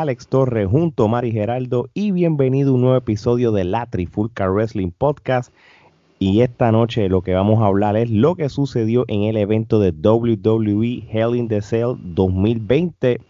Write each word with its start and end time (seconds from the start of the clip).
Alex 0.00 0.26
Torres, 0.26 0.66
junto 0.68 1.04
a 1.04 1.08
Mari 1.08 1.30
Geraldo 1.30 1.88
y 1.94 2.10
bienvenido 2.10 2.72
a 2.72 2.74
un 2.74 2.80
nuevo 2.80 2.96
episodio 2.96 3.52
de 3.52 3.62
la 3.62 3.86
Trifulca 3.86 4.50
Wrestling 4.50 4.90
Podcast. 4.90 5.54
Y 6.18 6.40
esta 6.40 6.72
noche 6.72 7.08
lo 7.08 7.22
que 7.22 7.32
vamos 7.32 7.62
a 7.62 7.66
hablar 7.66 7.96
es 7.96 8.10
lo 8.10 8.34
que 8.34 8.48
sucedió 8.48 9.04
en 9.06 9.22
el 9.22 9.36
evento 9.36 9.78
de 9.78 9.92
WWE 9.92 11.04
Hell 11.08 11.36
in 11.36 11.46
the 11.46 11.62
Cell 11.62 11.94
2020. 12.02 13.20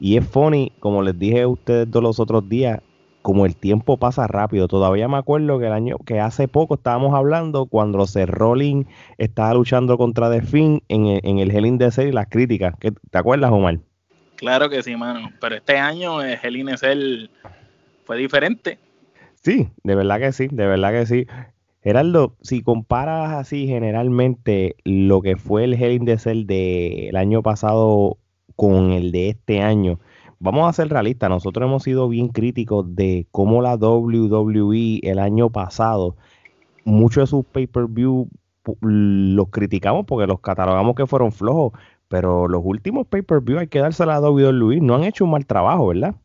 Y 0.00 0.16
es 0.16 0.26
funny, 0.26 0.72
como 0.80 1.04
les 1.04 1.16
dije 1.16 1.42
a 1.42 1.48
ustedes 1.48 1.88
todos 1.88 2.02
los 2.02 2.18
otros 2.18 2.48
días, 2.48 2.80
como 3.22 3.46
el 3.46 3.54
tiempo 3.54 3.96
pasa 3.96 4.26
rápido. 4.26 4.66
Todavía 4.66 5.06
me 5.06 5.16
acuerdo 5.16 5.60
que 5.60 5.66
el 5.66 5.72
año 5.72 5.96
que 6.04 6.18
hace 6.18 6.48
poco 6.48 6.74
estábamos 6.74 7.14
hablando 7.14 7.66
cuando 7.66 8.04
Seth 8.08 8.30
Rollins 8.30 8.88
estaba 9.16 9.54
luchando 9.54 9.96
contra 9.96 10.28
The 10.28 10.42
Finn 10.42 10.82
en, 10.88 11.20
en 11.22 11.38
el 11.38 11.52
Hell 11.52 11.66
in 11.66 11.78
the 11.78 11.92
Cell 11.92 12.08
y 12.08 12.12
las 12.12 12.26
críticas. 12.26 12.74
¿Te 12.80 13.18
acuerdas, 13.18 13.52
Omar? 13.52 13.78
Claro 14.40 14.70
que 14.70 14.82
sí, 14.82 14.96
mano. 14.96 15.30
Pero 15.38 15.56
este 15.56 15.76
año 15.76 16.22
el 16.22 16.38
Hell 16.42 16.56
in 16.56 16.66
the 16.68 16.78
Cell 16.78 17.28
fue 18.06 18.16
diferente. 18.16 18.78
Sí, 19.34 19.68
de 19.82 19.94
verdad 19.94 20.18
que 20.18 20.32
sí, 20.32 20.48
de 20.50 20.66
verdad 20.66 20.92
que 20.92 21.04
sí. 21.04 21.26
Geraldo, 21.82 22.36
si 22.40 22.62
comparas 22.62 23.32
así 23.32 23.66
generalmente 23.66 24.76
lo 24.84 25.20
que 25.20 25.36
fue 25.36 25.64
el 25.64 25.74
Hell 25.74 25.92
in 25.92 26.06
the 26.06 26.16
Cell 26.16 26.46
del 26.46 27.14
año 27.16 27.42
pasado 27.42 28.16
con 28.56 28.92
el 28.92 29.12
de 29.12 29.28
este 29.28 29.60
año, 29.60 30.00
vamos 30.38 30.66
a 30.66 30.72
ser 30.72 30.88
realistas, 30.88 31.28
nosotros 31.28 31.66
hemos 31.66 31.82
sido 31.82 32.08
bien 32.08 32.28
críticos 32.28 32.96
de 32.96 33.26
cómo 33.30 33.60
la 33.60 33.76
WWE 33.76 35.00
el 35.02 35.18
año 35.18 35.50
pasado, 35.50 36.16
muchos 36.84 37.24
de 37.24 37.26
sus 37.26 37.44
pay-per-view 37.44 38.26
los 38.80 39.48
criticamos 39.50 40.06
porque 40.06 40.26
los 40.26 40.40
catalogamos 40.40 40.94
que 40.94 41.06
fueron 41.06 41.30
flojos, 41.30 41.72
pero 42.10 42.48
los 42.48 42.60
últimos 42.64 43.06
pay-per-view 43.06 43.60
hay 43.60 43.68
que 43.68 43.78
dársela 43.78 44.16
a 44.16 44.20
WWE, 44.20 44.80
no 44.80 44.96
han 44.96 45.04
hecho 45.04 45.24
un 45.24 45.30
mal 45.30 45.46
trabajo, 45.46 45.86
¿verdad? 45.86 46.16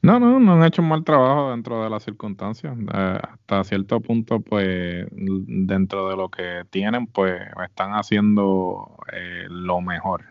No, 0.00 0.18
no, 0.18 0.40
no 0.40 0.54
han 0.54 0.64
hecho 0.64 0.80
un 0.80 0.88
mal 0.88 1.04
trabajo 1.04 1.50
dentro 1.50 1.84
de 1.84 1.90
las 1.90 2.02
circunstancias. 2.02 2.76
Eh, 2.92 3.18
hasta 3.22 3.64
cierto 3.64 4.00
punto, 4.00 4.40
pues, 4.40 5.06
dentro 5.12 6.08
de 6.08 6.16
lo 6.16 6.30
que 6.30 6.62
tienen, 6.70 7.06
pues, 7.06 7.40
están 7.64 7.92
haciendo 7.92 8.96
eh, 9.12 9.44
lo 9.48 9.80
mejor 9.82 10.22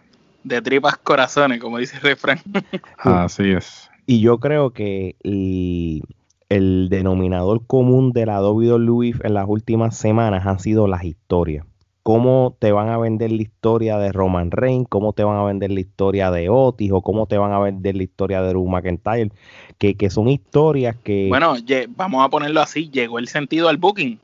de 0.43 0.59
tripas 0.59 0.97
corazones, 0.97 1.59
como 1.59 1.77
dice 1.77 1.97
el 1.97 2.01
refrán. 2.01 2.39
Así 2.97 3.51
es. 3.51 3.89
Y 4.07 4.21
yo 4.21 4.39
creo 4.39 4.71
que 4.71 5.15
el, 5.23 6.89
denominador 6.89 7.65
común 7.67 8.11
de 8.11 8.25
la 8.25 8.41
WWE 8.41 9.13
en 9.23 9.33
las 9.35 9.47
últimas 9.47 9.95
semanas 9.95 10.47
han 10.47 10.59
sido 10.59 10.87
las 10.87 11.03
historias. 11.03 11.65
Cómo 12.03 12.55
te 12.59 12.71
van 12.71 12.89
a 12.89 12.97
vender 12.97 13.31
la 13.31 13.41
historia 13.41 13.97
de 13.97 14.11
Roman 14.11 14.49
Reigns, 14.49 14.87
cómo 14.89 15.13
te 15.13 15.23
van 15.23 15.37
a 15.37 15.43
vender 15.43 15.71
la 15.71 15.81
historia 15.81 16.31
de 16.31 16.49
Otis 16.49 16.91
o 16.91 17.01
cómo 17.01 17.27
te 17.27 17.37
van 17.37 17.51
a 17.51 17.59
vender 17.59 17.95
la 17.95 18.03
historia 18.03 18.41
de 18.41 18.49
Drew 18.49 18.67
McIntyre, 18.67 19.31
que, 19.77 19.95
que 19.95 20.09
son 20.09 20.27
historias 20.27 20.95
que... 21.03 21.27
Bueno, 21.29 21.55
vamos 21.89 22.25
a 22.25 22.29
ponerlo 22.29 22.61
así, 22.61 22.89
llegó 22.89 23.19
el 23.19 23.27
sentido 23.27 23.69
al 23.69 23.77
booking. 23.77 24.19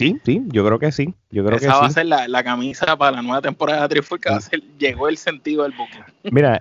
Sí, 0.00 0.18
sí, 0.24 0.42
yo 0.46 0.64
creo 0.64 0.78
que 0.78 0.92
sí. 0.92 1.14
Yo 1.30 1.44
creo 1.44 1.58
Esa 1.58 1.76
va 1.78 1.84
a 1.84 1.90
ser 1.90 2.06
la, 2.06 2.42
camisa 2.42 2.96
para 2.96 3.16
la 3.16 3.22
nueva 3.22 3.42
temporada 3.42 3.82
de 3.82 3.88
Trifulca. 3.90 4.38
llegó 4.78 5.08
el 5.08 5.18
sentido 5.18 5.64
del 5.64 5.72
buque. 5.72 5.98
Mira, 6.32 6.58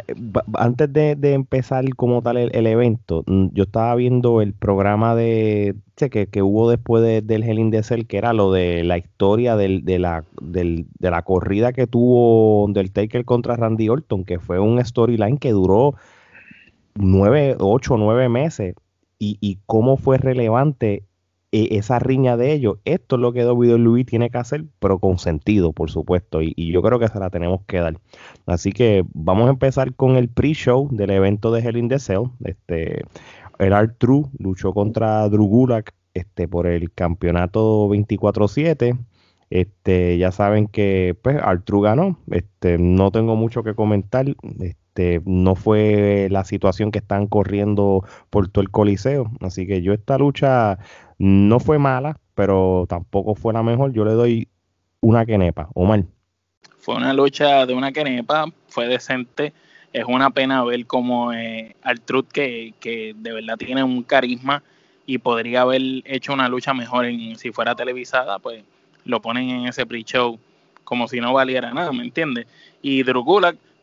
antes 0.56 0.92
de, 0.92 1.16
empezar 1.34 1.86
como 1.96 2.22
tal 2.22 2.36
el, 2.36 2.68
evento, 2.68 3.24
mm, 3.28 3.48
yo 3.54 3.64
estaba 3.64 3.96
viendo 3.96 4.42
el 4.42 4.52
programa 4.52 5.16
de 5.16 5.74
que, 5.96 6.28
que 6.28 6.42
hubo 6.42 6.70
después 6.70 7.02
del 7.02 7.44
Hell 7.44 7.60
in 7.60 7.72
the 7.72 7.82
que 8.06 8.18
era 8.18 8.34
lo 8.34 8.52
de 8.52 8.84
la 8.84 8.98
historia 8.98 9.56
del, 9.56 9.86
de, 9.86 10.00
la, 10.00 10.26
de 10.42 10.86
la 11.00 11.22
corrida 11.22 11.72
que 11.72 11.88
tuvo 11.88 12.66
Undertaker 12.66 13.24
contra 13.24 13.56
Randy 13.56 13.88
Orton, 13.88 14.26
que 14.26 14.40
fue 14.40 14.60
un 14.60 14.84
storyline 14.84 15.38
que 15.38 15.52
duró 15.52 15.96
nueve, 16.96 17.56
ocho, 17.58 17.96
nueve 17.96 18.28
meses. 18.28 18.76
Y, 19.18 19.38
y 19.40 19.60
cómo 19.66 19.96
fue 19.96 20.18
relevante 20.18 21.04
e, 21.52 21.78
esa 21.78 22.00
riña 22.00 22.38
de 22.38 22.54
ellos. 22.54 22.78
Esto 22.86 23.16
es 23.16 23.22
lo 23.22 23.34
que 23.34 23.46
WWE 23.46 24.06
tiene 24.06 24.30
que 24.30 24.38
hacer, 24.38 24.66
pero 24.80 25.00
con 25.00 25.18
sentido, 25.20 25.74
por 25.74 25.90
supuesto. 25.92 26.42
Y, 26.42 26.54
yo 26.72 26.82
creo 26.82 27.00
que 27.00 27.08
se 27.08 27.20
la 27.20 27.30
tenemos 27.30 27.62
que 27.68 27.80
dar. 27.80 28.00
Así 28.46 28.72
que 28.72 29.04
vamos 29.14 29.48
a 29.48 29.52
empezar 29.52 29.94
con 29.96 30.16
el 30.16 30.30
pre-show 30.30 30.90
del 30.92 31.12
evento 31.12 31.52
de 31.52 31.62
Hell 31.62 31.78
in 31.78 31.90
the 31.90 32.00
Cell. 32.00 32.24
Este, 32.44 33.04
el 33.60 33.74
Art 33.74 33.96
True 33.98 34.26
luchó 34.38 34.74
contra 34.74 35.28
Drew 35.30 35.48
Gulak 35.48 35.94
este, 36.14 36.48
por 36.48 36.68
el 36.68 36.92
campeonato 36.92 37.88
24-7. 37.90 38.98
Este, 39.50 40.18
ya 40.18 40.32
saben 40.32 40.68
que 40.68 41.18
pues 41.22 41.38
Artru 41.42 41.82
ganó. 41.82 42.20
Este, 42.30 42.78
no 42.78 43.12
tengo 43.12 43.36
mucho 43.36 43.64
que 43.64 43.76
comentar. 43.76 44.26
No 45.26 45.56
fue 45.56 46.28
la 46.32 46.44
situación 46.44 46.92
que 46.92 47.00
están 47.00 47.28
corriendo 47.28 48.04
por 48.30 48.48
todo 48.48 48.62
el 48.62 48.70
coliseo. 48.70 49.32
Así 49.42 49.68
que 49.68 49.82
yo 49.82 49.94
esta 49.94 50.18
lucha 50.18 50.78
no 51.18 51.60
fue 51.60 51.80
mala, 51.80 52.20
pero 52.36 52.86
tampoco 52.88 53.36
fue 53.36 53.54
la 53.54 53.64
mejor. 53.64 53.94
Yo 53.94 54.06
le 54.06 54.12
doy 54.12 54.48
una 55.02 55.26
quenepa. 55.26 55.70
Omar. 55.74 56.04
Fue 56.78 56.96
una 56.96 57.14
lucha 57.14 57.66
de 57.66 57.74
una 57.74 57.92
quenepa, 57.92 58.46
fue 58.68 58.88
decente. 58.88 59.54
Es 59.92 60.06
una 60.06 60.30
pena 60.30 60.64
ver 60.64 60.86
como 60.86 61.34
eh, 61.34 61.76
que, 62.32 62.74
que 62.80 63.16
de 63.18 63.34
verdad 63.34 63.58
tiene 63.58 63.84
un 63.84 64.04
carisma 64.04 64.64
y 65.06 65.18
podría 65.18 65.62
haber 65.62 65.82
hecho 66.06 66.34
una 66.34 66.48
lucha 66.48 66.74
mejor 66.74 67.06
en, 67.06 67.36
si 67.36 67.52
fuera 67.52 67.74
televisada, 67.74 68.38
pues 68.38 68.64
lo 69.06 69.22
ponen 69.22 69.50
en 69.50 69.68
ese 69.68 69.86
pre-show 69.86 70.38
como 70.84 71.08
si 71.08 71.20
no 71.20 71.34
valiera 71.34 71.72
nada, 71.74 71.92
¿me 71.92 72.04
entiendes? 72.04 72.48
Y 72.82 73.04
Drew 73.04 73.24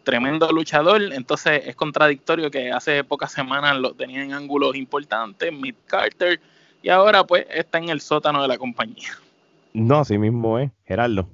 tremendo 0.06 0.48
luchador, 0.52 1.02
entonces 1.12 1.62
es 1.66 1.74
contradictorio 1.74 2.48
que 2.48 2.70
hace 2.70 3.02
pocas 3.02 3.32
semanas 3.32 3.76
lo 3.76 3.92
tenía 3.92 4.22
en 4.22 4.32
ángulos 4.32 4.76
importantes, 4.76 5.52
Mid 5.52 5.74
Carter, 5.84 6.40
y 6.80 6.90
ahora 6.90 7.24
pues 7.24 7.44
está 7.50 7.78
en 7.78 7.88
el 7.88 8.00
sótano 8.00 8.40
de 8.40 8.46
la 8.46 8.56
compañía. 8.56 9.10
No, 9.74 9.98
así 9.98 10.16
mismo 10.16 10.60
es, 10.60 10.70
Gerardo. 10.84 11.28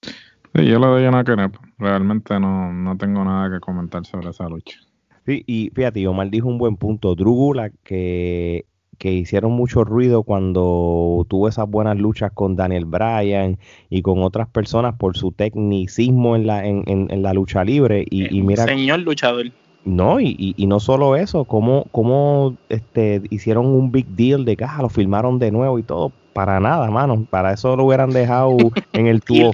Sí, 0.00 0.64
yo 0.64 0.78
le 0.78 0.86
doy 0.86 1.04
una 1.04 1.22
quenepa. 1.22 1.60
Realmente 1.76 2.40
no, 2.40 2.72
no 2.72 2.96
tengo 2.96 3.22
nada 3.24 3.50
que 3.50 3.60
comentar 3.60 4.06
sobre 4.06 4.30
esa 4.30 4.48
lucha. 4.48 4.78
Sí, 5.26 5.44
y 5.46 5.70
fíjate, 5.74 6.06
Omar 6.06 6.30
dijo 6.30 6.48
un 6.48 6.56
buen 6.56 6.76
punto. 6.76 7.14
Drugula, 7.14 7.70
que, 7.82 8.64
que 8.98 9.12
hicieron 9.12 9.52
mucho 9.52 9.84
ruido 9.84 10.22
cuando 10.22 11.26
tuvo 11.28 11.48
esas 11.48 11.68
buenas 11.68 11.96
luchas 11.98 12.32
con 12.32 12.56
Daniel 12.56 12.84
Bryan 12.84 13.58
y 13.90 14.02
con 14.02 14.22
otras 14.22 14.48
personas 14.48 14.96
por 14.96 15.16
su 15.16 15.32
tecnicismo 15.32 16.36
en 16.36 16.46
la, 16.46 16.66
en, 16.66 16.84
en, 16.86 17.22
la 17.22 17.32
lucha 17.34 17.64
libre. 17.64 18.04
Y, 18.10 18.36
y 18.36 18.42
mira. 18.42 18.64
Señor 18.64 19.00
luchador. 19.00 19.46
No, 19.84 20.18
y, 20.18 20.54
y, 20.56 20.66
no 20.66 20.80
solo 20.80 21.14
eso, 21.14 21.44
como, 21.44 21.84
como 21.92 22.56
este, 22.70 23.20
hicieron 23.28 23.66
un 23.66 23.92
big 23.92 24.06
deal 24.06 24.46
de 24.46 24.56
caja, 24.56 24.80
lo 24.80 24.88
filmaron 24.88 25.38
de 25.38 25.50
nuevo 25.50 25.78
y 25.78 25.82
todo. 25.82 26.10
Para 26.32 26.58
nada, 26.58 26.90
mano. 26.90 27.26
Para 27.30 27.52
eso 27.52 27.76
lo 27.76 27.84
hubieran 27.84 28.10
dejado 28.10 28.56
en 28.92 29.06
el 29.06 29.22
tubo. 29.22 29.52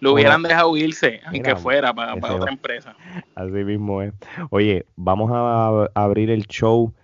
lo 0.00 0.12
hubieran 0.12 0.42
dejado 0.42 0.76
irse, 0.76 1.20
aunque 1.26 1.56
fuera 1.56 1.92
para, 1.92 2.14
otra 2.14 2.50
empresa. 2.50 2.94
Así 3.34 3.50
mismo 3.50 4.02
es. 4.02 4.14
Oye, 4.50 4.86
vamos 4.96 5.30
a, 5.34 5.88
abrir 5.94 6.30
el 6.30 6.46
show 6.46 6.94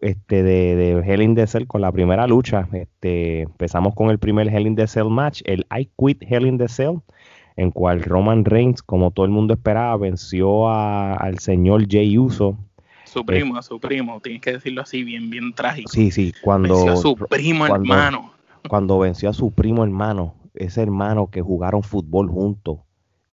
este 0.00 0.42
de, 0.42 0.76
de 0.76 0.92
Hell 1.00 1.22
in 1.22 1.34
the 1.34 1.46
Cell 1.46 1.66
con 1.66 1.80
la 1.80 1.92
primera 1.92 2.26
lucha. 2.26 2.68
Este, 2.72 3.42
empezamos 3.42 3.94
con 3.94 4.10
el 4.10 4.18
primer 4.18 4.48
Hell 4.48 4.66
in 4.66 4.76
the 4.76 4.86
Cell 4.86 5.08
match, 5.08 5.42
el 5.44 5.66
I 5.76 5.90
Quit 5.96 6.22
Hell 6.22 6.46
in 6.46 6.58
the 6.58 6.68
Cell 6.68 6.98
en 7.60 7.70
cual 7.70 8.02
Roman 8.02 8.46
Reigns, 8.46 8.82
como 8.82 9.10
todo 9.10 9.26
el 9.26 9.32
mundo 9.32 9.52
esperaba, 9.52 9.94
venció 9.98 10.70
al 10.70 11.38
señor 11.40 11.86
Jay 11.90 12.16
Uso. 12.16 12.56
Su 13.04 13.24
primo, 13.26 13.58
a 13.58 13.62
su 13.62 13.78
primo, 13.78 14.18
tienes 14.20 14.40
que 14.40 14.52
decirlo 14.52 14.80
así, 14.80 15.04
bien, 15.04 15.28
bien 15.28 15.52
trágico. 15.52 15.90
Sí, 15.90 16.10
sí, 16.10 16.32
cuando... 16.42 16.76
Venció 16.76 16.92
a 16.92 16.96
su 16.96 17.16
primo 17.16 17.66
hermano. 17.66 18.32
Cuando 18.66 18.98
venció 18.98 19.28
a 19.28 19.34
su 19.34 19.52
primo 19.52 19.84
hermano, 19.84 20.36
ese 20.54 20.80
hermano 20.80 21.28
que 21.28 21.42
jugaron 21.42 21.82
fútbol 21.82 22.28
juntos, 22.28 22.78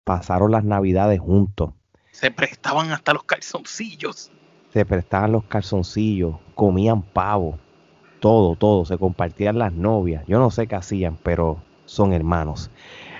pasaron 0.03 0.51
las 0.51 0.65
navidades 0.65 1.21
juntos. 1.21 1.71
Se 2.11 2.29
prestaban 2.29 2.91
hasta 2.91 3.13
los 3.13 3.23
calzoncillos. 3.23 4.31
Se 4.73 4.85
prestaban 4.85 5.31
los 5.31 5.43
calzoncillos, 5.45 6.35
comían 6.55 7.01
pavo, 7.01 7.57
todo, 8.19 8.55
todo, 8.55 8.85
se 8.85 8.97
compartían 8.97 9.57
las 9.59 9.73
novias. 9.73 10.23
Yo 10.27 10.39
no 10.39 10.51
sé 10.51 10.67
qué 10.67 10.75
hacían, 10.75 11.17
pero 11.23 11.57
son 11.85 12.13
hermanos. 12.13 12.69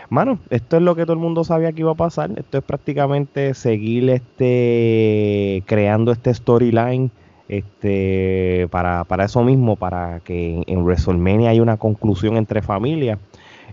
Mano, 0.09 0.39
esto 0.49 0.77
es 0.77 0.83
lo 0.83 0.95
que 0.95 1.03
todo 1.03 1.13
el 1.13 1.19
mundo 1.19 1.43
sabía 1.43 1.71
que 1.73 1.81
iba 1.81 1.91
a 1.91 1.95
pasar. 1.95 2.31
Esto 2.37 2.57
es 2.59 2.63
prácticamente 2.63 3.53
seguir 3.53 4.09
este 4.09 5.63
creando 5.65 6.11
este 6.11 6.33
storyline 6.33 7.11
este 7.49 8.67
para, 8.71 9.03
para 9.05 9.25
eso 9.25 9.43
mismo, 9.43 9.75
para 9.75 10.19
que 10.21 10.63
en 10.65 10.83
WrestleMania 10.83 11.51
haya 11.51 11.61
una 11.61 11.77
conclusión 11.77 12.37
entre 12.37 12.61
familias. 12.61 13.19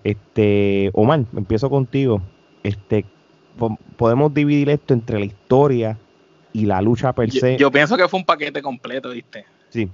Este, 0.02 0.90
Omar, 0.94 1.24
empiezo 1.36 1.70
contigo. 1.70 2.20
Este, 2.62 3.04
podemos 3.96 4.32
dividir 4.34 4.70
esto 4.70 4.94
entre 4.94 5.18
la 5.18 5.24
historia 5.26 5.98
y 6.54 6.64
la 6.66 6.80
lucha 6.80 7.12
per 7.12 7.30
se. 7.30 7.58
Yo, 7.58 7.70
pienso 7.70 7.96
que 7.96 8.08
fue 8.08 8.20
un 8.20 8.24
paquete 8.24 8.62
completo, 8.62 9.10
¿viste? 9.10 9.44
Sí. 9.68 9.90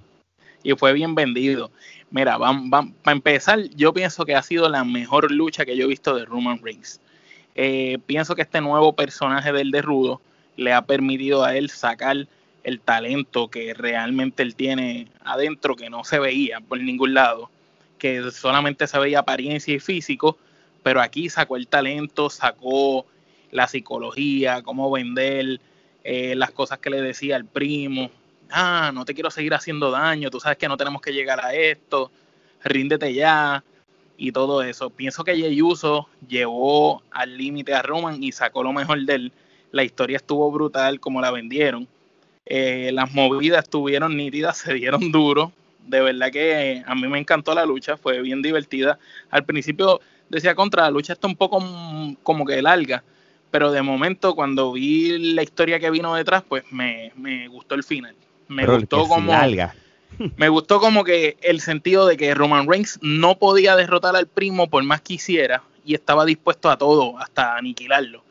Y 0.62 0.72
fue 0.74 0.92
bien 0.92 1.14
vendido. 1.14 1.72
Mira, 2.10 2.38
para 2.38 3.12
empezar, 3.12 3.58
yo 3.74 3.92
pienso 3.94 4.26
que 4.26 4.34
ha 4.34 4.42
sido 4.42 4.68
la 4.68 4.84
mejor 4.84 5.32
lucha 5.32 5.64
que 5.64 5.74
yo 5.74 5.86
he 5.86 5.88
visto 5.88 6.14
de 6.14 6.26
Roman 6.26 6.60
Reigns. 6.62 7.00
Eh, 7.54 7.98
pienso 8.06 8.36
que 8.36 8.42
este 8.42 8.60
nuevo 8.60 8.92
personaje 8.92 9.52
del 9.52 9.70
de 9.70 9.80
Rudo 9.80 10.20
le 10.56 10.74
ha 10.74 10.82
permitido 10.82 11.44
a 11.44 11.56
él 11.56 11.70
sacar 11.70 12.28
el 12.62 12.80
talento 12.80 13.48
que 13.48 13.72
realmente 13.72 14.42
él 14.42 14.54
tiene 14.54 15.08
adentro, 15.24 15.76
que 15.76 15.88
no 15.88 16.04
se 16.04 16.18
veía 16.18 16.60
por 16.60 16.78
ningún 16.78 17.14
lado, 17.14 17.50
que 17.98 18.30
solamente 18.30 18.86
se 18.86 18.98
veía 18.98 19.20
apariencia 19.20 19.74
y 19.74 19.80
físico, 19.80 20.36
pero 20.82 21.00
aquí 21.00 21.30
sacó 21.30 21.56
el 21.56 21.68
talento, 21.68 22.28
sacó 22.28 23.06
la 23.50 23.66
psicología, 23.66 24.62
cómo 24.62 24.90
vender, 24.90 25.58
eh, 26.04 26.34
las 26.34 26.50
cosas 26.50 26.78
que 26.78 26.90
le 26.90 27.00
decía 27.00 27.36
al 27.36 27.44
primo, 27.44 28.10
ah, 28.50 28.90
no 28.92 29.04
te 29.04 29.14
quiero 29.14 29.30
seguir 29.30 29.54
haciendo 29.54 29.90
daño, 29.90 30.30
tú 30.30 30.40
sabes 30.40 30.58
que 30.58 30.68
no 30.68 30.76
tenemos 30.76 31.02
que 31.02 31.12
llegar 31.12 31.44
a 31.44 31.54
esto, 31.54 32.10
ríndete 32.62 33.12
ya, 33.14 33.62
y 34.20 34.32
todo 34.32 34.62
eso. 34.62 34.90
Pienso 34.90 35.24
que 35.24 35.34
Jey 35.34 35.62
Uso 35.62 36.06
llevó 36.28 37.02
al 37.10 37.38
límite 37.38 37.74
a 37.74 37.80
Roman 37.80 38.22
y 38.22 38.32
sacó 38.32 38.62
lo 38.62 38.72
mejor 38.72 39.02
de 39.06 39.14
él. 39.14 39.32
La 39.72 39.82
historia 39.82 40.18
estuvo 40.18 40.52
brutal 40.52 41.00
como 41.00 41.22
la 41.22 41.30
vendieron. 41.30 41.88
Eh, 42.44 42.90
las 42.92 43.12
movidas 43.14 43.64
estuvieron 43.64 44.16
nítidas, 44.16 44.58
se 44.58 44.74
dieron 44.74 45.10
duro. 45.10 45.52
De 45.86 46.02
verdad 46.02 46.30
que 46.30 46.82
a 46.86 46.94
mí 46.94 47.08
me 47.08 47.18
encantó 47.18 47.54
la 47.54 47.64
lucha, 47.64 47.96
fue 47.96 48.20
bien 48.20 48.42
divertida. 48.42 48.98
Al 49.30 49.46
principio 49.46 50.00
decía 50.28 50.54
contra 50.54 50.82
la 50.82 50.90
lucha 50.90 51.14
está 51.14 51.26
un 51.26 51.36
poco 51.36 51.58
como 52.22 52.44
que 52.44 52.60
larga, 52.60 53.02
pero 53.50 53.72
de 53.72 53.82
momento 53.82 54.34
cuando 54.34 54.72
vi 54.72 55.34
la 55.34 55.42
historia 55.42 55.80
que 55.80 55.90
vino 55.90 56.14
detrás, 56.14 56.42
pues 56.48 56.64
me, 56.70 57.12
gustó 57.48 57.74
el 57.74 57.84
final. 57.84 58.14
Me 58.48 58.66
gustó 58.66 59.06
como 59.06 59.32
me 60.36 60.48
gustó 60.48 60.80
como 60.80 61.04
que 61.04 61.36
el 61.40 61.60
sentido 61.60 62.06
de 62.06 62.16
que 62.16 62.34
Roman 62.34 62.68
Reigns 62.68 62.98
no 63.00 63.38
podía 63.38 63.76
derrotar 63.76 64.16
al 64.16 64.26
primo 64.26 64.68
por 64.68 64.82
más 64.82 65.00
que 65.00 65.14
hiciera 65.14 65.62
y 65.84 65.94
estaba 65.94 66.24
dispuesto 66.24 66.70
a 66.70 66.76
todo, 66.76 67.18
hasta 67.18 67.56
aniquilarlo. 67.56 68.22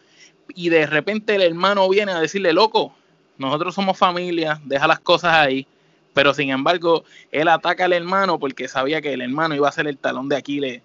Y 0.56 0.70
de 0.70 0.86
repente 0.86 1.36
el 1.36 1.42
hermano 1.42 1.88
viene 1.90 2.12
a 2.12 2.20
decirle, 2.20 2.54
loco, 2.54 2.94
nosotros 3.38 3.74
somos 3.74 3.98
familia, 3.98 4.60
deja 4.66 4.88
las 4.88 5.00
cosas 5.00 5.34
ahí. 5.34 5.66
Pero 6.14 6.34
sin 6.34 6.50
embargo, 6.50 7.06
él 7.32 7.48
ataca 7.48 7.86
al 7.86 7.94
hermano 7.94 8.40
porque 8.40 8.68
sabía 8.68 9.02
que 9.02 9.14
el 9.14 9.22
hermano 9.22 9.56
iba 9.56 9.70
a 9.70 9.72
ser 9.72 9.88
el 9.88 9.98
talón 9.98 10.28
de 10.28 10.36
Aquiles 10.36 10.82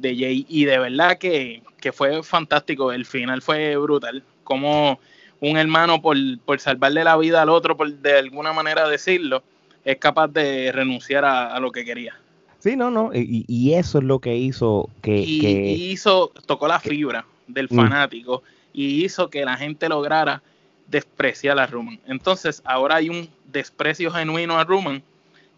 de 0.00 0.16
Jay. 0.16 0.46
Y 0.48 0.64
de 0.64 0.78
verdad 0.78 1.18
que, 1.18 1.62
fue 1.92 2.22
fantástico. 2.22 2.92
El 2.92 3.06
final 3.06 3.42
fue 3.42 3.76
brutal. 3.76 4.22
Como 4.44 4.98
un 5.40 5.56
hermano, 5.56 6.00
por, 6.02 6.16
por 6.44 6.60
salvarle 6.60 7.04
la 7.04 7.16
vida 7.16 7.42
al 7.42 7.48
otro, 7.48 7.76
por 7.76 7.92
de 7.92 8.18
alguna 8.18 8.52
manera 8.52 8.88
decirlo, 8.88 9.42
es 9.84 9.98
capaz 9.98 10.28
de 10.28 10.72
renunciar 10.72 11.24
a, 11.24 11.58
lo 11.60 11.70
que 11.72 11.84
quería. 11.84 12.18
Sí, 12.58 12.76
no, 12.76 12.90
no, 12.90 13.10
y, 13.14 13.72
eso 13.74 13.98
es 13.98 14.04
lo 14.04 14.18
que 14.18 14.36
hizo 14.36 14.90
que... 15.00 15.18
Y, 15.18 15.92
hizo, 15.92 16.32
tocó 16.46 16.66
la 16.66 16.80
fibra 16.80 17.24
del 17.46 17.68
mm. 17.70 17.76
fanático 17.76 18.42
y 18.72 19.04
hizo 19.04 19.30
que 19.30 19.44
la 19.44 19.56
gente 19.56 19.88
lograra 19.88 20.42
despreciar 20.88 21.58
a 21.58 21.66
Roman. 21.66 22.00
Entonces, 22.06 22.60
ahora 22.64 22.96
hay 22.96 23.08
un 23.10 23.28
desprecio 23.46 24.10
genuino 24.10 24.58
a 24.58 24.64
Roman 24.64 25.02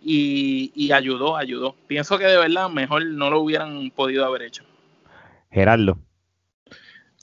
y, 0.02 0.90
ayudó, 0.92 1.36
ayudó. 1.36 1.76
Pienso 1.86 2.18
que 2.18 2.24
de 2.24 2.36
verdad 2.36 2.68
mejor 2.70 3.04
no 3.04 3.30
lo 3.30 3.40
hubieran 3.40 3.90
podido 3.90 4.24
haber 4.24 4.42
hecho. 4.42 4.64
Gerardo. 5.50 5.98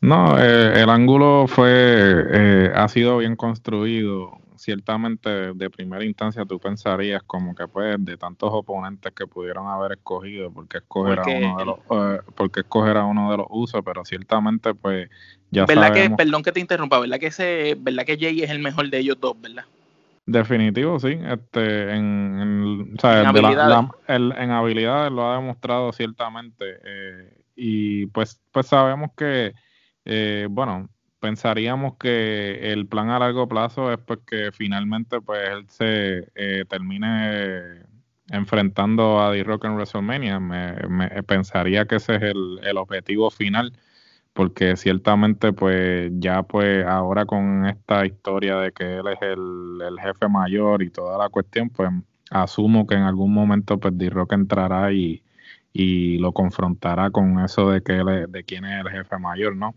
No, 0.01 0.38
eh, 0.39 0.83
el 0.83 0.89
ángulo 0.89 1.47
fue, 1.47 1.71
eh, 1.71 2.71
ha 2.75 2.88
sido 2.88 3.18
bien 3.18 3.35
construido 3.35 4.39
ciertamente 4.57 5.53
de 5.53 5.69
primera 5.69 6.03
instancia 6.03 6.45
tú 6.45 6.59
pensarías 6.59 7.24
como 7.24 7.56
que 7.56 7.68
pues 7.68 8.03
de 8.03 8.18
tantos 8.18 8.50
oponentes 8.51 9.13
que 9.13 9.27
pudieron 9.27 9.68
haber 9.68 9.94
escogido, 9.94 10.51
porque 10.51 10.80
escoger 10.80 11.19
a 11.19 11.23
uno 11.23 11.57
de 11.57 11.65
los 11.65 11.77
eh, 11.89 12.21
porque 12.35 12.62
escoger 12.62 12.97
a 12.97 13.06
uno 13.06 13.31
de 13.31 13.38
los 13.38 13.47
usos, 13.50 13.81
pero 13.85 14.03
ciertamente 14.03 14.73
pues 14.73 15.09
ya 15.51 15.65
¿Verdad 15.65 15.94
que 15.94 16.09
perdón 16.09 16.44
que 16.44 16.51
te 16.51 16.59
interrumpa, 16.59 17.00
verdad 17.00 17.19
que 17.19 17.27
ese 17.27 17.77
verdad 17.80 18.06
que 18.06 18.18
Jay 18.18 18.41
es 18.41 18.50
el 18.50 18.59
mejor 18.59 18.89
de 18.89 18.97
ellos 18.97 19.18
dos, 19.19 19.39
¿verdad? 19.39 19.65
Definitivo, 20.27 21.00
sí. 21.00 21.18
Este, 21.24 21.95
en, 21.95 22.38
en, 22.41 22.97
habilidades. 23.06 23.89
en 24.07 24.51
habilidades 24.51 25.09
lo 25.09 25.31
ha 25.31 25.35
demostrado 25.38 25.94
ciertamente. 25.94 26.65
Eh, 26.83 27.38
y 27.56 28.07
pues, 28.07 28.41
pues 28.51 28.68
sabemos 28.68 29.12
que, 29.15 29.53
eh, 30.03 30.47
bueno, 30.50 30.89
pensaríamos 31.21 31.95
que 31.97 32.74
el 32.74 32.88
plan 32.88 33.09
a 33.09 33.19
largo 33.19 33.47
plazo 33.47 33.91
es 33.91 34.00
pues 34.00 34.19
que 34.27 34.51
finalmente 34.51 35.21
pues 35.21 35.39
él 35.50 35.65
se 35.69 36.27
eh, 36.35 36.65
termine 36.68 37.83
enfrentando 38.30 39.21
a 39.21 39.31
D-Rock 39.31 39.63
en 39.63 39.75
WrestleMania. 39.75 40.41
Me, 40.41 41.23
pensaría 41.23 41.85
que 41.85 41.95
ese 41.95 42.15
es 42.15 42.21
el, 42.21 42.77
objetivo 42.77 43.31
final 43.31 43.71
porque 44.38 44.78
ciertamente 44.78 45.51
pues 45.51 46.12
ya 46.19 46.44
pues 46.44 46.86
ahora 46.86 47.25
con 47.25 47.66
esta 47.66 48.06
historia 48.06 48.57
de 48.57 48.72
que 48.72 48.98
él 48.98 49.07
es 49.07 49.19
el, 49.24 50.00
jefe 50.00 50.28
mayor 50.30 50.84
y 50.84 50.92
toda 50.92 51.18
la 51.18 51.28
cuestión 51.30 51.72
pues 51.72 51.89
asumo 52.30 52.86
que 52.86 52.94
en 52.94 53.01
algún 53.01 53.34
momento 53.34 53.80
pues 53.80 53.98
D-Rock 53.98 54.34
entrará 54.34 54.94
y, 54.94 55.24
y 55.74 56.19
lo 56.19 56.34
confrontará 56.34 57.10
con 57.10 57.39
eso 57.39 57.72
de 57.72 57.81
que 57.81 57.94
él 57.94 58.31
de 58.31 58.44
quién 58.44 58.66
es 58.66 58.86
el 58.86 58.92
jefe 58.92 59.18
mayor, 59.18 59.56
¿no? 59.56 59.74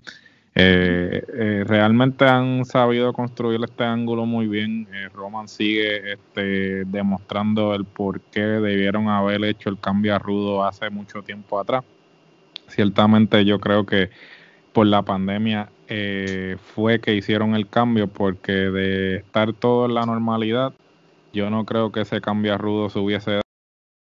Eh, 0.55 1.23
eh, 1.33 1.65
realmente 1.67 2.27
han 2.27 2.67
sabido 2.67 3.15
construir 3.15 3.61
este 3.65 3.85
ángulo 3.85 4.27
muy 4.27 4.47
bien. 4.47 4.87
Eh, 4.93 5.09
Roman 5.09 5.49
sigue 5.49 6.13
este, 6.13 6.85
demostrando 6.85 7.75
el 7.75 7.87
por 7.87 8.21
qué 8.21 8.43
debieron 8.43 9.09
haber 9.09 9.43
hecho 9.45 9.71
el 9.71 9.81
cambio 9.81 10.15
a 10.15 10.19
Rudo 10.19 10.65
hace 10.67 10.91
mucho 10.91 11.23
tiempo 11.23 11.59
atrás. 11.59 11.83
Ciertamente 12.69 13.45
yo 13.47 13.59
creo 13.59 13.87
que 13.87 14.11
por 14.73 14.87
la 14.87 15.03
pandemia 15.03 15.71
fue 16.75 17.01
que 17.01 17.15
hicieron 17.15 17.55
el 17.55 17.69
cambio 17.69 18.07
porque 18.07 18.53
de 18.53 19.17
estar 19.17 19.53
todo 19.53 19.87
en 19.87 19.95
la 19.95 20.07
normalidad, 20.07 20.73
yo 21.33 21.51
no 21.51 21.65
creo 21.65 21.91
que 21.91 22.03
ese 22.03 22.21
cambio 22.21 22.55
a 22.55 22.59
Rudo 22.59 22.89
se 22.89 23.01
hubiese 23.01 23.31
dado. 23.33 23.43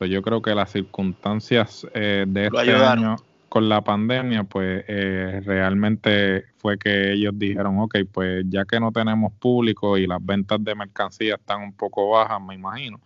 Yo 0.09 0.21
creo 0.21 0.41
que 0.41 0.55
las 0.55 0.71
circunstancias 0.71 1.85
de 1.93 2.49
este 2.51 2.75
año 2.75 3.17
con 3.55 3.69
la 3.69 3.81
pandemia, 3.81 4.43
pues 4.43 4.83
eh, 4.89 5.41
realmente 5.45 6.43
fue 6.57 6.77
que 6.77 7.13
ellos 7.13 7.31
dijeron, 7.38 7.79
ok, 7.79 8.00
pues 8.12 8.43
ya 8.50 8.65
que 8.65 8.81
no 8.81 8.91
tenemos 8.91 9.31
público 9.31 9.97
y 9.97 10.05
las 10.07 10.19
ventas 10.21 10.62
de 10.62 10.75
mercancía 10.75 11.35
están 11.35 11.62
un 11.62 11.71
poco 11.71 12.09
bajas, 12.09 12.41
me 12.41 12.53
imagino, 12.53 13.00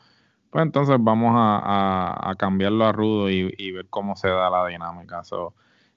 pues 0.50 0.65
entonces 0.65 0.98
vamos 1.00 1.34
a, 1.36 2.34
cambiarlo 2.39 2.84
a 2.84 2.91
rudo 2.91 3.29
y, 3.29 3.72
ver 3.72 3.86
cómo 3.91 4.15
se 4.15 4.27
da 4.27 4.50
la 4.50 4.65
dinámica. 4.65 5.22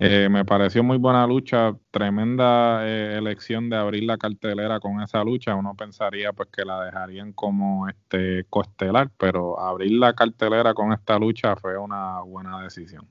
Eh, 0.05 0.29
me 0.29 0.45
pareció 0.45 0.83
muy 0.83 0.99
buena 0.99 1.25
lucha, 1.29 1.77
tremenda 1.93 2.85
eh, 2.85 3.17
elección 3.19 3.71
de 3.71 3.77
abrir 3.77 4.03
la 4.03 4.19
cartelera 4.19 4.81
con 4.81 5.01
esa 5.01 5.23
lucha. 5.23 5.55
Uno 5.55 5.77
pensaría 5.77 6.33
pues 6.33 6.49
que 6.51 6.65
la 6.65 6.85
dejarían 6.85 7.33
como 7.33 7.89
este 7.89 8.45
costelar, 8.51 9.13
pero 9.17 9.61
abrir 9.61 9.93
la 9.93 10.13
cartelera 10.15 10.75
con 10.75 10.93
esta 10.93 11.19
lucha 11.21 11.55
fue 11.55 11.79
una 11.79 12.21
buena 12.23 12.61
decisión. 12.61 13.07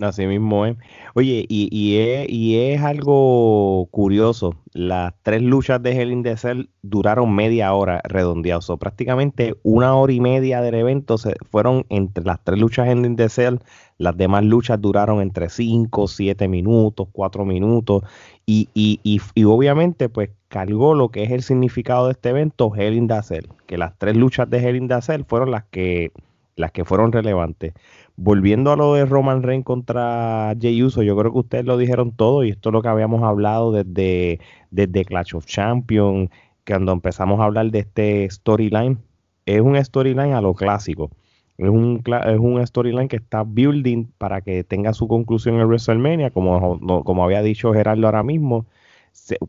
Así 0.00 0.26
mismo 0.26 0.64
es. 0.64 0.76
Oye, 1.14 1.44
y, 1.48 1.68
y, 1.70 1.98
es, 1.98 2.28
y 2.28 2.58
es 2.58 2.80
algo 2.80 3.86
curioso. 3.90 4.56
Las 4.72 5.12
tres 5.22 5.42
luchas 5.42 5.82
de 5.82 5.92
Hell 5.92 6.12
in 6.12 6.22
the 6.22 6.36
Cell 6.38 6.70
duraron 6.80 7.34
media 7.34 7.72
hora 7.74 8.00
redondeados. 8.04 8.72
Prácticamente 8.80 9.54
una 9.62 9.94
hora 9.94 10.12
y 10.14 10.20
media 10.20 10.62
del 10.62 10.76
evento 10.76 11.18
se 11.18 11.36
fueron 11.50 11.84
entre 11.90 12.24
las 12.24 12.42
tres 12.42 12.58
luchas 12.58 12.88
Hell 12.88 13.04
in 13.04 13.16
the 13.16 13.28
Cell. 13.28 13.56
Las 13.98 14.16
demás 14.16 14.44
luchas 14.44 14.80
duraron 14.80 15.20
entre 15.20 15.50
cinco, 15.50 16.08
siete 16.08 16.48
minutos, 16.48 17.08
cuatro 17.12 17.44
minutos. 17.44 18.02
Y, 18.46 18.70
y, 18.72 18.98
y, 19.04 19.20
y 19.34 19.44
obviamente, 19.44 20.08
pues 20.08 20.30
cargó 20.48 20.94
lo 20.94 21.10
que 21.10 21.22
es 21.22 21.30
el 21.30 21.42
significado 21.42 22.06
de 22.06 22.12
este 22.12 22.30
evento, 22.30 22.74
Hell 22.74 22.94
in 22.94 23.08
the 23.08 23.22
Cell. 23.22 23.46
Que 23.66 23.76
las 23.76 23.96
tres 23.98 24.16
luchas 24.16 24.48
de 24.48 24.58
Hell 24.58 24.76
in 24.76 24.88
the 24.88 25.02
Cell 25.02 25.24
fueron 25.28 25.50
las 25.50 25.64
que, 25.64 26.12
las 26.56 26.72
que 26.72 26.84
fueron 26.84 27.12
relevantes 27.12 27.74
volviendo 28.16 28.72
a 28.72 28.76
lo 28.76 28.94
de 28.94 29.06
Roman 29.06 29.42
Reigns 29.42 29.64
contra 29.64 30.54
Jey 30.60 30.82
Uso, 30.82 31.02
yo 31.02 31.16
creo 31.16 31.32
que 31.32 31.38
ustedes 31.38 31.64
lo 31.64 31.76
dijeron 31.76 32.12
todo 32.12 32.44
y 32.44 32.50
esto 32.50 32.68
es 32.68 32.72
lo 32.72 32.82
que 32.82 32.88
habíamos 32.88 33.22
hablado 33.22 33.72
desde, 33.72 34.40
desde 34.70 35.04
Clash 35.04 35.34
of 35.34 35.46
Champions, 35.46 36.30
cuando 36.66 36.92
empezamos 36.92 37.40
a 37.40 37.44
hablar 37.44 37.70
de 37.70 37.80
este 37.80 38.28
storyline. 38.30 38.98
Es 39.46 39.60
un 39.60 39.82
storyline 39.82 40.34
a 40.34 40.40
lo 40.40 40.54
clásico. 40.54 41.10
Es 41.58 41.68
un, 41.68 42.02
es 42.26 42.38
un 42.38 42.66
storyline 42.66 43.08
que 43.08 43.16
está 43.16 43.44
building 43.44 44.06
para 44.18 44.40
que 44.40 44.64
tenga 44.64 44.92
su 44.94 45.08
conclusión 45.08 45.56
en 45.56 45.66
WrestleMania, 45.66 46.30
como, 46.30 46.80
como 47.04 47.24
había 47.24 47.42
dicho 47.42 47.72
Gerardo 47.72 48.06
ahora 48.06 48.22
mismo. 48.22 48.66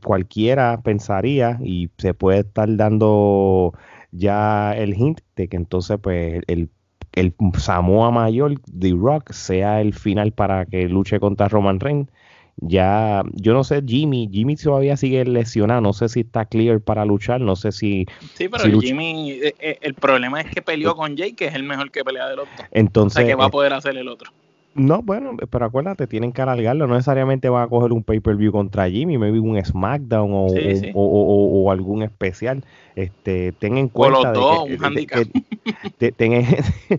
cualquiera 0.01 0.81
pensaría 0.83 1.59
y 1.63 1.89
se 1.97 2.13
puede 2.13 2.39
estar 2.41 2.75
dando 2.75 3.73
ya 4.11 4.73
el 4.77 4.93
hint 4.95 5.21
de 5.35 5.47
que 5.47 5.57
entonces 5.57 5.97
pues 6.01 6.41
el 6.47 6.69
el 7.13 7.33
Samoa 7.57 8.11
Mayor, 8.11 8.59
The 8.77 8.93
Rock, 8.97 9.31
sea 9.31 9.81
el 9.81 9.93
final 9.93 10.31
para 10.31 10.65
que 10.65 10.87
luche 10.87 11.19
contra 11.19 11.47
Roman 11.47 11.79
Reigns. 11.79 12.09
Ya, 12.57 13.23
yo 13.33 13.53
no 13.53 13.63
sé, 13.63 13.81
Jimmy, 13.85 14.29
Jimmy 14.31 14.55
todavía 14.55 14.95
sigue 14.95 15.25
lesionado, 15.25 15.81
no 15.81 15.91
sé 15.91 16.07
si 16.07 16.19
está 16.19 16.45
clear 16.45 16.81
para 16.81 17.03
luchar, 17.03 17.41
no 17.41 17.55
sé 17.55 17.71
si... 17.71 18.05
Sí, 18.35 18.47
pero 18.47 18.79
Jimmy, 18.79 19.31
eh, 19.31 19.55
eh, 19.59 19.77
el 19.81 19.95
problema 19.95 20.39
es 20.39 20.51
que 20.51 20.61
peleó 20.61 20.95
con 20.95 21.17
Jay, 21.17 21.33
que 21.33 21.47
es 21.47 21.55
el 21.55 21.63
mejor 21.63 21.89
que 21.89 22.03
pelea 22.03 22.29
del 22.29 22.39
otro. 22.39 22.65
Entonces... 22.71 23.17
O 23.17 23.19
sea, 23.21 23.27
que 23.27 23.35
va 23.35 23.45
a 23.45 23.47
eh, 23.47 23.51
poder 23.51 23.73
hacer 23.73 23.97
el 23.97 24.07
otro. 24.07 24.31
No, 24.75 25.03
bueno, 25.03 25.37
pero 25.51 25.65
acuérdate, 25.65 26.07
tienen 26.07 26.31
que 26.31 26.41
alargarlo. 26.41 26.87
No 26.87 26.95
necesariamente 26.95 27.47
van 27.49 27.63
a 27.63 27.67
coger 27.67 27.91
un 27.91 28.03
pay-per-view 28.03 28.51
contra 28.51 28.89
Jimmy, 28.89 29.19
maybe 29.19 29.39
un 29.39 29.63
SmackDown 29.63 30.31
o, 30.33 30.47
o, 30.95 31.71
algún 31.71 32.01
especial. 32.01 32.63
Este, 32.95 33.51
ten 33.51 33.77
en 33.77 33.87
cuenta. 33.87 34.31
de 34.31 36.13
de, 36.19 36.95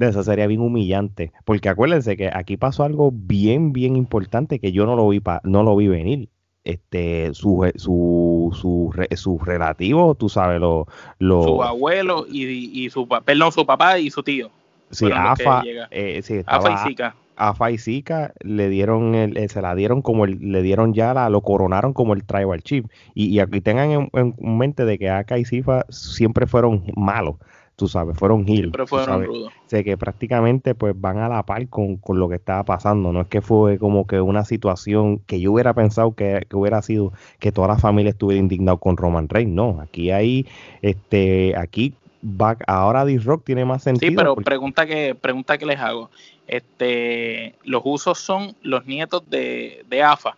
eso 0.08 0.22
sería 0.22 0.46
bien 0.46 0.60
humillante. 0.60 1.32
Porque 1.44 1.68
acuérdense 1.68 2.16
que 2.16 2.30
aquí 2.32 2.56
pasó 2.56 2.84
algo 2.84 3.10
bien, 3.12 3.72
bien 3.72 3.96
importante 3.96 4.60
que 4.60 4.70
yo 4.70 4.86
no 4.86 4.94
lo 4.94 5.08
vi, 5.08 5.18
pa, 5.18 5.40
no 5.42 5.64
lo 5.64 5.74
vi 5.74 5.88
venir. 5.88 6.28
Este, 6.62 7.32
su, 7.34 7.68
su, 7.76 8.50
su, 8.60 8.92
su 9.16 9.38
relativo, 9.38 10.16
tú 10.16 10.28
sabes, 10.28 10.60
lo, 10.60 10.88
lo, 11.20 11.44
su 11.44 11.62
abuelo 11.62 12.26
y, 12.28 12.84
y 12.84 12.90
su, 12.90 13.06
perdón, 13.06 13.52
su 13.52 13.64
papá 13.64 13.98
y 14.00 14.10
su 14.10 14.22
tío. 14.22 14.50
Sí, 14.90 15.10
AFA, 15.12 15.62
eh, 15.90 16.20
sí, 16.22 16.42
AFA 16.46 16.72
y 16.72 16.88
Zika. 16.88 17.16
AFA 17.36 17.70
y 17.70 17.78
Zika 17.78 18.32
le 18.40 18.68
dieron 18.68 19.14
el, 19.14 19.36
eh, 19.36 19.48
se 19.48 19.60
la 19.60 19.74
dieron 19.74 20.02
como 20.02 20.24
el, 20.24 20.38
le 20.40 20.62
dieron 20.62 20.94
ya 20.94 21.12
la, 21.14 21.28
lo 21.28 21.42
coronaron 21.42 21.92
como 21.92 22.14
el 22.14 22.24
tribal 22.24 22.62
chief. 22.62 22.86
Y, 23.14 23.38
aquí 23.40 23.60
tengan 23.60 24.08
en, 24.12 24.34
mente 24.38 24.84
de 24.84 24.98
que 24.98 25.10
AKA 25.10 25.38
y 25.38 25.44
Zifa 25.44 25.84
siempre 25.88 26.46
fueron 26.46 26.84
malos, 26.96 27.36
tú 27.76 27.88
sabes, 27.88 28.16
fueron 28.16 28.46
heal. 28.48 28.58
Siempre 28.58 28.86
fueron 28.86 29.24
rudos. 29.24 29.52
Sé 29.66 29.84
que 29.84 29.98
prácticamente 29.98 30.74
pues 30.74 30.98
van 30.98 31.18
a 31.18 31.28
la 31.28 31.42
par 31.42 31.68
con, 31.68 31.96
con, 31.96 32.18
lo 32.18 32.28
que 32.28 32.36
estaba 32.36 32.64
pasando. 32.64 33.12
No 33.12 33.20
es 33.20 33.26
que 33.26 33.42
fue 33.42 33.78
como 33.78 34.06
que 34.06 34.20
una 34.20 34.44
situación 34.44 35.18
que 35.18 35.40
yo 35.40 35.52
hubiera 35.52 35.74
pensado 35.74 36.14
que, 36.14 36.46
que 36.48 36.56
hubiera 36.56 36.80
sido 36.80 37.12
que 37.38 37.52
toda 37.52 37.68
la 37.68 37.78
familia 37.78 38.10
estuviera 38.10 38.40
indignado 38.40 38.78
con 38.78 38.96
Roman 38.96 39.28
Reigns. 39.28 39.52
No, 39.52 39.80
aquí 39.80 40.10
hay, 40.10 40.46
este, 40.80 41.54
aquí 41.56 41.94
ahora 42.66 43.04
D-Rock 43.04 43.44
tiene 43.44 43.64
más 43.64 43.82
sentido. 43.82 44.10
Sí, 44.10 44.16
pero 44.16 44.36
pregunta 44.36 44.86
que 44.86 45.14
pregunta 45.14 45.58
que 45.58 45.66
les 45.66 45.78
hago. 45.78 46.10
Este, 46.46 47.54
los 47.64 47.82
usos 47.84 48.18
son 48.18 48.54
los 48.62 48.86
nietos 48.86 49.28
de, 49.28 49.84
de 49.88 50.02
AFA. 50.02 50.36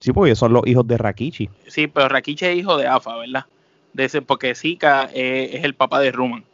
Sí, 0.00 0.12
porque 0.12 0.34
son 0.34 0.52
los 0.52 0.66
hijos 0.66 0.86
de 0.86 0.98
Rakichi. 0.98 1.48
Sí, 1.66 1.86
pero 1.86 2.08
Rakichi 2.08 2.44
es 2.44 2.56
hijo 2.56 2.76
de 2.76 2.86
AFA, 2.86 3.16
¿verdad? 3.16 3.46
De 3.92 4.04
ese, 4.04 4.22
porque 4.22 4.54
Zika 4.54 5.08
es 5.14 5.64
el 5.64 5.74
papá 5.74 6.00
de 6.00 6.12
Ruman. 6.12 6.44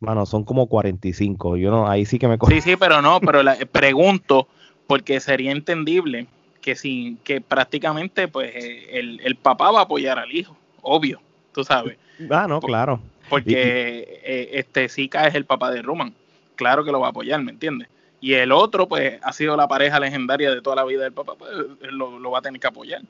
Bueno, 0.00 0.26
son 0.26 0.44
como 0.44 0.66
45. 0.68 1.56
Yo 1.56 1.70
no, 1.70 1.88
ahí 1.88 2.06
sí 2.06 2.18
que 2.18 2.28
me 2.28 2.38
Sí, 2.48 2.60
sí, 2.60 2.76
pero 2.76 3.02
no, 3.02 3.20
pero 3.20 3.42
la, 3.42 3.56
pregunto 3.72 4.46
porque 4.86 5.20
sería 5.20 5.52
entendible 5.52 6.26
que 6.60 6.76
sin 6.76 7.16
que 7.18 7.40
prácticamente 7.40 8.28
pues 8.28 8.52
el, 8.54 9.20
el 9.20 9.36
papá 9.36 9.70
va 9.70 9.80
a 9.80 9.82
apoyar 9.82 10.18
al 10.18 10.32
hijo, 10.34 10.56
obvio, 10.82 11.20
tú 11.52 11.64
sabes. 11.64 11.98
Ah, 12.30 12.46
no, 12.48 12.60
claro. 12.60 13.00
Porque 13.28 14.20
eh, 14.24 14.50
este 14.52 14.88
Zika 14.88 15.26
es 15.26 15.34
el 15.34 15.44
papá 15.44 15.70
de 15.70 15.82
Roman. 15.82 16.14
Claro 16.56 16.84
que 16.84 16.92
lo 16.92 17.00
va 17.00 17.08
a 17.08 17.10
apoyar, 17.10 17.42
¿me 17.42 17.52
entiendes? 17.52 17.88
Y 18.20 18.34
el 18.34 18.50
otro, 18.50 18.88
pues, 18.88 19.20
ha 19.22 19.32
sido 19.32 19.56
la 19.56 19.68
pareja 19.68 20.00
legendaria 20.00 20.52
de 20.52 20.60
toda 20.60 20.76
la 20.76 20.84
vida 20.84 21.04
del 21.04 21.12
papá, 21.12 21.34
pues 21.38 21.52
lo, 21.92 22.18
lo 22.18 22.30
va 22.30 22.40
a 22.40 22.42
tener 22.42 22.60
que 22.60 22.66
apoyar. 22.66 23.02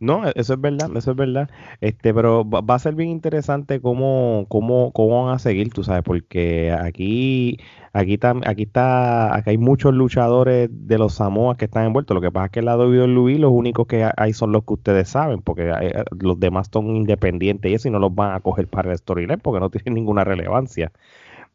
No, 0.00 0.26
e, 0.26 0.32
eso 0.34 0.54
es 0.54 0.60
verdad, 0.60 0.90
eso 0.96 1.10
es 1.12 1.16
verdad. 1.16 1.50
Este, 1.80 2.14
pero 2.14 2.48
va 2.48 2.74
a 2.74 2.78
ser 2.78 2.94
bien 2.94 3.10
interesante 3.10 3.80
cómo, 3.80 4.46
cómo, 4.48 4.92
cómo 4.92 5.26
van 5.26 5.34
a 5.34 5.38
seguir, 5.38 5.70
tú 5.72 5.84
sabes, 5.84 6.02
porque 6.02 6.72
aquí, 6.72 7.58
aquí 7.92 8.14
está, 8.14 8.34
aquí 8.46 8.62
está, 8.62 9.36
aquí 9.36 9.50
hay 9.50 9.58
muchos 9.58 9.94
luchadores 9.94 10.70
de 10.72 10.98
los 10.98 11.14
Samoas 11.14 11.58
que 11.58 11.66
están 11.66 11.84
envueltos. 11.84 12.14
Lo 12.14 12.22
que 12.22 12.32
pasa 12.32 12.46
es 12.46 12.52
que 12.52 12.60
el 12.60 12.64
lado 12.66 12.90
de 12.90 13.06
Luis, 13.06 13.38
los 13.38 13.52
únicos 13.52 13.86
que 13.86 14.10
hay 14.16 14.32
son 14.32 14.52
los 14.52 14.64
que 14.64 14.72
ustedes 14.72 15.08
saben, 15.10 15.42
porque 15.42 15.70
eh, 15.70 16.04
los 16.18 16.40
demás 16.40 16.70
son 16.72 16.96
independientes 16.96 17.70
y 17.70 17.74
eso 17.74 17.88
y 17.88 17.90
no 17.90 17.98
los 17.98 18.14
van 18.14 18.34
a 18.34 18.40
coger 18.40 18.68
para 18.68 18.90
el 18.90 18.98
storyline 18.98 19.38
porque 19.40 19.60
no 19.60 19.70
tienen 19.70 19.94
ninguna 19.94 20.24
relevancia. 20.24 20.92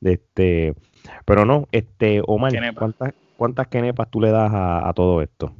Este, 0.01 0.75
pero 1.25 1.45
no, 1.45 1.67
este, 1.71 2.21
Omar, 2.27 2.53
¿cuántas, 2.75 3.13
cuántas 3.37 3.67
kenepas 3.67 4.09
tú 4.11 4.21
le 4.21 4.29
das 4.31 4.51
a 4.53 4.93
todo 4.95 5.21
esto? 5.23 5.51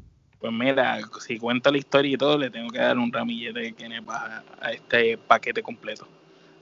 Pues 0.46 0.54
mira, 0.54 1.00
si 1.22 1.40
cuento 1.40 1.72
la 1.72 1.80
historia 1.80 2.14
y 2.14 2.18
todo, 2.18 2.38
le 2.38 2.52
tengo 2.52 2.70
que 2.70 2.78
dar 2.78 3.00
un 3.00 3.12
ramillete 3.12 3.62
de 3.62 3.74
kenepas 3.74 4.44
a, 4.62 4.72
este 4.72 5.18
paquete 5.18 5.64
completo. 5.64 6.08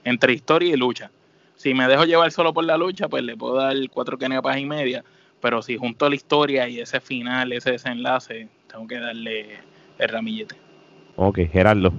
Entre 0.04 0.32
historia 0.32 0.72
y 0.72 0.76
lucha. 0.78 1.10
Si 1.54 1.74
me 1.74 1.86
dejo 1.86 2.04
llevar 2.04 2.32
solo 2.32 2.54
por 2.54 2.64
la 2.64 2.78
lucha, 2.78 3.10
pues 3.10 3.22
le 3.22 3.36
puedo 3.36 3.56
dar 3.56 3.76
cuatro 3.90 4.16
kenepas 4.16 4.56
y 4.56 4.64
media. 4.64 5.04
Pero 5.42 5.60
si 5.60 5.76
junto 5.76 6.08
la 6.08 6.14
historia 6.14 6.66
y 6.66 6.80
ese 6.80 6.98
final, 6.98 7.52
ese 7.52 7.72
desenlace, 7.72 8.48
tengo 8.72 8.86
que 8.86 8.98
darle 8.98 9.58
el 9.98 10.08
ramillete. 10.08 10.56
Ok, 11.16 11.40
Gerardo. 11.52 11.92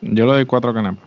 Yo 0.00 0.26
le 0.26 0.32
doy 0.32 0.46
cuatro 0.46 0.74
kenepas. 0.74 1.04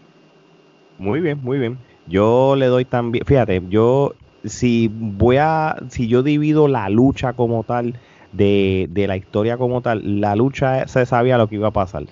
Muy 0.98 1.20
bien, 1.20 1.42
muy 1.44 1.60
bien. 1.60 1.78
Yo 2.06 2.56
le 2.56 2.68
doy 2.68 2.86
también, 2.86 3.26
fíjate, 3.26 3.62
yo 3.68 4.16
si 4.46 4.90
voy 4.90 5.36
a, 5.36 5.76
si 5.90 6.08
yo 6.08 6.24
divido 6.24 6.70
la 6.70 6.88
lucha 6.88 7.34
como 7.34 7.66
tal 7.66 8.00
de, 8.38 8.88
de, 8.90 9.08
la 9.08 9.18
historia 9.18 9.58
como 9.58 9.82
tal, 9.82 10.22
la 10.22 10.36
lucha 10.36 10.88
se 10.88 11.06
sabía 11.06 11.38
lo 11.38 11.48
que 11.48 11.56
iba 11.56 11.70
a 11.70 11.72
pasar. 11.72 12.04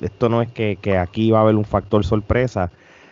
esto 0.00 0.28
no 0.28 0.42
es 0.42 0.50
que, 0.52 0.98
aquí 0.98 1.30
va 1.30 1.38
a 1.38 1.42
haber 1.42 1.56
un 1.56 1.64
factor 1.64 2.04
sorpresa. 2.04 2.70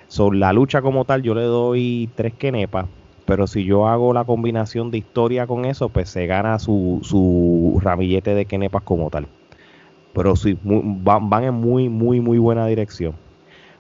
Sobre 0.09 0.39
la 0.39 0.53
lucha 0.53 0.83
como 0.83 1.05
tal, 1.05 1.23
yo 1.23 1.35
le 1.35 1.43
doy 1.43 2.11
tres 2.15 2.35
kenepas. 2.35 2.87
Pero 3.25 3.47
si 3.47 3.65
yo 3.65 3.87
hago 3.87 4.13
la 4.13 4.25
combinación 4.25 4.91
de 4.91 4.99
historia 4.99 5.47
con 5.47 5.65
eso, 5.65 5.89
pues 5.89 6.09
se 6.09 6.27
gana 6.27 6.59
su, 6.59 6.99
su 7.03 7.81
ramillete 7.81 8.35
de 8.35 8.45
kenepas 8.45 8.83
como 8.83 9.09
tal. 9.09 9.29
Pero 10.13 10.35
sí, 10.35 10.59
van, 10.63 11.31
van, 11.31 11.45
en 11.45 11.55
muy, 11.55 11.89
muy, 11.89 12.21
muy 12.21 12.39
buena 12.39 12.67
dirección. 12.67 13.15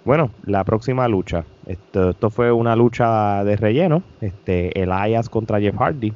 Bueno, 0.05 0.31
la 0.45 0.65
próxima 0.65 1.09
lucha. 1.09 1.45
Esto, 1.67 2.11
esto 2.11 2.31
fue 2.31 2.53
una 2.53 2.77
lucha 2.77 3.43
de 3.45 3.57
relleno. 3.57 4.03
Este, 4.21 4.81
Elias 4.81 5.29
contra 5.29 5.61
Jeff 5.61 5.77
Hardy. 5.77 6.13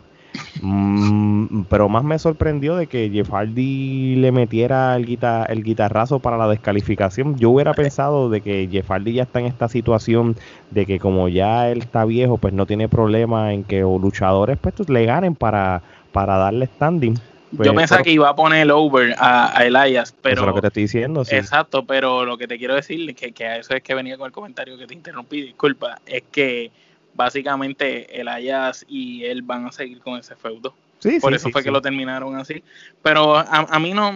Mm, 0.61 1.64
pero 1.69 1.88
más 1.88 2.05
me 2.05 2.19
sorprendió 2.19 2.76
de 2.76 2.87
que 2.87 3.11
Jeff 3.11 3.31
Hardy 3.31 4.17
le 4.17 4.33
metiera 4.33 4.97
el, 4.97 5.19
el 5.49 5.62
guitarrazo 5.62 6.21
para 6.21 6.37
la 6.37 6.49
descalificación. 6.49 7.37
Yo 7.38 7.50
hubiera 7.50 7.75
pensado 7.75 8.31
de 8.31 8.41
que 8.41 8.69
Jeff 8.71 8.91
Hardy 8.91 9.14
ya 9.14 9.25
está 9.25 9.41
en 9.41 9.47
esta 9.47 9.69
situación 9.69 10.37
de 10.71 10.87
que 10.87 10.99
como 10.99 11.29
ya 11.29 11.69
él 11.69 11.79
está 11.79 12.05
viejo, 12.05 12.38
pues 12.38 12.55
no 12.55 12.67
tiene 12.67 12.88
problema 12.88 13.53
en 13.53 13.64
que 13.64 13.81
los 13.81 14.00
luchadores 14.00 14.59
pues, 14.59 14.88
le 14.88 15.05
ganen 15.05 15.35
para, 15.35 15.83
para 16.12 16.37
darle 16.37 16.67
standing. 16.67 17.14
Yo 17.14 17.59
pues, 17.59 17.73
pensaba 17.73 18.03
que 18.03 18.11
iba 18.11 18.29
a 18.29 18.35
poner 18.35 18.62
el 18.62 18.71
over 18.73 19.14
a, 19.19 19.62
Elias, 19.64 20.14
pero... 20.21 20.35
Eso 20.35 20.43
es 20.43 20.47
lo 20.49 20.55
que 20.55 20.61
te 20.61 20.67
estoy 20.69 20.83
diciendo, 20.85 21.23
Exacto, 21.29 21.85
pero 21.85 22.25
lo 22.25 22.37
que 22.37 22.49
te 22.49 22.59
quiero 22.59 22.75
decir, 22.75 23.14
que, 23.14 23.33
que 23.33 23.47
a 23.47 23.59
eso 23.59 23.75
es 23.75 23.83
que 23.83 23.95
venía 23.95 24.17
con 24.17 24.26
el 24.26 24.33
comentario 24.33 24.76
que 24.76 24.88
te 24.88 24.95
interrumpí, 24.95 25.43
disculpa, 25.43 26.00
es 26.05 26.25
que 26.33 26.73
básicamente 27.14 28.21
el 28.21 28.28
Ayas 28.28 28.85
y 28.88 29.25
él 29.25 29.42
van 29.42 29.66
a 29.66 29.73
seguir 29.73 30.00
con 30.00 30.18
ese 30.18 30.37
feudo. 30.37 30.75
Por 31.21 31.35
eso 31.35 31.50
fue 31.50 31.62
que 31.62 31.71
lo 31.71 31.83
terminaron 31.83 32.37
así. 32.37 32.62
Pero 33.02 33.37
a, 33.37 33.78
mí 33.78 33.92
no, 33.92 34.12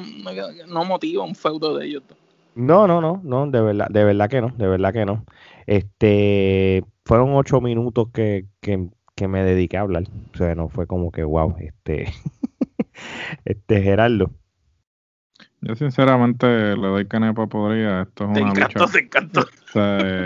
no 0.67 0.85
motiva 0.85 1.25
un 1.25 1.35
feudo 1.35 1.76
de 1.76 1.87
ellos. 1.87 2.02
No, 2.55 2.87
no, 2.87 3.00
no, 3.00 3.21
no, 3.23 3.47
de 3.47 3.61
verdad, 3.61 3.88
de 3.88 4.05
verdad 4.05 4.28
que 4.28 4.40
no, 4.40 4.49
de 4.57 4.67
verdad 4.67 4.93
que 4.93 5.05
no. 5.05 5.25
Este, 5.67 6.83
fueron 7.05 7.35
ocho 7.35 7.61
minutos 7.61 8.09
que, 8.12 8.47
que, 8.61 8.88
que 9.14 9.28
me 9.28 9.45
dediqué 9.45 9.76
a 9.76 9.83
hablar. 9.83 10.05
O 10.35 10.37
sea, 10.37 10.55
no 10.55 10.69
fue 10.69 10.87
como 10.87 11.12
que 11.12 11.25
wow, 11.25 11.57
este, 11.61 12.12
este 13.45 13.83
Gerardo. 13.83 14.31
Yo 15.61 15.75
sinceramente 15.75 16.47
le 16.47 16.87
doy 16.87 17.07
canepa 17.07 17.47
podría. 17.47 18.03
Esto 18.03 18.25
es 18.25 18.38
una 18.38 18.55
lucha. 18.55 18.85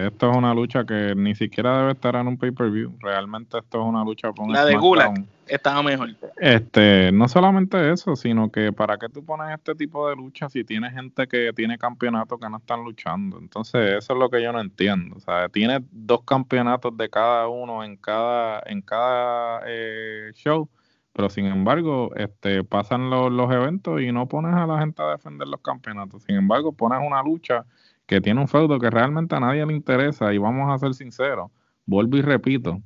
esto 0.07 0.31
es 0.31 0.37
una 0.37 0.55
lucha 0.55 0.85
que 0.85 1.15
ni 1.17 1.35
siquiera 1.35 1.79
debe 1.79 1.93
estar 1.93 2.17
en 2.17 2.29
un 2.29 2.37
pay-per-view. 2.37 2.97
Realmente 3.01 3.59
esto 3.59 3.81
es 3.81 3.89
una 3.89 4.05
lucha 4.05 4.31
con 4.33 4.53
La 4.53 4.65
de 4.65 4.77
Gulag 4.77 5.15
estaba 5.47 5.83
mejor. 5.83 6.11
Este, 6.39 7.13
no 7.13 7.29
solamente 7.29 7.93
eso, 7.93 8.17
sino 8.17 8.51
que 8.51 8.73
para 8.73 8.97
qué 8.99 9.09
tú 9.09 9.25
pones 9.25 9.55
este 9.55 9.75
tipo 9.75 10.09
de 10.09 10.17
lucha 10.17 10.49
si 10.49 10.65
tienes 10.65 10.93
gente 10.93 11.27
que 11.27 11.53
tiene 11.55 11.79
campeonatos 11.79 12.41
que 12.41 12.49
no 12.49 12.57
están 12.59 12.85
luchando. 12.85 13.39
Entonces, 13.39 13.99
eso 13.99 14.13
es 14.13 14.19
lo 14.19 14.31
que 14.31 14.43
yo 14.43 14.53
no 14.53 14.61
entiendo. 14.61 15.17
O 15.17 15.21
sea, 15.21 15.49
tiene 15.49 15.81
dos 15.91 16.23
campeonatos 16.25 16.97
de 16.97 17.09
cada 17.09 17.49
uno 17.49 17.85
en 17.85 17.97
cada 17.97 18.63
en 18.67 18.81
cada 18.81 19.63
eh, 19.67 20.31
show 20.35 20.69
pero 21.13 21.29
sin 21.29 21.47
embargo, 21.47 22.11
este, 22.17 22.65
pasan 22.65 23.11
los, 23.11 23.31
los 23.31 23.53
eventos 23.53 24.01
y 24.01 24.13
no 24.13 24.29
pones 24.29 24.55
a 24.55 24.67
la 24.67 24.81
gente 24.81 25.03
a 25.03 25.11
defender 25.11 25.47
los 25.49 25.61
campeonatos. 25.61 26.23
Sin 26.25 26.37
embargo, 26.37 26.73
pones 26.73 27.01
una 27.05 27.23
lucha 27.23 27.67
que 28.07 28.21
tiene 28.21 28.41
un 28.41 28.49
feudo 28.49 28.79
que 28.79 28.91
realmente 28.91 29.35
a 29.35 29.41
nadie 29.41 29.65
le 29.67 29.75
interesa 29.75 30.33
y 30.33 30.39
vamos 30.39 30.71
a 30.71 30.79
ser 30.79 30.95
sinceros, 30.95 31.51
vuelvo 31.87 32.17
y 32.17 32.23
repito, 32.23 32.83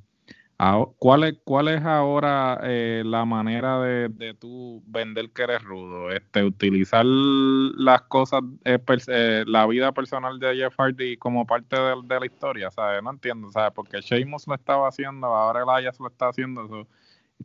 ¿cuál, 0.99 1.25
es, 1.25 1.35
cuál 1.45 1.69
es 1.69 1.85
ahora 1.85 2.61
eh, 2.63 3.03
la 3.05 3.25
manera 3.25 3.81
de, 3.81 4.09
de 4.09 4.35
tú 4.35 4.83
vender 4.87 5.31
que 5.31 5.43
eres 5.43 5.63
rudo? 5.63 6.11
Este, 6.11 6.45
utilizar 6.45 7.05
las 7.05 8.03
cosas, 8.03 8.43
eh, 8.65 8.79
eh, 9.09 9.45
la 9.47 9.67
vida 9.67 9.93
personal 9.93 10.39
de 10.39 10.57
Jeff 10.57 10.75
Hardy 10.79 11.17
como 11.17 11.47
parte 11.47 11.77
de, 11.77 12.21
la 12.21 12.27
historia, 12.27 12.71
¿sabes? 12.71 13.03
No 13.03 13.11
entiendo, 13.11 13.51
¿sabes? 13.51 13.73
Porque 13.75 14.01
Sheamus 14.01 14.47
lo 14.47 14.55
estaba 14.55 14.89
haciendo, 14.89 15.27
ahora 15.27 15.61
el 15.63 15.79
Elias 15.79 16.01
lo 16.01 16.09
está 16.09 16.29
haciendo, 16.29 16.65
eso 16.65 16.89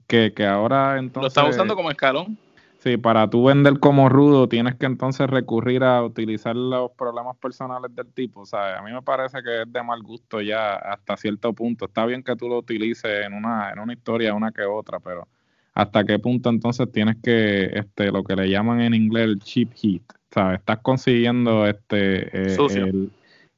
que, 0.08 0.34
que 0.34 0.46
ahora 0.46 0.98
entonces... 0.98 1.36
Lo 1.36 1.42
está 1.42 1.46
usando 1.46 1.76
como 1.76 1.92
escalón. 1.92 2.38
Sí, 2.82 2.98
para 2.98 3.30
tú 3.30 3.44
vender 3.44 3.80
como 3.80 4.10
rudo 4.10 4.50
tienes 4.50 4.74
que 4.74 4.88
entonces 4.88 5.30
recurrir 5.30 5.84
a 5.84 6.04
utilizar 6.04 6.56
los 6.56 6.90
problemas 6.94 7.38
personales 7.38 7.96
del 7.96 8.08
tipo, 8.08 8.44
¿sabes? 8.44 8.80
A 8.80 8.82
mí 8.82 8.92
me 8.92 9.04
parece 9.04 9.44
que 9.44 9.62
es 9.62 9.72
de 9.72 9.84
mal 9.84 10.02
gusto 10.02 10.42
ya 10.42 10.78
hasta 10.78 11.16
cierto 11.16 11.54
punto. 11.54 11.86
Está 11.86 12.08
bien 12.08 12.24
que 12.24 12.36
tú 12.36 12.50
lo 12.50 12.58
utilices 12.58 13.24
en 13.24 13.34
una, 13.34 13.72
en 13.72 13.78
una 13.78 13.94
historia, 13.94 14.34
una 14.34 14.52
que 14.52 14.64
otra, 14.64 15.00
pero 15.00 15.28
hasta 15.76 16.04
qué 16.04 16.18
punto 16.18 16.50
entonces 16.50 16.92
tienes 16.92 17.18
que, 17.22 17.66
este, 17.66 18.12
lo 18.12 18.24
que 18.24 18.36
le 18.36 18.50
llaman 18.50 18.82
en 18.82 18.96
inglés 18.96 19.26
el 19.26 19.40
cheap 19.40 19.74
heat, 19.76 20.02
¿sabes? 20.32 20.60
Estás 20.60 20.80
consiguiendo 20.80 21.68
este, 21.68 22.36
eh, 22.36 22.58
el, 22.76 23.12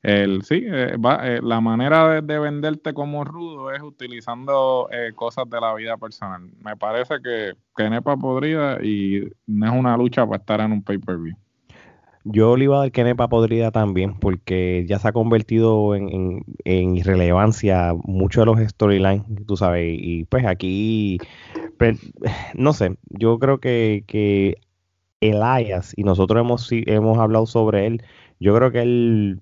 sí, 0.03 0.65
eh, 0.65 0.95
eh, 1.24 1.39
la 1.41 1.62
manera 1.62 2.22
de, 2.22 2.39
venderte 2.39 2.93
como 2.93 3.24
rudo 3.24 3.72
es 3.72 3.81
utilizando 3.81 4.89
cosas 5.15 5.50
de 5.50 5.62
la 5.62 5.74
vida 5.75 5.98
personal. 5.98 6.50
Me 6.63 6.75
parece 6.75 7.15
que, 7.24 7.53
que 7.75 7.89
Nepa 7.89 8.17
podría 8.17 8.79
y 8.83 9.31
no 9.48 9.65
es 9.65 9.72
una 9.72 9.95
lucha 9.98 10.25
para 10.25 10.39
estar 10.39 10.62
en 10.62 10.74
un 10.74 10.83
pay-per-view. 10.83 11.36
Yo 12.25 12.55
le 12.55 12.65
iba 12.65 12.77
a 12.77 12.79
dar 12.79 12.91
Kenepa 12.91 13.27
podrida 13.27 13.72
también, 13.72 14.17
porque 14.17 14.86
ya 14.88 14.98
se 14.98 15.10
ha 15.10 15.12
convertido 15.12 15.93
en, 15.93 16.45
irrelevancia 16.63 17.93
muchos 18.05 18.45
de 18.45 18.45
los 18.45 18.69
storylines, 18.72 19.24
tú 19.45 19.57
sabes, 19.57 19.98
y 20.00 20.24
pues 20.25 20.45
aquí, 20.45 21.17
pues, 21.77 22.00
no 22.55 22.72
sé, 22.72 22.95
yo 23.10 23.39
creo 23.39 23.60
que, 23.60 24.05
que 24.07 24.55
Elias, 25.19 25.93
y 25.98 26.03
nosotros 26.03 26.39
hemos, 26.39 26.69
hemos 26.72 27.17
hablado 27.17 27.45
sobre 27.45 27.88
él, 27.88 28.03
yo 28.39 28.55
creo 28.55 28.72
que 28.72 28.81
él 28.81 29.41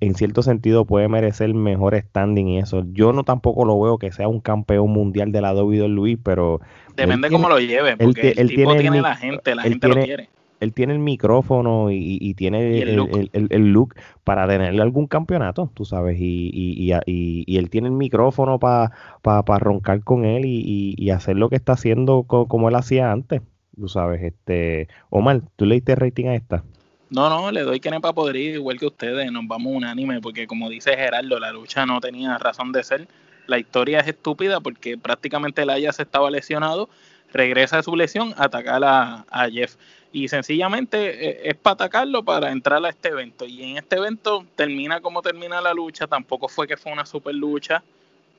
en 0.00 0.14
cierto 0.14 0.42
sentido 0.42 0.84
puede 0.84 1.08
merecer 1.08 1.52
mejor 1.54 1.94
standing 1.96 2.48
y 2.48 2.58
eso. 2.58 2.84
Yo 2.92 3.12
no 3.12 3.24
tampoco 3.24 3.64
lo 3.64 3.80
veo 3.80 3.98
que 3.98 4.12
sea 4.12 4.28
un 4.28 4.40
campeón 4.40 4.90
mundial 4.90 5.32
de 5.32 5.40
la 5.40 5.54
WWE, 5.54 6.18
pero... 6.22 6.60
Depende 6.96 7.30
cómo 7.30 7.48
lo 7.48 7.58
lleve, 7.58 7.96
porque 7.96 8.34
el 8.36 8.48
tipo 8.48 8.74
tiene, 8.76 9.00
la 9.00 9.16
gente, 9.16 9.54
la 9.54 9.62
gente 9.62 9.88
lo 9.88 9.94
quiere 9.94 10.28
él 10.60 10.74
tiene 10.74 10.92
el 10.92 10.98
micrófono 10.98 11.90
y, 11.90 12.34
tiene 12.34 12.82
el, 12.82 13.72
look? 13.72 13.94
para 14.24 14.46
tenerle 14.46 14.82
algún 14.82 15.06
campeonato, 15.06 15.70
tú 15.74 15.84
sabes, 15.84 16.18
y, 16.20 16.92
él 16.92 17.70
tiene 17.70 17.88
el 17.88 17.94
micrófono 17.94 18.58
para 18.60 19.58
roncar 19.58 20.04
con 20.04 20.24
él 20.24 20.42
y, 20.44 21.10
hacer 21.10 21.36
lo 21.36 21.48
que 21.48 21.56
está 21.56 21.72
haciendo 21.72 22.24
como 22.24 22.68
él 22.68 22.74
hacía 22.74 23.10
antes, 23.10 23.40
tú 23.74 23.88
sabes. 23.88 24.22
este 24.22 24.88
Omar, 25.08 25.42
¿tú 25.56 25.64
le 25.64 25.76
diste 25.76 25.94
rating 25.96 26.26
a 26.26 26.34
esta? 26.34 26.62
No, 27.10 27.28
no, 27.28 27.50
le 27.50 27.62
doy 27.62 27.80
poder 28.14 28.36
ir 28.36 28.54
igual 28.54 28.78
que 28.78 28.86
ustedes, 28.86 29.30
nos 29.32 29.46
vamos 29.46 29.72
unánime, 29.74 30.20
porque 30.20 30.46
como 30.46 30.70
dice 30.70 30.96
Gerardo, 30.96 31.38
la 31.40 31.52
lucha 31.52 31.84
no 31.84 32.00
tenía 32.00 32.38
razón 32.38 32.70
de 32.72 32.84
ser. 32.84 33.08
La 33.46 33.58
historia 33.58 34.00
es 34.00 34.08
estúpida 34.08 34.60
porque 34.60 34.96
prácticamente 34.96 35.62
el 35.62 35.70
Aya 35.70 35.92
se 35.92 36.02
estaba 36.02 36.30
lesionado, 36.30 36.88
regresa 37.32 37.78
de 37.78 37.82
su 37.82 37.96
lesión 37.96 38.32
a 38.36 38.44
atacar 38.44 38.84
a, 38.84 39.24
a 39.28 39.50
Jeff 39.50 39.76
y 40.12 40.28
sencillamente 40.28 41.28
eh, 41.28 41.40
es 41.44 41.56
para 41.56 41.74
atacarlo 41.74 42.24
para 42.24 42.50
entrar 42.50 42.84
a 42.84 42.88
este 42.88 43.08
evento. 43.08 43.44
Y 43.46 43.62
en 43.62 43.76
este 43.78 43.96
evento 43.96 44.44
termina 44.56 45.00
como 45.00 45.22
termina 45.22 45.60
la 45.60 45.72
lucha, 45.72 46.06
tampoco 46.06 46.48
fue 46.48 46.66
que 46.66 46.76
fue 46.76 46.92
una 46.92 47.06
super 47.06 47.34
lucha, 47.34 47.82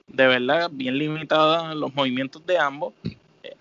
de 0.07 0.27
verdad, 0.27 0.69
bien 0.71 0.97
limitada 0.97 1.73
los 1.73 1.93
movimientos 1.93 2.45
de 2.45 2.57
ambos. 2.57 2.93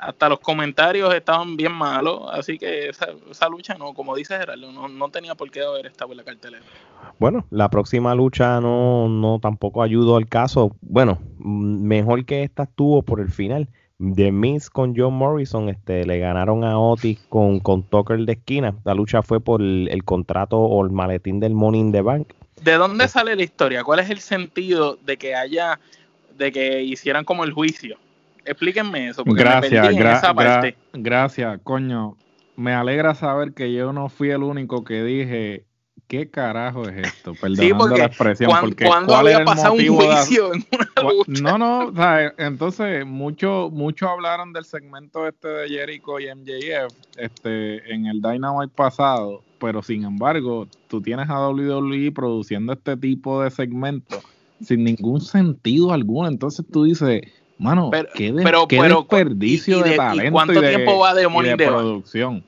Eh, 0.00 0.06
hasta 0.06 0.28
los 0.28 0.40
comentarios 0.40 1.14
estaban 1.14 1.56
bien 1.56 1.72
malos, 1.72 2.22
así 2.32 2.58
que 2.58 2.88
esa, 2.88 3.48
lucha 3.48 3.74
no, 3.74 3.94
como 3.94 4.16
dice 4.16 4.38
Gerardo, 4.38 4.72
no, 4.72 4.88
no, 4.88 5.08
tenía 5.10 5.34
por 5.34 5.50
qué 5.50 5.62
haber 5.62 5.86
estado 5.86 6.12
en 6.12 6.18
la 6.18 6.24
cartelera. 6.24 6.64
Bueno, 7.18 7.46
la 7.50 7.68
próxima 7.68 8.14
lucha 8.14 8.60
no, 8.60 9.08
no 9.08 9.38
tampoco 9.40 9.82
ayudó 9.82 10.16
al 10.16 10.28
caso. 10.28 10.76
Bueno, 10.80 11.18
mejor 11.38 12.24
que 12.24 12.42
esta 12.42 12.64
estuvo 12.64 13.02
por 13.02 13.20
el 13.20 13.30
final 13.30 13.68
The 14.00 14.32
Miz 14.32 14.70
con 14.70 14.94
John 14.96 15.12
Morrison 15.12 15.68
este, 15.68 16.06
le 16.06 16.18
ganaron 16.18 16.64
a 16.64 16.78
Otis 16.78 17.18
con, 17.28 17.60
con 17.60 17.82
Tucker 17.82 18.18
de 18.20 18.32
esquina. 18.32 18.74
La 18.84 18.94
lucha 18.94 19.20
fue 19.20 19.40
por 19.40 19.60
el, 19.60 20.02
contrato 20.04 20.58
o 20.58 20.82
el 20.84 20.90
maletín 20.90 21.38
del 21.38 21.52
Money 21.52 21.80
in 21.80 21.92
the 21.92 22.00
Bank. 22.00 22.32
¿De 22.62 22.74
dónde 22.74 23.08
sale 23.08 23.36
la 23.36 23.42
historia? 23.42 23.84
¿Cuál 23.84 24.00
es 24.00 24.08
el 24.08 24.20
sentido 24.20 24.96
de 25.04 25.18
que 25.18 25.34
haya, 25.34 25.78
de 26.34 26.50
que 26.50 26.82
hicieran 26.82 27.26
como 27.26 27.44
el 27.44 27.52
juicio? 27.52 27.98
Explíquenme 28.44 29.08
eso, 29.08 29.24
porque 29.24 29.42
gracias, 29.42 30.74
gracias, 30.92 31.60
coño. 31.62 32.16
Me 32.56 32.74
alegra 32.74 33.14
saber 33.14 33.52
que 33.52 33.72
yo 33.72 33.92
no 33.92 34.08
fui 34.08 34.30
el 34.30 34.42
único 34.42 34.84
que 34.84 35.02
dije 35.02 35.66
¿qué 36.10 36.28
carajo 36.28 36.88
es 36.88 37.06
esto? 37.06 37.34
Perdonando 37.40 37.96
la 37.96 38.06
expresión, 38.06 38.50
porque 38.60 38.84
¿cuándo 38.84 39.14
había 39.14 39.44
pasado 39.44 39.74
un 39.74 39.86
juicio 39.86 40.52
en 40.52 40.66
una 40.72 41.02
lucha? 41.08 41.42
No, 41.42 41.56
no, 41.56 41.86
o 41.86 41.94
sea, 41.94 42.34
entonces 42.36 43.06
muchos 43.06 43.70
mucho 43.72 44.08
hablaron 44.08 44.52
del 44.52 44.64
segmento 44.64 45.26
este 45.26 45.46
de 45.46 45.68
Jericho 45.68 46.18
y 46.18 46.26
MJF 46.34 46.92
este, 47.16 47.94
en 47.94 48.06
el 48.06 48.20
Dynamite 48.20 48.74
pasado, 48.74 49.44
pero 49.60 49.82
sin 49.82 50.04
embargo, 50.04 50.66
tú 50.88 51.00
tienes 51.00 51.30
a 51.30 51.48
WWE 51.48 52.10
produciendo 52.12 52.72
este 52.72 52.96
tipo 52.96 53.40
de 53.42 53.50
segmentos 53.50 54.24
sin 54.60 54.82
ningún 54.82 55.20
sentido 55.20 55.92
alguno, 55.92 56.28
entonces 56.28 56.66
tú 56.70 56.84
dices... 56.84 57.22
Mano, 57.60 57.90
qué, 58.14 58.32
desperdicio 58.32 59.82
de 59.82 59.94
talento 59.94 60.32
¿cuánto 60.32 60.60
tiempo 60.62 60.98
va 60.98 61.12
de 61.12 61.28
Money 61.28 61.56
de 61.56 61.66
producción. 61.66 62.42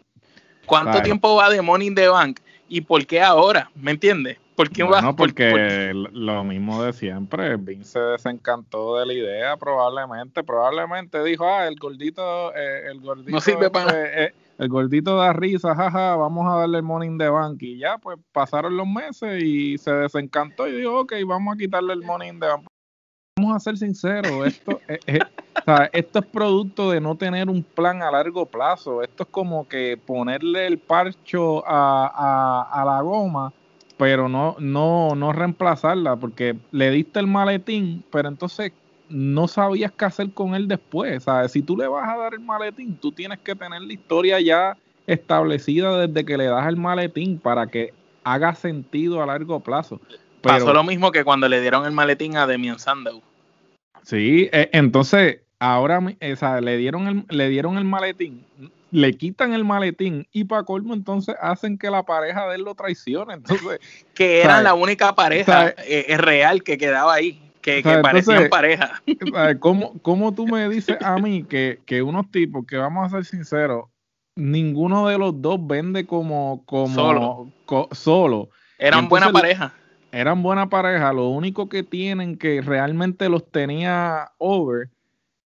¿Cuánto 0.65 1.03
tiempo 1.03 1.37
va 1.37 1.51
de 1.51 1.61
Money 1.61 1.89
in 1.89 1.95
the 1.95 2.09
Bank? 2.09 2.41
¿Y 2.67 2.81
por 2.81 3.05
qué 3.05 3.21
ahora? 3.21 3.71
¿Me 3.75 3.91
entiendes? 3.91 4.39
¿Por 4.57 4.71
qué 4.71 4.83
bueno, 4.83 5.15
porque 5.15 5.93
lo 5.95 6.45
mismo 6.45 6.83
de 6.83 6.95
siempre. 6.95 7.57
Vince 7.57 7.93
se 7.93 7.99
desencantó 7.99 8.99
de 8.99 9.07
la 9.07 9.13
idea, 9.13 9.57
probablemente. 9.59 10.43
Probablemente 10.43 11.23
dijo, 11.25 11.47
ah, 11.47 11.67
el 11.67 11.77
gordito, 11.77 12.55
eh, 12.55 12.91
el 12.91 13.01
gordito. 13.01 13.33
No 13.33 13.41
sirve 13.41 13.69
para 13.69 13.93
eh, 13.93 14.25
eh, 14.25 14.35
El 14.59 14.69
gordito 14.71 15.17
da 15.17 15.35
risa, 15.35 15.75
jaja, 15.75 16.17
vamos 16.17 16.47
a 16.51 16.61
darle 16.61 16.79
el 16.79 16.85
morning 16.85 17.19
de 17.19 17.29
bank. 17.29 17.63
Y 17.63 17.79
ya, 17.79 17.99
pues 17.99 18.19
pasaron 18.33 18.79
los 18.79 18.87
meses 18.87 19.43
y 19.43 19.77
se 19.77 19.93
desencantó 19.93 20.67
y 20.67 20.73
dijo, 20.73 21.01
ok, 21.01 21.13
vamos 21.27 21.55
a 21.55 21.59
quitarle 21.59 21.93
el 21.93 22.03
morning 22.03 22.39
de 22.41 22.47
bank. 22.47 22.72
Vamos 23.43 23.57
a 23.57 23.61
ser 23.61 23.77
sinceros, 23.77 24.47
esto 24.47 24.81
es, 24.89 25.19
esto 25.93 26.19
es 26.21 26.27
producto 26.27 26.93
de 26.93 27.01
no 27.01 27.17
tener 27.17 27.49
un 27.49 27.65
plan 27.65 28.01
a 28.01 28.11
largo 28.13 28.47
plazo. 28.47 29.03
Esto 29.03 29.25
es 29.25 29.29
como 29.31 29.67
que 29.67 29.97
ponerle 29.97 30.69
el 30.69 30.79
parcho 30.79 31.65
a, 31.67 32.85
la 32.87 33.01
goma, 33.03 33.53
pero 33.97 34.29
no, 34.29 34.55
no, 34.61 35.17
no 35.17 35.33
reemplazarla, 35.33 36.15
porque 36.15 36.57
le 36.71 36.91
diste 36.93 37.19
el 37.19 37.27
maletín, 37.27 38.05
pero 38.13 38.29
entonces 38.29 38.73
no 39.09 39.49
sabías 39.49 39.91
qué 39.91 40.05
hacer 40.05 40.33
con 40.33 40.55
él 40.55 40.69
después. 40.69 41.25
¿sabes? 41.25 41.51
Si 41.51 41.63
tú 41.63 41.77
le 41.77 41.89
vas 41.89 42.09
a 42.09 42.17
dar 42.17 42.35
el 42.35 42.41
maletín, 42.41 42.97
tú 42.97 43.11
tienes 43.11 43.41
que 43.41 43.57
tener 43.57 43.83
la 43.83 43.93
historia 43.93 44.41
ya 44.41 44.77
establecida 45.09 46.07
desde 46.07 46.25
que 46.25 46.37
le 46.37 46.45
das 46.45 46.69
el 46.69 46.77
maletín 46.77 47.41
para 47.41 47.67
que 47.67 47.93
haga 48.23 48.55
sentido 48.55 49.21
a 49.21 49.27
largo 49.27 49.59
plazo. 49.59 50.01
Pasó 50.43 50.73
lo 50.73 50.85
mismo 50.85 51.11
que 51.11 51.25
cuando 51.25 51.49
le 51.49 51.61
dieron 51.61 51.87
el 51.87 51.93
maletín 51.93 52.37
a 52.37 52.47
Demian 52.47 52.79
Sandow. 52.79 53.21
Sí, 54.03 54.49
e, 54.53 54.71
entonces 54.73 55.41
ahora 55.59 55.99
o 55.99 56.61
le 56.61 56.77
dieron 56.77 57.07
el, 57.07 57.25
le 57.29 57.49
dieron 57.49 57.79
el 57.79 57.85
maletín, 57.85 58.45
le 58.91 59.15
quitan 59.15 59.53
el 59.53 59.65
maletín 59.65 60.27
y 60.33 60.45
para 60.45 60.65
colmo 60.65 60.93
entonces 60.93 61.37
hacen 61.41 61.79
que 61.79 61.89
la 61.91 62.03
pareja 62.03 62.49
de 62.49 62.57
él 62.57 62.63
lo 62.63 62.75
traicione. 62.75 63.35
Entonces, 63.35 63.79
que 64.15 64.43
era 64.43 64.61
la 64.61 64.75
única 64.75 65.15
pareja 65.15 65.75
eh, 65.87 66.17
real 66.19 66.63
que 66.63 66.79
quedaba 66.79 67.15
ahí. 67.15 67.41
Que, 67.63 67.81
que 67.81 67.99
parecían 67.99 68.49
pareja. 68.51 69.01
¿Cómo, 69.61 69.97
¿Cómo, 70.03 70.35
tú 70.35 70.49
me 70.49 70.69
dices 70.69 70.97
a 71.01 71.17
mí 71.19 71.45
que, 71.45 71.79
que 71.87 72.03
unos 72.03 72.29
tipos 72.33 72.67
que 72.67 72.77
vamos 72.77 73.07
a 73.07 73.11
ser 73.11 73.25
sinceros, 73.25 73.85
ninguno 74.35 75.07
de 75.07 75.17
los 75.17 75.41
dos 75.41 75.65
vende 75.65 76.05
como, 76.05 76.65
como 76.67 76.93
solo? 76.93 77.53
solo. 77.93 78.51
Eran 78.79 79.09
buena 79.09 79.31
pareja 79.31 79.73
eran 80.13 80.43
buena 80.43 80.69
pareja, 80.69 81.13
lo 81.13 81.29
único 81.29 81.69
que 81.69 81.83
tienen 81.83 82.37
que 82.37 82.61
realmente 82.61 83.29
los 83.31 83.51
tenía 83.51 84.31
over, 84.39 84.91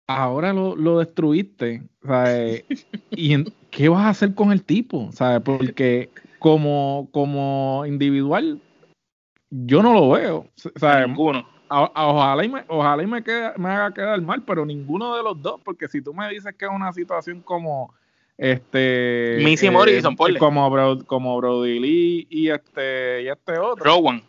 ahora 0.09 0.53
lo, 0.53 0.99
destruiste. 0.99 1.85
¿Y 3.11 3.45
qué 3.71 3.89
vas 3.89 4.05
a 4.05 4.09
hacer 4.11 4.35
con 4.35 4.51
el 4.51 4.63
tipo? 4.65 5.09
¿Sabes? 5.13 5.41
Porque 5.43 6.11
como, 6.41 7.09
como 7.13 7.85
individual, 7.87 8.61
yo 9.51 9.83
no 9.83 9.95
lo 9.95 10.11
veo. 10.11 10.49
Ninguno. 11.07 11.49
ojalá 11.69 12.45
y, 12.45 12.49
me, 12.49 12.65
ojalá 12.67 13.03
y 13.05 13.07
me, 13.07 13.23
me 13.57 13.69
haga 13.69 13.95
quedar 13.95 14.21
mal, 14.21 14.43
pero 14.43 14.67
ninguno 14.67 15.17
de 15.17 15.23
los 15.23 15.41
dos, 15.41 15.61
porque 15.65 15.87
si 15.87 16.03
tú 16.03 16.13
me 16.13 16.29
dices 16.29 16.53
que 16.59 16.65
es 16.65 16.71
una 16.73 16.93
situación 16.93 17.41
como 17.41 17.95
este 18.37 19.39
Missy 19.43 19.71
Morrison, 19.71 20.15
como 20.39 20.99
como 21.07 21.37
Brody 21.39 21.79
Lee 21.79 22.27
y 22.29 22.51
este 22.51 23.23
y 23.23 23.29
este 23.29 23.59
otro 23.59 23.83
Rowan 23.83 24.23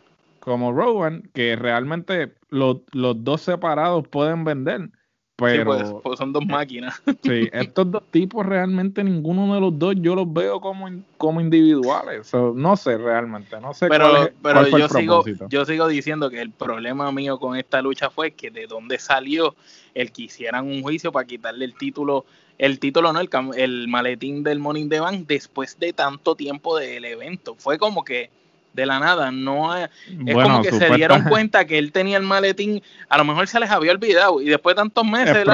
como 0.48 0.72
Rowan, 0.72 1.28
que 1.34 1.54
realmente 1.54 2.34
los, 2.48 2.78
dos 2.92 3.42
separados 3.42 4.08
pueden 4.08 4.44
vender. 4.44 4.90
Pero, 5.36 5.66
pues, 5.66 5.94
pues, 6.02 6.18
son 6.18 6.32
dos 6.32 6.44
máquinas. 6.44 7.00
Sí, 7.22 7.48
estos 7.52 7.88
dos 7.90 8.02
tipos 8.10 8.44
realmente 8.44 9.04
ninguno 9.04 9.54
de 9.54 9.60
los 9.60 9.78
dos 9.78 9.94
yo 10.00 10.16
los 10.16 10.32
veo 10.32 10.60
como, 10.60 10.88
como 11.16 11.40
individuales. 11.40 12.32
no 12.32 12.76
sé 12.76 12.98
realmente, 12.98 13.60
no 13.60 13.72
sé 13.72 13.86
pero, 13.88 14.10
cuál 14.10 14.32
pero 14.42 14.78
yo 14.78 14.88
sigo, 14.88 15.24
yo 15.48 15.64
sigo 15.64 15.86
diciendo 15.86 16.30
que 16.30 16.40
el 16.40 16.50
problema 16.50 17.12
mío 17.12 17.38
con 17.38 17.56
esta 17.56 17.82
lucha 17.82 18.10
fue 18.10 18.32
que 18.32 18.50
de 18.50 18.66
dónde 18.66 18.98
salió 18.98 19.54
el 19.94 20.10
que 20.10 20.22
hicieran 20.22 20.66
un 20.66 20.82
juicio 20.82 21.12
para 21.12 21.26
quitarle 21.26 21.66
el 21.66 21.74
título, 21.74 22.24
el 22.56 22.80
título 22.80 23.12
no, 23.12 23.20
el, 23.20 23.28
el 23.56 23.86
maletín 23.86 24.42
del 24.42 24.58
Morning 24.58 24.88
the 24.88 24.98
Bank 24.98 25.26
después 25.28 25.78
de 25.78 25.92
tanto 25.92 26.34
tiempo 26.34 26.76
del 26.76 27.04
evento. 27.04 27.54
Fue 27.56 27.78
como 27.78 28.02
que 28.02 28.30
de 28.72 28.86
la 28.86 28.98
nada. 28.98 29.30
No 29.30 29.76
es 29.76 29.88
como 30.34 30.62
que 30.62 30.72
se 30.72 30.90
dieron 30.94 31.24
cuenta 31.28 31.64
que 31.66 31.78
él 31.78 31.92
tenía 31.92 32.16
el 32.16 32.22
maletín, 32.22 32.82
a 33.08 33.18
lo 33.18 33.24
mejor 33.24 33.48
se 33.48 33.60
les 33.60 33.70
había 33.70 33.92
olvidado 33.92 34.40
y 34.40 34.46
después 34.46 34.76
de 34.76 34.82
tantos 34.82 35.04
meses 35.04 35.44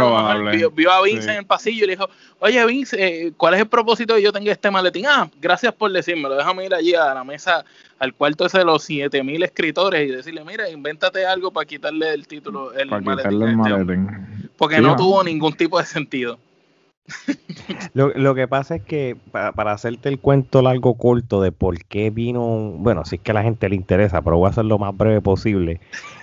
vio, 0.75 0.93
a 0.93 1.03
Vince 1.03 1.31
en 1.31 1.39
el 1.39 1.47
pasillo 1.47 1.85
y 1.85 1.87
le 1.87 1.93
dijo, 1.95 2.09
oye 2.41 2.65
Vince, 2.67 2.97
eh, 2.99 3.33
¿cuál 3.37 3.55
es 3.55 3.61
el 3.61 3.69
propósito 3.69 4.15
de 4.15 4.23
yo 4.23 4.33
tengo 4.33 4.51
este 4.51 4.71
maletín? 4.71 5.07
Ah, 5.07 5.29
gracias 5.41 5.73
por 5.73 5.91
decírmelo, 5.91 6.37
déjame 6.37 6.67
ir 6.67 6.75
allí 6.75 6.95
a 6.95 7.15
la 7.15 7.25
mesa, 7.25 7.65
al 7.99 8.15
cuarto 8.15 8.47
ese 8.47 8.59
de 8.59 8.65
los 8.65 8.83
7000 8.83 9.43
escritores 9.43 10.09
y 10.09 10.13
decirle, 10.13 10.45
mira, 10.45 10.69
invéntate 10.69 11.27
algo 11.27 11.51
para 11.51 11.67
quitarle 11.67 12.13
el 12.13 12.27
título, 12.27 12.73
el 12.75 12.89
maletín. 12.89 13.17
Este 13.17 13.29
Porque 14.57 14.81
no 14.81 14.97
tuvo 14.97 15.25
ningún 15.25 15.55
tipo 15.55 15.79
de 15.79 15.87
sentido. 15.87 16.39
Lo, 17.95 18.35
que 18.35 18.49
pasa 18.49 18.77
es 18.77 18.83
que 18.83 19.17
para, 19.31 19.73
hacerte 19.73 20.09
el 20.09 20.19
cuento 20.19 20.63
largo 20.63 20.95
corto 20.95 21.41
de 21.41 21.53
por 21.53 21.85
qué 21.85 22.11
vino, 22.11 22.73
bueno, 22.77 23.05
si 23.05 23.17
es 23.17 23.23
que 23.23 23.31
a 23.31 23.35
la 23.35 23.43
gente 23.43 23.69
le 23.69 23.77
interesa, 23.77 24.23
pero 24.23 24.39
voy 24.39 24.47
a 24.47 24.51
hacer 24.51 24.65
lo 24.65 24.79
más 24.79 24.97
breve 24.97 25.21
posible, 25.21 25.81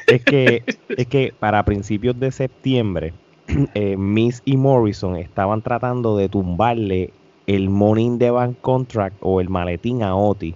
es 0.08 0.24
que, 0.24 0.64
es 0.90 1.08
que 1.08 1.34
para 1.40 1.64
principios 1.66 2.20
de 2.20 2.32
septiembre, 2.32 3.14
eh, 3.76 3.96
Miss 3.98 4.42
y 4.46 4.58
Morrison 4.58 5.16
estaban 5.16 5.62
tratando 5.62 6.18
de 6.18 6.30
tumbarle 6.30 7.14
el 7.48 7.70
Morning 7.70 8.18
de 8.18 8.32
Bank 8.32 8.58
Contract 8.62 9.18
o 9.22 9.42
el 9.42 9.50
maletín 9.50 10.04
a 10.04 10.16
Oti 10.16 10.56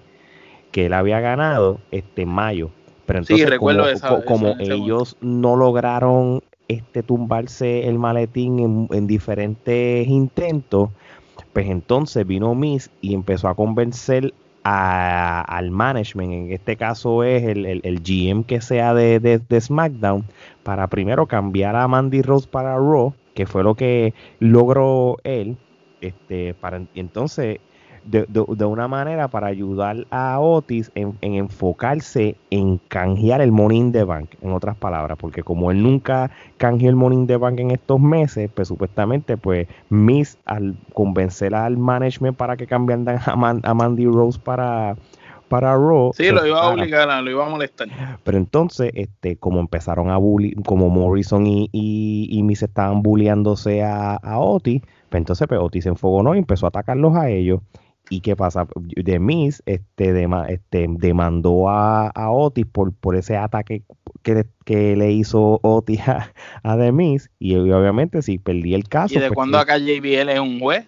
que 0.76 0.88
él 0.88 0.94
había 0.94 1.22
ganado 1.22 1.80
este 1.92 2.24
en 2.24 2.30
mayo. 2.30 2.70
Pero 3.06 3.20
entonces, 3.20 4.02
como, 4.26 4.56
ellos 4.60 5.16
no 5.22 5.56
lograron 5.56 6.44
este, 6.68 7.04
tumbarse 7.04 7.88
el 7.88 8.00
maletín 8.00 8.88
en, 8.92 9.08
diferentes 9.08 10.08
intentos, 10.08 10.90
pues 11.54 11.68
entonces 11.68 12.26
vino 12.26 12.56
Miss 12.56 12.90
y 13.02 13.14
empezó 13.14 13.48
a 13.48 13.56
convencer 13.56 14.34
al 14.64 15.70
management, 15.70 16.34
en 16.34 16.52
este 16.52 16.76
caso 16.76 17.24
es 17.24 17.44
el, 17.44 17.66
el, 17.68 18.02
GM 18.02 18.46
que 18.46 18.62
sea 18.62 18.96
de, 18.96 19.20
de, 19.20 19.62
SmackDown, 19.62 20.26
para 20.64 20.88
primero 20.88 21.28
cambiar 21.28 21.76
a 21.76 21.88
Mandy 21.88 22.24
Rose 22.24 22.48
para 22.50 22.76
Raw, 22.76 23.14
que 23.36 23.46
fue 23.46 23.64
lo 23.64 23.76
que 23.76 24.16
logró 24.40 25.18
él, 25.24 25.58
este, 26.02 26.56
para 26.56 26.82
entonces 26.96 27.60
de, 28.06 28.26
de, 28.28 28.66
una 28.66 28.88
manera 28.88 29.28
para 29.28 29.48
ayudar 29.48 30.06
a 30.12 30.40
Otis 30.40 30.92
en, 30.96 31.18
enfocarse 31.22 32.36
en 32.52 32.78
canjear 32.88 33.42
el 33.42 33.52
money 33.52 33.78
in 33.78 33.92
the 33.92 34.04
bank, 34.04 34.30
en 34.42 34.52
otras 34.52 34.76
palabras, 34.76 35.18
porque 35.20 35.44
como 35.44 35.72
él 35.72 35.82
nunca 35.82 36.32
canjeó 36.58 36.90
el 36.90 36.96
money 36.96 37.18
in 37.18 37.28
the 37.28 37.38
bank 37.38 37.60
en 37.60 37.72
estos 37.72 38.00
meses, 38.00 38.50
pues 38.54 38.68
supuestamente, 38.68 39.38
pues 39.38 39.68
Miss 39.90 40.38
al 40.46 40.76
convencer 40.94 41.56
al 41.56 41.78
management 41.78 42.38
para 42.38 42.56
que 42.58 42.68
cambiaran 42.68 43.20
a, 43.26 43.74
Mandy 43.74 44.06
Rose 44.06 44.40
para 44.40 44.96
para 45.48 45.76
Raw. 45.76 46.12
Sí, 46.16 46.30
lo 46.32 46.40
pues, 46.40 46.48
iba 46.48 46.60
a 46.60 46.70
obligar, 46.70 47.24
lo 47.24 47.30
iba 47.30 47.46
a 47.46 47.50
molestar. 47.50 47.88
Pero 48.24 48.38
entonces, 48.38 48.92
este, 48.96 49.38
como 49.38 49.60
empezaron 49.60 50.10
a 50.10 50.18
bully, 50.18 50.56
como 50.66 50.90
Morrison 50.90 51.46
y, 51.46 51.70
y, 51.72 52.42
Miss 52.44 52.64
estaban 52.64 53.04
bulleándose 53.04 53.84
a, 53.84 54.16
a 54.16 54.40
Otis, 54.40 54.82
pues 55.10 55.22
entonces 55.22 55.48
pues, 55.48 55.60
Otis 55.62 55.84
se 55.84 55.90
enfogó 55.90 56.36
y 56.36 56.40
empezó 56.40 56.66
a 56.66 56.70
atacarlos 56.70 57.16
a 57.16 57.30
ellos. 57.30 57.62
¿Y 58.10 58.22
qué 58.22 58.36
pasa? 58.36 58.68
De 58.76 59.20
Miss 59.20 59.64
este, 59.66 60.28
este, 60.50 60.86
demandó 60.90 61.70
a, 61.70 62.12
Otis 62.32 62.66
por, 62.66 62.94
por 62.94 63.16
ese 63.16 63.36
ataque 63.36 63.84
que, 64.22 64.46
que 64.64 64.96
le 64.96 65.12
hizo 65.12 65.60
Otis 65.64 66.02
a, 66.08 66.32
a 66.64 66.76
Miss 66.92 67.30
y, 67.40 67.56
obviamente 67.56 68.22
si 68.22 68.38
perdí 68.38 68.76
el 68.76 68.88
caso. 68.88 69.16
¿Y 69.16 69.18
de 69.18 69.28
pues, 69.28 69.36
cuándo 69.36 69.58
acá 69.58 69.78
JBL 69.78 70.30
es 70.30 70.40
un 70.40 70.60
juez? 70.60 70.86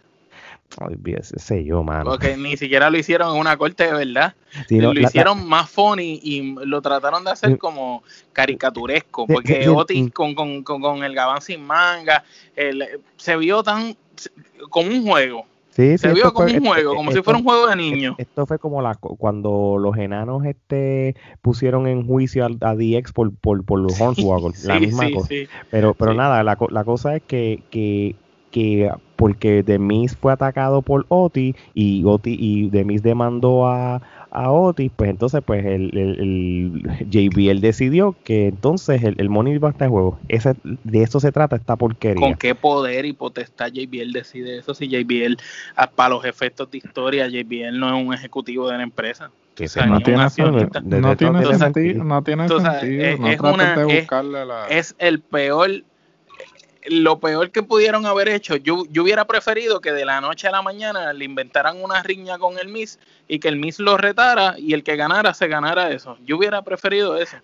Sé 1.38 1.63
yo, 1.63 1.82
mano. 1.82 2.12
Porque 2.12 2.36
ni 2.36 2.58
siquiera 2.58 2.89
lo 2.89 2.97
hicieron 2.97 3.34
en 3.34 3.39
una 3.39 3.58
corte 3.58 3.86
de 3.86 3.93
verdad. 3.93 4.36
lo 4.69 4.91
hicieron 4.99 5.47
más 5.47 5.69
funny 5.69 6.19
y 6.21 6.56
lo 6.65 6.82
trataron 6.82 7.23
de 7.23 7.32
hacer 7.32 7.58
como 7.58 8.03
caricaturesco. 8.34 9.25
Porque 9.25 9.67
Otis 9.69 10.12
con, 10.12 10.36
con, 10.36 10.63
con, 10.63 11.03
el 11.03 11.15
gabán 11.15 11.41
sin 11.41 11.65
manga 11.65 12.23
se 13.15 13.38
vio 13.38 13.63
tan 13.63 13.95
como 14.69 14.89
un 14.89 15.08
juego 15.08 15.45
se 15.78 16.13
vio 16.13 16.34
como 16.34 16.48
un 16.48 16.66
juego, 16.66 16.96
como 16.96 17.12
si 17.12 17.22
fuera 17.22 17.38
un 17.38 17.46
juego 17.46 17.68
de 17.68 17.76
niños. 17.76 18.16
Esto 18.18 18.48
fue 18.48 18.58
como 18.58 18.82
la, 18.82 18.96
cuando 18.96 19.78
los 19.80 19.96
enanos 19.98 20.44
este 20.46 21.16
pusieron 21.42 21.88
en 21.88 22.08
juicio 22.08 22.46
a, 22.46 22.76
DX 22.76 23.13
por, 23.13 23.32
por, 23.36 23.63
por 23.63 23.80
los 23.80 24.00
Hornswoggle, 24.02 24.54
la 24.63 24.80
misma 24.80 25.12
cosa. 25.12 25.30
Pero, 25.70 25.94
pero 25.94 26.13
nada, 26.16 26.44
la, 26.44 26.58
la 26.70 26.84
cosa 26.84 27.16
es 27.16 27.24
que, 27.24 27.63
que, 27.70 28.16
que 28.58 28.91
porque 29.15 29.62
Demis 29.62 30.17
fue 30.17 30.34
atacado 30.34 30.82
por 30.82 31.06
Oti 31.10 31.56
y 31.76 32.04
Oti 32.06 32.36
y 32.39 32.70
Demis 32.72 33.04
demandó 33.04 33.67
a, 33.67 34.02
a 34.32 34.52
Otis, 34.52 34.91
pues 34.96 35.12
entonces 35.12 35.43
pues 35.46 35.63
el, 35.63 35.96
el, 35.96 36.84
JBL 37.08 37.62
decidió 37.62 38.15
que 38.24 38.48
entonces 38.48 39.04
el, 39.04 39.13
el 39.20 39.30
Money 39.30 39.60
va 39.60 39.67
a 39.67 39.72
estar 39.72 39.86
en 39.86 39.91
juego. 39.91 40.20
Ese, 40.28 40.56
de 40.63 41.04
eso 41.04 41.20
se 41.20 41.32
trata 41.32 41.56
esta 41.56 41.76
porquería. 41.76 42.20
¿Con 42.20 42.34
qué 42.34 42.56
poder 42.56 43.06
y 43.06 43.13
potestad 43.13 43.67
JBL 43.72 44.12
decide 44.12 44.58
eso? 44.58 44.74
Si 44.74 44.88
JBL, 44.88 45.38
para 45.93 46.10
los 46.10 46.26
efectos 46.26 46.72
de 46.72 46.80
historia, 46.80 47.28
JBL 47.28 47.78
no 47.78 47.96
es 47.96 48.06
un 48.06 48.12
ejecutivo 48.12 48.67
de 48.70 48.78
la 48.78 48.84
empresa. 48.84 49.30
Que 49.54 49.65
no, 49.88 50.00
tiene, 50.02 50.30
sentido, 50.30 50.52
no, 51.02 51.17
tiene 51.17 51.58
sentido, 51.58 52.04
no 52.04 52.24
tiene 52.24 52.48
sentido, 52.48 53.28
es, 53.28 53.39
una, 53.39 54.67
es 54.70 54.96
el 55.00 55.20
peor 55.20 55.84
lo 56.89 57.19
peor 57.19 57.52
que 57.52 57.63
pudieron 57.63 58.06
haber 58.06 58.30
hecho, 58.30 58.56
yo, 58.56 58.84
yo, 58.89 59.04
hubiera 59.04 59.26
preferido 59.26 59.82
que 59.82 59.91
de 59.91 60.06
la 60.06 60.21
noche 60.21 60.47
a 60.47 60.52
la 60.52 60.62
mañana 60.62 61.13
le 61.13 61.26
inventaran 61.26 61.82
una 61.82 62.02
riña 62.04 62.38
con 62.38 62.58
el 62.58 62.67
Miss 62.67 63.00
y 63.28 63.39
que 63.39 63.47
el 63.47 63.58
Miss 63.58 63.80
lo 63.80 63.97
retara 63.97 64.56
y 64.58 64.73
el 64.73 64.84
que 64.84 64.95
ganara 64.95 65.34
se 65.34 65.47
ganara 65.47 65.91
eso. 65.91 66.17
Yo 66.26 66.38
hubiera 66.38 66.62
preferido 66.62 67.17
eso. 67.17 67.38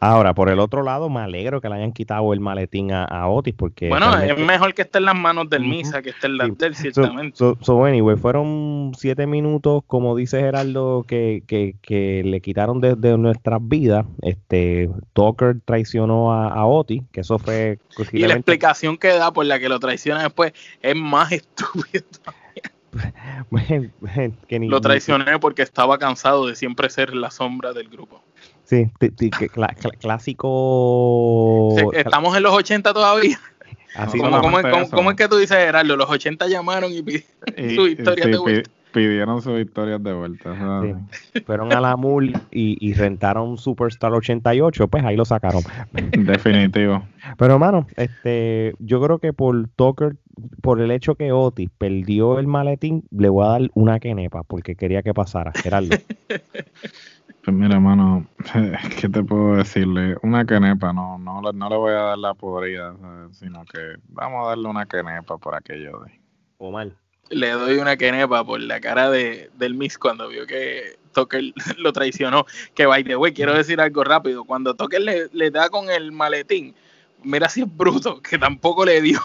Ahora, 0.00 0.32
por 0.34 0.48
el 0.48 0.58
otro 0.58 0.82
lado, 0.82 1.10
me 1.10 1.20
alegro 1.20 1.60
que 1.60 1.68
le 1.68 1.74
hayan 1.74 1.92
quitado 1.92 2.32
el 2.32 2.40
maletín 2.40 2.90
a, 2.90 3.28
Otis 3.28 3.54
porque... 3.54 3.88
Bueno, 3.88 4.18
es 4.18 4.36
mejor 4.38 4.72
que 4.72 4.82
esté 4.82 4.98
en 4.98 5.04
las 5.04 5.14
manos 5.14 5.50
del 5.50 5.62
Misa 5.62 6.00
que 6.00 6.10
esté 6.10 6.26
en 6.26 6.38
las 6.38 6.56
del 6.56 6.74
ciertamente. 6.74 7.36
So, 7.36 7.58
so, 7.60 7.84
anyway, 7.84 8.16
fueron 8.16 8.92
siete 8.96 9.26
minutos, 9.26 9.82
como 9.86 10.16
dice 10.16 10.40
Gerardo, 10.40 11.04
que, 11.04 11.42
que, 11.46 11.76
que 11.82 12.22
le 12.24 12.40
quitaron 12.40 12.80
de, 12.80 12.96
nuestras 13.18 13.60
vidas. 13.62 14.06
Este, 14.22 14.88
Tucker 15.12 15.60
traicionó 15.64 16.32
a, 16.32 16.66
Otis, 16.66 17.02
que 17.12 17.20
eso 17.20 17.38
fue... 17.38 17.78
Y 18.12 18.26
la 18.26 18.34
explicación 18.34 18.96
que 18.96 19.08
da 19.08 19.32
por 19.32 19.44
la 19.44 19.58
que 19.58 19.68
lo 19.68 19.78
traiciona 19.78 20.22
después 20.22 20.54
es 20.80 20.96
más 20.96 21.30
estúpido 21.32 22.04
lo 24.68 24.80
traicioné 24.80 25.38
porque 25.38 25.62
estaba 25.62 25.98
cansado 25.98 26.46
de 26.46 26.56
siempre 26.56 26.90
ser 26.90 27.14
la 27.14 27.30
sombra 27.30 27.72
del 27.72 27.88
grupo. 27.88 28.22
Sí, 28.70 28.88
clásico. 29.98 31.74
estamos 31.92 32.36
en 32.36 32.44
los 32.44 32.52
80 32.52 32.94
todavía. 32.94 33.36
¿Cómo, 34.92 35.10
es 35.10 35.16
que 35.16 35.26
tú 35.26 35.38
dices, 35.38 35.56
Gerardo? 35.58 35.96
Los 35.96 36.08
80 36.08 36.46
llamaron 36.46 36.92
y 36.92 37.02
pidieron 37.02 37.26
su 37.74 37.88
historia 37.88 38.26
de 38.26 38.38
vuelta. 38.38 38.70
Pidieron 38.92 39.42
sus 39.42 39.58
historias 39.60 40.00
de 40.02 40.12
vuelta. 40.12 40.56
Fueron 41.46 41.72
a 41.72 41.80
la 41.80 41.96
MUL 41.96 42.32
y, 42.52 42.92
rentaron 42.92 43.58
Superstar 43.58 44.12
88, 44.12 44.86
pues 44.86 45.04
ahí 45.04 45.16
lo 45.16 45.24
sacaron. 45.24 45.62
Definitivo. 45.92 47.02
Pero, 47.38 47.54
hermano, 47.54 47.88
este, 47.96 48.74
yo 48.78 49.02
creo 49.02 49.18
que 49.18 49.32
por 49.32 49.68
Tucker, 49.74 50.14
por 50.62 50.80
el 50.80 50.92
hecho 50.92 51.16
que 51.16 51.32
Otis 51.32 51.70
perdió 51.76 52.38
el 52.38 52.46
maletín, 52.46 53.02
le 53.10 53.28
voy 53.28 53.46
a 53.46 53.50
dar 53.50 53.70
una 53.74 53.98
quenepa 53.98 54.44
porque 54.44 54.76
quería 54.76 55.02
que 55.02 55.12
pasara. 55.12 55.50
Gerardo. 55.54 55.96
Pues 57.50 57.58
mira, 57.58 57.74
hermano, 57.74 58.24
¿qué 59.00 59.08
te 59.08 59.24
puedo 59.24 59.56
decirle? 59.56 60.14
Una 60.22 60.46
quenepa, 60.46 60.92
no, 60.92 61.18
no, 61.18 61.42
no 61.42 61.68
le 61.68 61.76
voy 61.76 61.90
a 61.90 62.02
dar 62.02 62.18
la 62.18 62.32
podrida, 62.32 62.94
sino 63.32 63.64
que 63.64 63.96
vamos 64.06 64.46
a 64.46 64.50
darle 64.50 64.68
una 64.68 64.86
quenepa 64.86 65.36
por 65.36 65.56
aquello 65.56 65.98
de. 65.98 66.12
O 66.58 66.70
mal. 66.70 66.96
Le 67.28 67.50
doy 67.50 67.78
una 67.78 67.96
quenepa 67.96 68.44
por 68.44 68.60
la 68.60 68.78
cara 68.80 69.10
de, 69.10 69.50
del 69.58 69.74
Miss 69.74 69.98
cuando 69.98 70.28
vio 70.28 70.46
que 70.46 70.96
Tucker 71.12 71.42
lo 71.78 71.92
traicionó. 71.92 72.46
Que 72.74 72.86
by 72.86 73.02
the 73.02 73.16
way, 73.16 73.32
quiero 73.32 73.52
decir 73.52 73.80
algo 73.80 74.04
rápido. 74.04 74.44
Cuando 74.44 74.74
Tucker 74.74 75.00
le, 75.00 75.26
le 75.32 75.50
da 75.50 75.70
con 75.70 75.90
el 75.90 76.12
maletín, 76.12 76.76
mira 77.24 77.48
si 77.48 77.62
es 77.62 77.76
bruto, 77.76 78.22
que 78.22 78.38
tampoco 78.38 78.84
le 78.84 79.02
dio. 79.02 79.20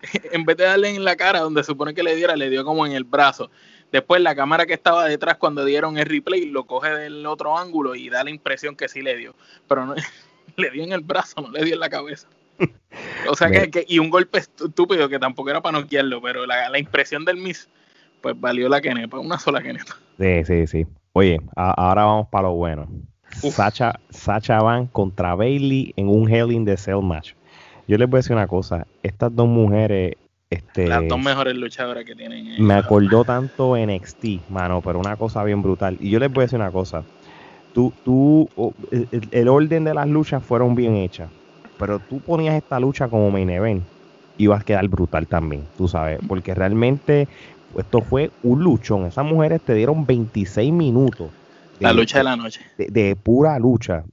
en 0.32 0.44
vez 0.44 0.56
de 0.56 0.64
darle 0.64 0.96
en 0.96 1.04
la 1.04 1.14
cara 1.14 1.42
donde 1.42 1.62
supone 1.62 1.94
que 1.94 2.02
le 2.02 2.16
diera, 2.16 2.34
le 2.34 2.50
dio 2.50 2.64
como 2.64 2.84
en 2.84 2.90
el 2.90 3.04
brazo. 3.04 3.52
Después 3.92 4.20
la 4.20 4.34
cámara 4.34 4.66
que 4.66 4.74
estaba 4.74 5.06
detrás 5.06 5.36
cuando 5.36 5.64
dieron 5.64 5.96
el 5.98 6.06
replay 6.06 6.44
lo 6.46 6.66
coge 6.66 6.90
del 6.90 7.24
otro 7.26 7.56
ángulo 7.56 7.94
y 7.94 8.10
da 8.10 8.24
la 8.24 8.30
impresión 8.30 8.76
que 8.76 8.88
sí 8.88 9.02
le 9.02 9.16
dio. 9.16 9.34
Pero 9.66 9.86
no, 9.86 9.94
le 10.56 10.70
dio 10.70 10.84
en 10.84 10.92
el 10.92 11.00
brazo, 11.00 11.40
no 11.40 11.50
le 11.50 11.64
dio 11.64 11.74
en 11.74 11.80
la 11.80 11.88
cabeza. 11.88 12.28
O 13.28 13.36
sea 13.36 13.50
que, 13.50 13.84
y 13.86 13.98
un 13.98 14.10
golpe 14.10 14.38
estúpido 14.38 15.08
que 15.08 15.18
tampoco 15.18 15.50
era 15.50 15.60
para 15.60 15.78
noquearlo, 15.78 16.20
pero 16.20 16.44
la, 16.44 16.68
la 16.68 16.78
impresión 16.78 17.24
del 17.24 17.36
Miss, 17.36 17.68
pues 18.20 18.38
valió 18.38 18.68
la 18.68 18.80
quenepa, 18.80 19.18
una 19.18 19.38
sola 19.38 19.62
quenepa. 19.62 19.96
Sí, 20.18 20.44
sí, 20.44 20.66
sí. 20.66 20.86
Oye, 21.12 21.38
ahora 21.54 22.04
vamos 22.04 22.28
para 22.28 22.48
lo 22.48 22.54
bueno. 22.54 22.88
Sacha, 23.30 23.98
Sacha 24.10 24.60
Van 24.60 24.86
contra 24.86 25.34
Bailey 25.34 25.92
en 25.96 26.08
un 26.08 26.28
Hell 26.28 26.50
in 26.50 26.64
the 26.64 26.76
Cell 26.76 27.02
match. 27.02 27.34
Yo 27.86 27.96
les 27.96 28.08
voy 28.08 28.18
a 28.18 28.20
decir 28.20 28.34
una 28.34 28.46
cosa, 28.46 28.86
estas 29.02 29.34
dos 29.34 29.48
mujeres 29.48 30.14
este, 30.50 30.88
Las 30.88 31.06
dos 31.08 31.20
mejores 31.20 31.54
luchadoras 31.56 32.04
que 32.04 32.14
tienen. 32.14 32.64
Me 32.64 32.74
acordó 32.74 33.24
tanto 33.24 33.76
NXT, 33.76 34.48
mano, 34.48 34.80
pero 34.80 34.98
una 34.98 35.16
cosa 35.16 35.44
bien 35.44 35.62
brutal. 35.62 35.96
Y 36.00 36.10
yo 36.10 36.18
les 36.18 36.32
voy 36.32 36.42
a 36.42 36.44
decir 36.44 36.58
una 36.58 36.70
cosa. 36.70 37.04
tú, 37.74 37.92
tú, 38.04 38.48
el, 39.30 39.48
orden 39.48 39.84
de 39.84 39.94
las 39.94 40.08
luchas 40.08 40.42
fueron 40.42 40.74
bien 40.74 40.96
hechas, 40.96 41.28
pero 41.78 41.98
tú 41.98 42.20
ponías 42.20 42.54
esta 42.54 42.80
lucha 42.80 43.08
como 43.08 43.30
main 43.30 43.50
event, 43.50 43.82
ibas 44.38 44.62
a 44.62 44.64
quedar 44.64 44.88
brutal 44.88 45.26
también, 45.26 45.64
tú 45.76 45.86
sabes, 45.86 46.18
porque 46.26 46.54
realmente 46.54 47.28
esto 47.76 48.00
fue 48.00 48.30
un 48.42 48.64
luchón. 48.64 49.04
Esas 49.04 49.26
mujeres 49.26 49.60
te 49.60 49.74
dieron 49.74 50.06
26 50.06 50.72
minutos. 50.72 51.28
la 51.78 51.92
lucha 51.92 52.18
de 52.18 52.24
la 52.24 52.36
noche. 52.36 52.62
De, 52.78 53.16
pura 53.16 53.58
lucha. 53.58 54.04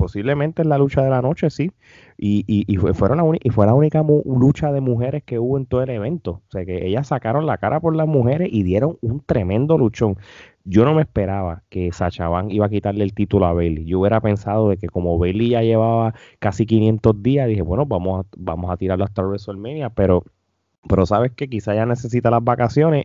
Posiblemente 0.00 0.62
es 0.62 0.68
la 0.68 0.78
lucha 0.78 1.02
de 1.02 1.10
la 1.10 1.20
noche, 1.20 1.50
sí. 1.50 1.72
Y, 2.16 2.42
y, 2.46 2.64
y, 2.66 2.76
fue, 2.78 2.94
fueron 2.94 3.18
la 3.18 3.38
y 3.42 3.50
fue 3.50 3.66
la 3.66 3.74
única 3.74 4.02
lucha 4.24 4.72
de 4.72 4.80
mujeres 4.80 5.22
que 5.24 5.38
hubo 5.38 5.58
en 5.58 5.66
todo 5.66 5.82
el 5.82 5.90
evento. 5.90 6.40
O 6.48 6.50
sea 6.50 6.64
que 6.64 6.86
ellas 6.86 7.08
sacaron 7.08 7.44
la 7.44 7.58
cara 7.58 7.80
por 7.80 7.94
las 7.94 8.08
mujeres 8.08 8.48
y 8.50 8.62
dieron 8.62 8.96
un 9.02 9.20
tremendo 9.20 9.76
luchón. 9.76 10.16
Yo 10.64 10.86
no 10.86 10.94
me 10.94 11.02
esperaba 11.02 11.64
que 11.68 11.92
Sacha 11.92 12.28
Van 12.28 12.50
iba 12.50 12.64
a 12.64 12.70
quitarle 12.70 13.04
el 13.04 13.12
título 13.12 13.44
a 13.44 13.52
Bailey. 13.52 13.84
Yo 13.84 14.00
hubiera 14.00 14.22
pensado 14.22 14.70
de 14.70 14.78
que 14.78 14.88
como 14.88 15.18
Bailey 15.18 15.50
ya 15.50 15.60
llevaba 15.60 16.14
casi 16.38 16.64
500 16.64 17.22
días, 17.22 17.46
dije, 17.46 17.60
bueno, 17.60 17.84
vamos 17.84 18.24
a, 18.24 18.28
vamos 18.38 18.70
a 18.70 18.78
tirarlo 18.78 19.04
hasta 19.04 19.22
WrestleMania, 19.22 19.90
pero 19.90 20.24
pero 20.88 21.04
sabes 21.04 21.32
que 21.32 21.50
quizá 21.50 21.74
ya 21.74 21.84
necesita 21.84 22.30
las 22.30 22.42
vacaciones 22.42 23.04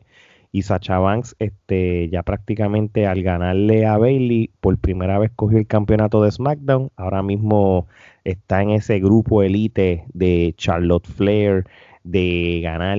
y 0.55 0.61
Sacha 0.61 0.99
Banks 0.99 1.35
este, 1.39 2.07
ya 2.07 2.23
prácticamente 2.23 3.07
al 3.07 3.23
ganarle 3.23 3.85
a 3.85 3.97
Bailey 3.97 4.51
por 4.61 4.77
primera 4.77 5.19
vez 5.19 5.29
cogió 5.35 5.57
el 5.57 5.67
campeonato 5.67 6.23
de 6.23 6.31
SmackDown. 6.31 6.91
Ahora 6.95 7.21
mismo 7.21 7.87
está 8.23 8.61
en 8.61 8.69
ese 8.69 9.01
grupo 9.01 9.43
elite 9.43 10.05
de 10.13 10.53
Charlotte 10.55 11.07
Flair 11.07 11.65
de 12.05 12.61
ganar 12.63 12.97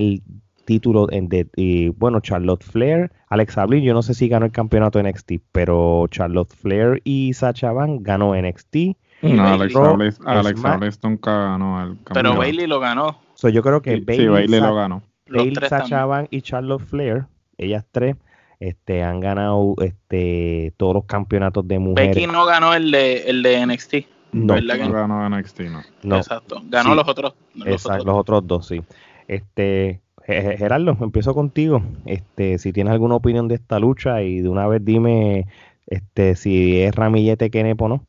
título 0.66 1.11
en 1.11 1.31
de, 1.31 1.95
bueno 1.97 2.21
Charlotte 2.21 2.62
Flair, 2.62 3.11
Alexa 3.31 3.64
Bliss, 3.64 3.85
yo 3.85 3.95
no 3.95 4.03
sé 4.03 4.12
si 4.12 4.29
ganó 4.29 4.45
el 4.45 4.53
campeonato 4.53 4.99
de 4.99 5.11
NXT, 5.11 5.33
pero 5.51 6.09
Charlotte 6.11 6.53
Flair 6.53 7.01
y 7.05 7.33
Sacha 7.33 7.73
Banks 7.73 8.05
ganó 8.05 8.35
NXT. 8.37 8.77
No, 9.23 9.49
Alexa 9.49 9.92
Bliss, 9.95 10.21
Alexa 10.27 10.77
Bliss 10.77 11.01
nunca 11.03 11.31
ganó 11.31 11.83
el 11.83 11.88
campeonato. 12.05 12.12
Pero 12.12 12.37
Bailey 12.37 12.66
lo 12.66 12.81
ganó. 12.81 13.19
So, 13.33 13.49
yo 13.49 13.62
creo 13.62 13.81
que 13.81 13.99
Bailey, 13.99 14.61
lo 14.61 14.75
ganó. 14.75 15.03
Bailey, 15.27 15.55
Sacha 15.71 16.07
y 16.29 16.42
Charlotte 16.42 16.83
Flair, 16.83 17.27
ellas 17.59 17.85
tres, 17.90 18.16
este, 18.61 19.03
han 19.03 19.21
ganado 19.21 19.75
este, 19.83 20.73
todos 20.77 20.95
los 20.95 21.05
campeonatos 21.05 21.66
de 21.66 21.79
mujeres. 21.79 22.16
Becky 22.16 22.27
no 22.27 22.45
ganó 22.47 22.75
el 22.75 22.90
de, 22.90 23.29
el 23.29 23.42
de 23.42 23.66
NXT. 23.66 23.95
No, 24.33 24.61
no 24.61 24.92
ganó 24.92 25.29
NXT, 25.31 25.61
no. 26.03 26.16
Exacto. 26.16 26.62
Ganó 26.69 26.95
los 26.95 27.09
otros. 27.09 27.35
Los 27.55 27.69
exacto, 27.69 28.03
otros. 28.03 28.07
los 28.07 28.16
otros 28.16 28.47
dos, 28.47 28.66
sí. 28.66 28.83
Este, 29.29 30.01
Gerardo, 30.27 30.97
empiezo 31.01 31.35
contigo. 31.35 31.83
Este, 32.05 32.59
si 32.59 32.73
tienes 32.73 32.92
alguna 32.92 33.14
opinión 33.14 33.49
de 33.49 33.55
esta 33.55 33.79
lucha 33.79 34.23
y 34.23 34.40
de 34.40 34.49
una 34.49 34.66
vez 34.66 34.85
dime 34.85 35.47
este, 35.87 36.35
si 36.35 36.81
es 36.81 36.95
Ramillete 36.95 37.51
Kenepo 37.51 37.85
o 37.85 37.88
no. 37.88 38.07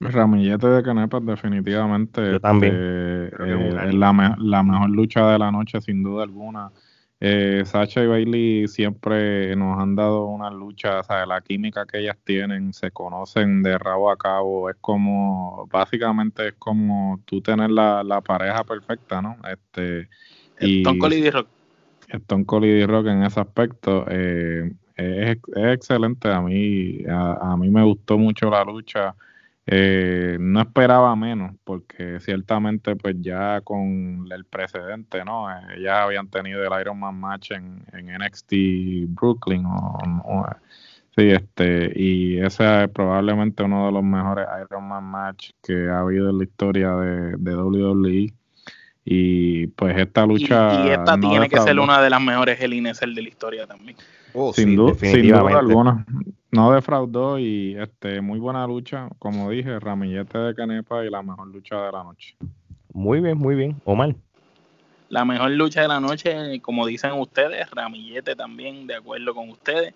Ramillete 0.00 0.68
de 0.68 0.82
Canepas 0.82 1.26
definitivamente 1.26 2.36
este, 2.36 2.48
eh, 2.62 3.30
es 3.88 3.94
la, 3.94 4.36
la, 4.38 4.62
mejor 4.62 4.90
lucha 4.90 5.26
de 5.32 5.38
la 5.38 5.50
noche 5.50 5.80
sin 5.80 6.04
duda 6.04 6.22
alguna. 6.22 6.70
Eh, 7.20 7.62
Sacha 7.64 8.02
y 8.02 8.06
Bailey 8.06 8.68
siempre 8.68 9.56
nos 9.56 9.78
han 9.80 9.96
dado 9.96 10.26
una 10.26 10.50
lucha, 10.50 11.00
o 11.00 11.02
sea, 11.02 11.26
la 11.26 11.40
química 11.40 11.84
que 11.84 11.98
ellas 11.98 12.16
tienen, 12.22 12.72
se 12.72 12.92
conocen 12.92 13.62
de 13.64 13.76
rabo 13.76 14.10
a 14.10 14.16
cabo, 14.16 14.70
es 14.70 14.76
como, 14.80 15.66
básicamente 15.68 16.48
es 16.48 16.54
como 16.54 17.20
tú 17.24 17.40
tener 17.40 17.70
la, 17.70 18.04
la 18.04 18.20
pareja 18.20 18.62
perfecta, 18.62 19.20
¿no? 19.20 19.36
Este, 19.50 20.08
y 20.60 20.78
Stone 20.78 20.98
Cold 20.98 21.14
y 21.14 21.30
Rock. 21.30 21.48
Stone 22.08 22.46
Cold 22.46 22.64
y 22.66 22.86
Rock 22.86 23.06
en 23.08 23.24
ese 23.24 23.40
aspecto 23.40 24.06
eh, 24.08 24.70
es, 24.94 25.38
es, 25.56 25.74
excelente, 25.74 26.28
a 26.28 26.40
mí, 26.40 27.04
a, 27.08 27.52
a 27.52 27.56
mí 27.56 27.68
me 27.68 27.82
gustó 27.82 28.16
mucho 28.16 28.48
la 28.48 28.62
lucha. 28.62 29.16
Eh, 29.70 30.38
no 30.40 30.62
esperaba 30.62 31.14
menos, 31.14 31.54
porque 31.62 32.20
ciertamente 32.20 32.96
pues 32.96 33.16
ya 33.20 33.60
con 33.60 34.26
el 34.30 34.46
precedente, 34.46 35.22
¿no? 35.26 35.50
Eh, 35.50 35.82
ya 35.82 36.04
habían 36.04 36.28
tenido 36.28 36.64
el 36.64 36.80
Iron 36.80 36.98
Man 36.98 37.20
match 37.20 37.50
en, 37.50 37.84
NXT 37.92 38.52
Brooklyn, 39.08 39.66
o, 39.66 40.46
sí, 41.14 41.28
este, 41.28 41.92
y 41.94 42.38
ese 42.38 42.84
es 42.84 42.88
probablemente 42.88 43.62
uno 43.62 43.84
de 43.84 43.92
los 43.92 44.02
mejores 44.02 44.46
Iron 44.64 44.88
Man 44.88 45.04
match 45.04 45.50
que 45.62 45.90
ha 45.90 45.98
habido 45.98 46.30
en 46.30 46.38
la 46.38 46.44
historia 46.44 46.94
de, 46.94 47.36
de 47.36 47.56
WWE. 47.56 48.32
Y 49.10 49.66
pues 49.68 49.98
esta 49.98 50.24
lucha. 50.24 50.86
Y, 50.86 50.90
esta 50.90 51.18
tiene 51.20 51.48
que 51.48 51.60
ser 51.60 51.78
una 51.78 52.00
de 52.00 52.08
las 52.08 52.22
mejores 52.22 52.58
Hell 52.58 52.82
de 52.82 53.22
la 53.22 53.28
historia 53.28 53.66
también. 53.66 53.96
Oh, 54.32 54.52
sin, 54.52 54.76
duda, 54.76 54.94
sin 54.94 55.28
duda 55.28 55.58
alguna 55.58 56.06
no 56.50 56.72
defraudó 56.72 57.38
y 57.38 57.76
este 57.78 58.20
muy 58.20 58.38
buena 58.38 58.66
lucha, 58.66 59.08
como 59.18 59.50
dije, 59.50 59.78
ramillete 59.78 60.38
de 60.38 60.54
canepa 60.54 61.04
y 61.04 61.10
la 61.10 61.22
mejor 61.22 61.48
lucha 61.48 61.76
de 61.82 61.92
la 61.92 62.04
noche. 62.04 62.36
Muy 62.92 63.20
bien, 63.20 63.38
muy 63.38 63.54
bien. 63.54 63.80
Omar. 63.84 64.14
La 65.08 65.24
mejor 65.24 65.50
lucha 65.52 65.82
de 65.82 65.88
la 65.88 66.00
noche, 66.00 66.60
como 66.60 66.86
dicen 66.86 67.12
ustedes, 67.12 67.70
ramillete 67.70 68.36
también, 68.36 68.86
de 68.86 68.96
acuerdo 68.96 69.34
con 69.34 69.48
ustedes. 69.50 69.94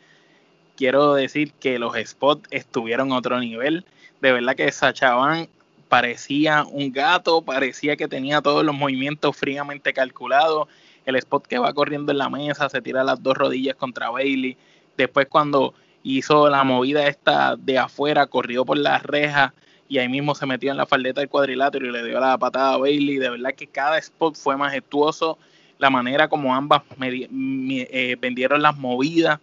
Quiero 0.76 1.14
decir 1.14 1.52
que 1.52 1.78
los 1.78 1.94
spots 1.96 2.48
estuvieron 2.50 3.12
a 3.12 3.18
otro 3.18 3.38
nivel. 3.38 3.84
De 4.20 4.32
verdad 4.32 4.54
que 4.54 4.70
Sachaban 4.72 5.48
parecía 5.88 6.64
un 6.64 6.90
gato, 6.92 7.42
parecía 7.42 7.96
que 7.96 8.08
tenía 8.08 8.40
todos 8.40 8.64
los 8.64 8.74
movimientos 8.74 9.36
fríamente 9.36 9.92
calculados. 9.92 10.68
El 11.04 11.16
spot 11.16 11.46
que 11.46 11.58
va 11.58 11.74
corriendo 11.74 12.12
en 12.12 12.18
la 12.18 12.30
mesa, 12.30 12.68
se 12.70 12.80
tira 12.80 13.04
las 13.04 13.22
dos 13.22 13.36
rodillas 13.36 13.76
contra 13.76 14.08
Bailey. 14.08 14.56
Después 14.96 15.26
cuando 15.28 15.74
hizo 16.02 16.48
la 16.48 16.64
movida 16.64 17.06
esta 17.06 17.56
de 17.56 17.78
afuera, 17.78 18.26
corrió 18.26 18.64
por 18.64 18.78
las 18.78 19.02
rejas 19.02 19.52
y 19.88 19.98
ahí 19.98 20.08
mismo 20.08 20.34
se 20.34 20.46
metió 20.46 20.70
en 20.70 20.76
la 20.76 20.86
faldeta 20.86 21.20
del 21.20 21.28
cuadrilátero 21.28 21.86
y 21.86 21.92
le 21.92 22.04
dio 22.04 22.18
la 22.18 22.38
patada 22.38 22.74
a 22.74 22.78
Bailey. 22.78 23.18
De 23.18 23.30
verdad 23.30 23.54
que 23.54 23.66
cada 23.66 23.98
spot 23.98 24.36
fue 24.36 24.56
majestuoso, 24.56 25.38
la 25.78 25.90
manera 25.90 26.28
como 26.28 26.54
ambas 26.54 26.82
eh, 27.00 28.16
vendieron 28.20 28.62
las 28.62 28.76
movidas 28.76 29.38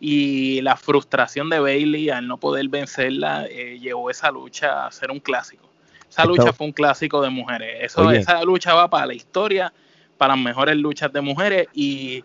y 0.00 0.60
la 0.62 0.76
frustración 0.76 1.50
de 1.50 1.60
Bailey 1.60 2.10
al 2.10 2.26
no 2.26 2.38
poder 2.38 2.68
vencerla 2.68 3.46
eh, 3.48 3.78
llevó 3.78 4.10
esa 4.10 4.30
lucha 4.30 4.86
a 4.86 4.90
ser 4.90 5.10
un 5.10 5.20
clásico. 5.20 5.68
Esa 6.08 6.24
lucha 6.24 6.52
fue 6.52 6.66
un 6.68 6.72
clásico 6.72 7.20
de 7.22 7.30
mujeres. 7.30 7.78
Eso, 7.80 8.10
esa 8.12 8.42
lucha 8.44 8.72
va 8.72 8.88
para 8.88 9.06
la 9.06 9.14
historia, 9.14 9.72
para 10.16 10.36
las 10.36 10.44
mejores 10.44 10.76
luchas 10.76 11.12
de 11.12 11.20
mujeres 11.20 11.66
y 11.74 12.22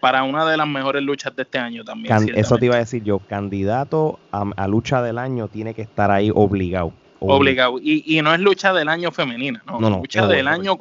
para 0.00 0.22
una 0.22 0.48
de 0.48 0.56
las 0.56 0.66
mejores 0.66 1.02
luchas 1.02 1.34
de 1.34 1.42
este 1.42 1.58
año 1.58 1.84
también. 1.84 2.14
eso 2.34 2.56
te 2.56 2.66
iba 2.66 2.76
a 2.76 2.78
decir 2.78 3.02
yo, 3.02 3.18
candidato 3.18 4.18
a, 4.30 4.68
lucha 4.68 5.02
del 5.02 5.18
año 5.18 5.48
tiene 5.48 5.74
que 5.74 5.82
estar 5.82 6.10
ahí 6.10 6.30
obligado. 6.34 6.92
Obligado. 7.20 7.78
Y, 7.82 8.20
no 8.22 8.32
es 8.32 8.40
lucha 8.40 8.72
del 8.72 8.88
año 8.88 9.10
femenina, 9.10 9.62
no, 9.66 9.80
no, 9.80 9.98
lucha 9.98 10.26
del 10.26 10.46
año 10.46 10.78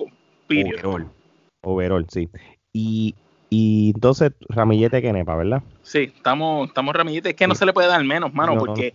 Overall. 0.49 1.09
Overall, 1.61 2.05
sí. 2.09 2.29
Y, 2.71 3.15
y 3.49 3.91
entonces, 3.95 4.31
Ramillete 4.49 5.01
Kenepa, 5.01 5.35
¿verdad? 5.35 5.63
Sí, 5.81 6.11
estamos, 6.15 6.67
estamos 6.69 6.95
Ramillete. 6.95 7.29
Es 7.29 7.35
que 7.35 7.47
no 7.47 7.55
se 7.55 7.65
le 7.65 7.73
puede 7.73 7.87
dar 7.87 8.03
menos, 8.03 8.33
mano, 8.33 8.57
porque 8.57 8.93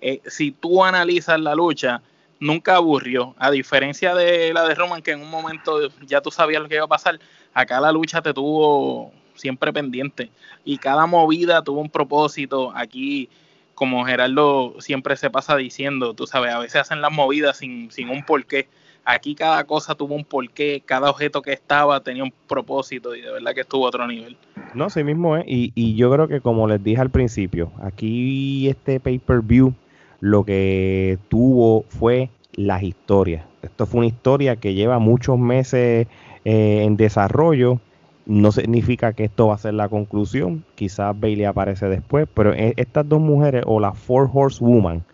eh, 0.00 0.20
si 0.26 0.52
tú 0.52 0.84
analizas 0.84 1.40
la 1.40 1.54
lucha, 1.54 2.00
nunca 2.40 2.76
aburrió. 2.76 3.34
A 3.38 3.50
diferencia 3.50 4.14
de 4.14 4.52
la 4.52 4.66
de 4.66 4.74
Roman, 4.74 5.02
que 5.02 5.12
en 5.12 5.20
un 5.20 5.30
momento 5.30 5.78
ya 6.06 6.20
tú 6.20 6.30
sabías 6.30 6.62
lo 6.62 6.68
que 6.68 6.76
iba 6.76 6.84
a 6.84 6.88
pasar, 6.88 7.18
acá 7.52 7.80
la 7.80 7.92
lucha 7.92 8.22
te 8.22 8.32
tuvo 8.32 9.12
siempre 9.34 9.72
pendiente. 9.72 10.30
Y 10.64 10.78
cada 10.78 11.06
movida 11.06 11.62
tuvo 11.62 11.80
un 11.80 11.90
propósito. 11.90 12.72
Aquí, 12.74 13.28
como 13.74 14.04
Gerardo 14.04 14.74
siempre 14.80 15.16
se 15.16 15.30
pasa 15.30 15.56
diciendo, 15.56 16.14
tú 16.14 16.26
sabes, 16.26 16.52
a 16.52 16.58
veces 16.58 16.80
hacen 16.80 17.00
las 17.00 17.12
movidas 17.12 17.58
sin, 17.58 17.90
sin 17.90 18.08
un 18.08 18.24
porqué. 18.24 18.68
Aquí 19.04 19.34
cada 19.34 19.64
cosa 19.64 19.94
tuvo 19.94 20.14
un 20.14 20.24
porqué, 20.24 20.82
cada 20.84 21.10
objeto 21.10 21.42
que 21.42 21.52
estaba 21.52 22.00
tenía 22.00 22.24
un 22.24 22.32
propósito 22.48 23.14
y 23.14 23.20
de 23.20 23.30
verdad 23.30 23.52
que 23.54 23.60
estuvo 23.60 23.84
a 23.84 23.88
otro 23.88 24.06
nivel. 24.06 24.36
No, 24.72 24.88
sí 24.88 25.04
mismo 25.04 25.36
es. 25.36 25.44
Y, 25.46 25.72
y 25.74 25.94
yo 25.94 26.10
creo 26.10 26.26
que 26.26 26.40
como 26.40 26.66
les 26.66 26.82
dije 26.82 27.02
al 27.02 27.10
principio, 27.10 27.70
aquí 27.82 28.66
este 28.68 29.00
pay-per-view 29.00 29.74
lo 30.20 30.44
que 30.44 31.18
tuvo 31.28 31.84
fue 31.88 32.30
las 32.54 32.82
historias. 32.82 33.44
Esto 33.62 33.86
fue 33.86 33.98
una 33.98 34.06
historia 34.06 34.56
que 34.56 34.74
lleva 34.74 34.98
muchos 34.98 35.38
meses 35.38 36.06
eh, 36.44 36.82
en 36.84 36.96
desarrollo 36.96 37.80
no 38.26 38.52
significa 38.52 39.12
que 39.12 39.24
esto 39.24 39.48
va 39.48 39.54
a 39.54 39.58
ser 39.58 39.74
la 39.74 39.88
conclusión. 39.88 40.64
Quizás 40.74 41.18
Bailey 41.18 41.44
aparece 41.44 41.88
después, 41.88 42.26
pero 42.32 42.52
e, 42.54 42.74
estas 42.76 43.08
dos 43.08 43.20
mujeres 43.20 43.64
o 43.66 43.80
las 43.80 43.98
Four 43.98 44.30
Horsewoman, 44.32 45.04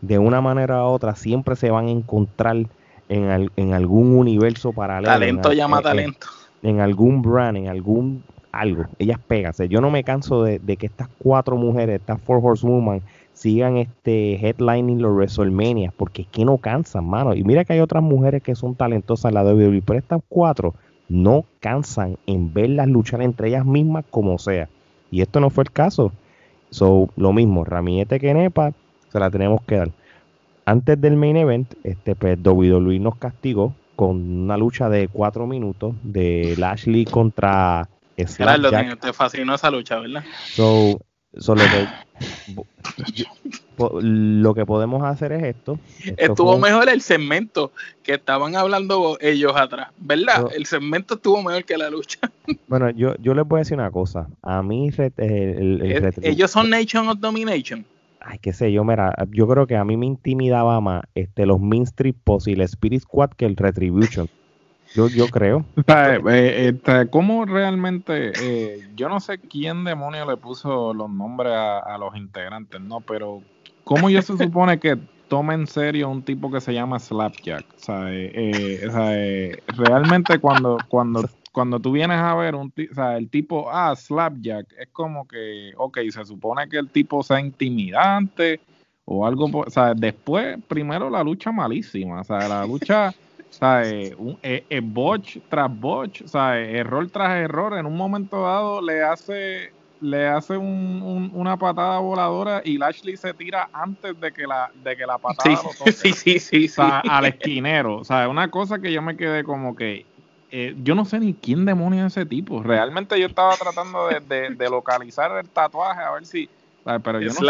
de 0.00 0.18
una 0.18 0.40
manera 0.40 0.84
u 0.84 0.88
otra, 0.88 1.16
siempre 1.16 1.56
se 1.56 1.70
van 1.70 1.86
a 1.86 1.90
encontrar 1.90 2.56
en, 3.08 3.50
en 3.56 3.72
algún 3.72 4.16
universo 4.16 4.72
paralelo. 4.72 5.12
Talento 5.12 5.52
llama 5.52 5.80
talento. 5.80 6.26
En, 6.62 6.80
algún 6.80 7.22
brand, 7.22 7.56
en 7.56 7.68
algún 7.68 8.22
algo. 8.52 8.84
Ellas 8.98 9.18
pegan. 9.26 9.52
yo 9.68 9.80
no 9.80 9.90
me 9.90 10.04
canso 10.04 10.42
de, 10.42 10.58
que 10.76 10.86
estas 10.86 11.08
cuatro 11.18 11.56
mujeres, 11.56 12.00
estas 12.00 12.20
Four 12.20 12.40
Horsewoman, 12.42 13.02
sigan 13.32 13.76
este 13.76 14.34
headlining 14.34 15.00
los 15.00 15.14
WrestleMania, 15.14 15.92
porque 15.96 16.22
es 16.22 16.28
que 16.28 16.44
no 16.44 16.58
cansan, 16.58 17.06
mano. 17.06 17.34
Y 17.34 17.44
mira 17.44 17.64
que 17.64 17.74
hay 17.74 17.80
otras 17.80 18.02
mujeres 18.02 18.42
que 18.42 18.54
son 18.54 18.74
talentosas 18.74 19.30
en 19.30 19.34
la 19.34 19.44
WWE, 19.44 19.82
pero 19.82 19.98
estas 19.98 20.20
cuatro 20.28 20.74
no 21.08 21.44
cansan 21.60 22.18
en 22.26 22.52
verlas 22.52 22.88
luchar 22.88 23.22
entre 23.22 23.48
ellas 23.48 23.64
mismas 23.64 24.04
como 24.10 24.38
sea. 24.38 24.68
Y 25.10 25.22
esto 25.22 25.40
no 25.40 25.50
fue 25.50 25.64
el 25.64 25.72
caso. 25.72 26.12
So, 26.70 27.08
lo 27.16 27.32
mismo, 27.32 27.64
Ramillete 27.64 28.20
Kenepa, 28.20 28.72
se 29.10 29.18
la 29.18 29.30
tenemos 29.30 29.62
que 29.62 29.76
dar. 29.76 29.90
Antes 30.66 31.00
del 31.00 31.16
main 31.16 31.36
event, 31.36 31.72
este, 31.82 32.14
pues 32.14 32.38
WWE 32.44 32.98
nos 32.98 33.16
castigó 33.16 33.74
con 33.96 34.42
una 34.42 34.56
lucha 34.56 34.88
de 34.90 35.08
cuatro 35.08 35.46
minutos 35.46 35.94
de 36.02 36.54
Lashley 36.58 37.04
contra 37.06 37.88
Slapjack. 38.16 39.00
te 39.00 39.12
fascinó 39.12 39.54
esa 39.54 39.70
lucha, 39.70 39.98
¿verdad? 39.98 40.24
So, 40.52 41.00
lo, 43.78 44.54
que, 44.54 44.66
podemos 44.66 45.04
hacer 45.04 45.30
es 45.32 45.44
esto. 45.44 45.78
estuvo 46.16 46.58
mejor 46.58 46.88
el 46.88 47.00
segmento 47.00 47.70
que 48.02 48.14
estaban 48.14 48.56
hablando 48.56 49.16
ellos 49.20 49.52
atrás, 49.54 49.90
¿verdad? 49.98 50.48
el 50.54 50.66
segmento 50.66 51.14
estuvo 51.14 51.40
mejor 51.42 51.64
que 51.64 51.78
la 51.78 51.90
lucha. 51.90 52.18
Bueno, 52.66 52.90
yo, 52.90 53.14
yo 53.18 53.34
les 53.34 53.46
voy 53.46 53.58
a 53.58 53.60
decir 53.60 53.78
una 53.78 53.90
cosa. 53.90 54.26
A 54.42 54.62
mí, 54.62 54.90
ellos 56.22 56.50
son 56.50 56.70
Nation 56.70 57.08
of 57.08 57.18
Domination 57.18 57.84
ay, 58.28 58.38
qué 58.40 58.52
sé 58.52 58.70
yo, 58.72 58.84
mira, 58.84 59.14
yo 59.30 59.48
creo 59.48 59.66
que 59.66 59.76
a 59.76 59.84
mí 59.84 59.96
me 59.96 60.06
intimidaba 60.06 60.80
más 60.80 61.02
este, 61.14 61.46
los 61.46 61.60
Mean 61.60 61.84
Street 61.84 62.16
y 62.46 62.52
el 62.52 62.60
Spirit 62.62 63.02
Squad 63.02 63.30
que 63.30 63.46
el 63.46 63.56
Retribution. 63.56 64.28
Yo, 64.94 65.08
yo 65.08 65.28
creo. 65.28 65.64
Eh, 65.76 66.20
eh, 66.30 66.68
este, 66.68 67.08
¿Cómo 67.10 67.44
realmente, 67.44 68.32
eh, 68.40 68.88
yo 68.94 69.08
no 69.08 69.20
sé 69.20 69.38
quién 69.38 69.84
demonio 69.84 70.28
le 70.28 70.36
puso 70.36 70.92
los 70.94 71.10
nombres 71.10 71.52
a, 71.54 71.96
los 71.98 72.16
integrantes, 72.16 72.80
¿no? 72.80 73.00
Pero, 73.00 73.42
¿cómo 73.84 74.10
ya 74.10 74.22
se 74.22 74.36
supone 74.36 74.78
que 74.78 74.98
tome 75.28 75.54
en 75.54 75.66
serio 75.66 76.08
un 76.08 76.22
tipo 76.22 76.50
que 76.50 76.60
se 76.60 76.72
llama 76.72 76.98
Slapjack? 76.98 77.64
O 77.76 77.78
sea, 77.78 78.10
realmente 79.76 80.38
cuando, 80.38 80.78
cuando 80.88 81.28
cuando 81.58 81.80
tú 81.80 81.90
vienes 81.90 82.18
a 82.18 82.36
ver 82.36 82.54
un 82.54 82.68
o 82.68 82.94
sea, 82.94 83.16
el 83.16 83.28
tipo, 83.28 83.68
ah, 83.68 83.92
Slapjack, 83.96 84.74
es 84.78 84.88
como 84.92 85.26
que, 85.26 85.72
ok, 85.76 85.98
se 86.08 86.24
supone 86.24 86.68
que 86.68 86.78
el 86.78 86.88
tipo 86.88 87.20
sea 87.24 87.40
intimidante 87.40 88.60
o 89.04 89.26
algo, 89.26 89.50
o 89.52 89.68
sea, 89.68 89.92
después, 89.92 90.56
primero 90.68 91.10
la 91.10 91.24
lucha 91.24 91.50
malísima, 91.50 92.20
o 92.20 92.24
sea, 92.24 92.46
la 92.46 92.64
lucha, 92.64 93.12
sea, 93.52 93.82
eh, 93.84 94.14
un, 94.16 94.38
eh, 94.42 94.64
eh, 94.68 94.80
botch 94.82 95.38
tras 95.48 95.70
botch, 95.70 96.24
sea, 96.24 96.58
error 96.58 97.08
tras 97.10 97.38
error, 97.38 97.76
en 97.76 97.86
un 97.86 97.96
momento 97.96 98.42
dado 98.42 98.80
le 98.80 99.02
hace 99.02 99.72
le 100.00 100.28
hace 100.28 100.56
un, 100.56 101.30
una 101.34 101.56
patada 101.56 101.98
voladora 101.98 102.62
y 102.64 102.78
Lashley 102.78 103.16
se 103.16 103.34
tira 103.34 103.68
antes 103.72 104.18
de 104.20 104.30
que 104.32 104.46
la 104.46 104.70
de 104.84 104.96
que 104.96 105.04
la 105.04 105.18
patada 105.18 105.56
sí, 105.56 105.62
lo 105.64 105.72
toque. 105.74 105.92
Sí, 105.92 106.12
sí, 106.12 106.38
sí, 106.38 106.66
o 106.66 106.68
sea, 106.68 107.00
al 107.00 107.24
esquinero. 107.26 107.96
O 107.96 108.04
sea, 108.04 108.28
una 108.28 108.48
cosa 108.50 108.78
que 108.78 108.92
yo 108.92 109.02
me 109.02 109.16
quedé 109.16 109.42
como 109.42 109.74
que 109.74 110.06
eh, 110.50 110.74
yo 110.82 110.94
no 110.94 111.04
sé 111.04 111.20
ni 111.20 111.34
quién 111.34 111.64
demonio 111.64 112.06
es 112.06 112.16
ese 112.16 112.26
tipo. 112.26 112.62
Realmente 112.62 113.18
yo 113.20 113.26
estaba 113.26 113.54
tratando 113.56 114.08
de, 114.08 114.70
localizar 114.70 115.36
el 115.38 115.48
tatuaje 115.48 116.00
a 116.00 116.12
ver 116.12 116.26
si. 116.26 116.48
Pero 116.84 117.20
yo 117.20 117.28
no 117.28 117.40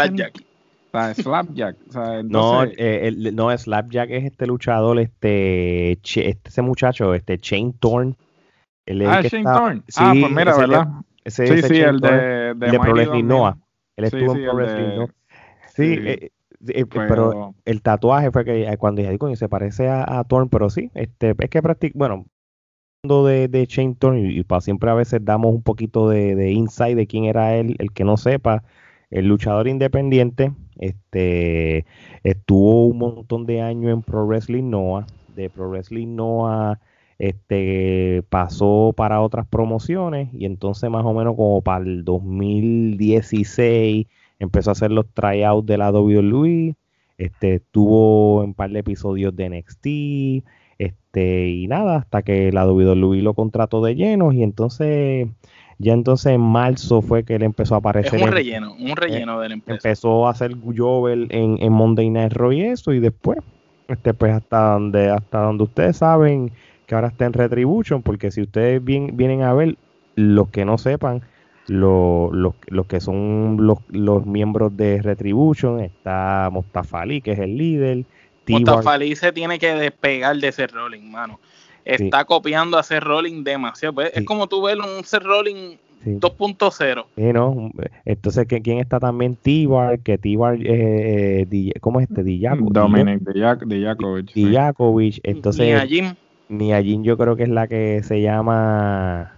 Slapjack. 0.91 1.15
Sé 1.15 1.23
Slapjack. 1.23 1.77
no, 2.25 2.63
eh, 2.63 3.11
no, 3.33 3.57
Slapjack 3.57 4.09
es 4.11 4.25
este 4.25 4.47
luchador, 4.47 4.99
este, 4.99 5.93
este 5.93 6.39
ese 6.45 6.61
muchacho, 6.61 7.13
este 7.13 7.37
Chain 7.37 7.73
Thorn. 7.73 8.15
ah, 8.87 9.21
Shane 9.21 9.43
Thorn. 9.43 9.83
ah, 9.97 10.13
pues 10.19 10.31
mira, 10.31 10.57
¿verdad? 10.57 10.87
sí, 11.25 11.45
sí, 11.61 11.79
el 11.79 11.99
de, 11.99 12.53
de, 12.55 12.71
de 12.71 12.79
Pro 12.79 12.93
Wrestling 12.93 13.25
Noah. 13.25 13.57
Él 13.95 14.05
estuvo 14.05 14.35
en 14.35 14.43
Pro 14.43 14.55
Wrestling 14.55 14.95
Noah. 14.95 15.09
Sí, 15.75 15.95
eh, 15.97 16.31
pero, 16.91 17.55
el 17.63 17.81
tatuaje 17.81 18.31
fue 18.31 18.43
que 18.43 18.75
cuando 18.77 19.01
dije, 19.01 19.17
coño, 19.17 19.35
se 19.35 19.47
parece 19.47 19.87
a, 19.87 20.19
a 20.19 20.23
Thorn, 20.25 20.49
pero 20.49 20.69
sí, 20.69 20.91
este, 20.93 21.35
es 21.37 21.49
que 21.49 21.61
practica, 21.61 21.93
bueno, 21.97 22.25
de, 23.03 23.47
de 23.47 23.65
Shane 23.65 23.95
y, 24.17 24.43
para 24.43 24.61
siempre 24.61 24.89
a 24.89 24.93
veces 24.93 25.23
damos 25.23 25.53
un 25.53 25.63
poquito 25.63 26.09
de, 26.09 26.35
de, 26.35 26.51
insight 26.51 26.97
de 26.97 27.07
quién 27.07 27.25
era 27.25 27.55
él, 27.55 27.75
el 27.79 27.93
que 27.93 28.03
no 28.03 28.17
sepa, 28.17 28.63
el 29.11 29.27
luchador 29.27 29.67
independiente, 29.67 30.53
este 30.77 31.85
estuvo 32.23 32.87
un 32.87 32.97
montón 32.97 33.45
de 33.45 33.61
años 33.61 33.93
en 33.93 34.01
Pro 34.01 34.25
Wrestling 34.25 34.69
Noah, 34.69 35.05
de 35.35 35.49
Pro 35.49 35.69
Wrestling 35.69 36.15
Noah 36.15 36.79
este 37.19 38.23
pasó 38.29 38.93
para 38.95 39.21
otras 39.21 39.45
promociones 39.45 40.29
y 40.33 40.45
entonces 40.45 40.89
más 40.89 41.05
o 41.05 41.13
menos 41.13 41.35
como 41.35 41.61
para 41.61 41.83
el 41.83 42.05
2016 42.05 44.07
empezó 44.39 44.69
a 44.69 44.71
hacer 44.71 44.91
los 44.91 45.05
tryouts 45.13 45.67
de 45.67 45.77
la 45.77 45.91
WWE, 45.91 46.75
este 47.17 47.59
tuvo 47.71 48.41
un 48.41 48.53
par 48.53 48.71
de 48.71 48.79
episodios 48.79 49.35
de 49.35 49.49
NXT, 49.49 49.85
este, 50.77 51.49
y 51.49 51.67
nada, 51.67 51.97
hasta 51.97 52.21
que 52.21 52.53
la 52.53 52.65
WWE 52.65 53.21
lo 53.21 53.33
contrató 53.33 53.83
de 53.83 53.95
lleno 53.95 54.31
y 54.31 54.43
entonces 54.43 55.27
ya 55.79 55.93
entonces 55.93 56.33
en 56.33 56.41
marzo 56.41 57.01
fue 57.01 57.23
que 57.23 57.35
él 57.35 57.43
empezó 57.43 57.75
a 57.75 57.77
aparecer. 57.77 58.15
Es 58.15 58.21
un 58.21 58.31
relleno, 58.31 58.73
un 58.73 58.95
relleno 58.95 59.39
de 59.39 59.49
la 59.49 59.53
empresa. 59.55 59.87
Empezó 59.87 60.27
a 60.27 60.31
hacer 60.31 60.55
Jovel 60.77 61.27
en, 61.31 61.57
en 61.61 61.71
Monday 61.71 62.09
Night 62.09 62.33
Raw 62.33 62.51
y 62.51 62.61
eso, 62.61 62.93
y 62.93 62.99
después, 62.99 63.39
este, 63.87 64.13
pues 64.13 64.33
hasta 64.33 64.73
donde, 64.73 65.09
hasta 65.09 65.39
donde 65.39 65.63
ustedes 65.63 65.97
saben 65.97 66.51
que 66.85 66.95
ahora 66.95 67.07
está 67.07 67.25
en 67.25 67.33
Retribution, 67.33 68.01
porque 68.01 68.29
si 68.29 68.41
ustedes 68.41 68.83
vienen 68.83 69.41
a 69.41 69.53
ver, 69.53 69.77
los 70.15 70.49
que 70.49 70.65
no 70.65 70.77
sepan, 70.77 71.21
los, 71.67 72.31
los, 72.33 72.85
que 72.87 72.99
son 72.99 73.57
los, 73.59 73.77
los 73.89 74.25
miembros 74.25 74.75
de 74.75 75.01
Retribution, 75.01 75.79
está 75.79 76.49
Mostafali, 76.51 77.21
que 77.21 77.31
es 77.31 77.39
el 77.39 77.57
líder, 77.57 78.05
Mustafa 78.49 78.97
se 79.15 79.31
tiene 79.31 79.59
que 79.59 79.73
despegar 79.75 80.35
de 80.37 80.47
ese 80.47 80.67
rolling, 80.67 81.11
mano. 81.11 81.39
Está 81.85 82.25
copiando 82.25 82.77
a 82.77 82.81
ese 82.81 82.99
rolling 82.99 83.43
demasiado. 83.43 83.95
Pues, 83.95 84.11
es 84.13 84.25
como 84.25 84.47
tú 84.47 84.61
ves 84.61 84.77
un 84.77 85.03
ser 85.03 85.23
rolling 85.23 85.77
2.0. 86.05 87.05
Sí, 87.15 87.33
no. 87.33 87.71
Entonces, 88.05 88.47
¿quién 88.47 88.79
está 88.79 88.99
también? 88.99 89.35
T-Bar, 89.35 89.99
que 89.99 90.17
T-Bar, 90.17 90.55
eh, 90.61 91.47
eh 91.51 91.73
¿cómo 91.81 91.99
es 91.99 92.09
este? 92.09 92.23
Dijakovic. 92.23 92.73
Dominic 92.73 93.21
Dijakovic. 93.65 94.33
Dijakovic. 94.33 95.19
Entonces, 95.23 95.65
Nia 95.65 95.85
Jim. 95.85 96.15
Nia 96.49 96.81
Jim 96.81 97.03
yo 97.03 97.17
creo 97.17 97.35
que 97.35 97.43
es 97.43 97.49
la 97.49 97.67
que 97.67 98.01
se 98.03 98.21
llama 98.21 99.33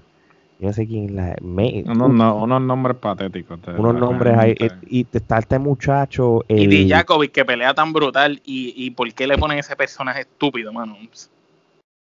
yo 0.59 0.67
no 0.67 0.73
sé 0.73 0.87
quién 0.87 1.15
la 1.15 1.35
unos, 1.41 2.61
nombres 2.61 2.97
patéticos 2.97 3.59
unos 3.77 3.95
nombres 3.95 4.37
ahí 4.37 4.55
y 4.87 5.05
está 5.11 5.39
este 5.39 5.59
muchacho 5.59 6.45
y 6.47 6.67
Dijakovic 6.67 7.31
que 7.31 7.43
pelea 7.43 7.73
tan 7.73 7.91
brutal 7.91 8.41
y, 8.45 8.73
y 8.77 8.91
por 8.91 9.11
qué 9.13 9.27
le 9.27 9.37
ponen 9.37 9.57
ese 9.57 9.75
personaje 9.75 10.21
estúpido 10.21 10.71
mano 10.71 10.95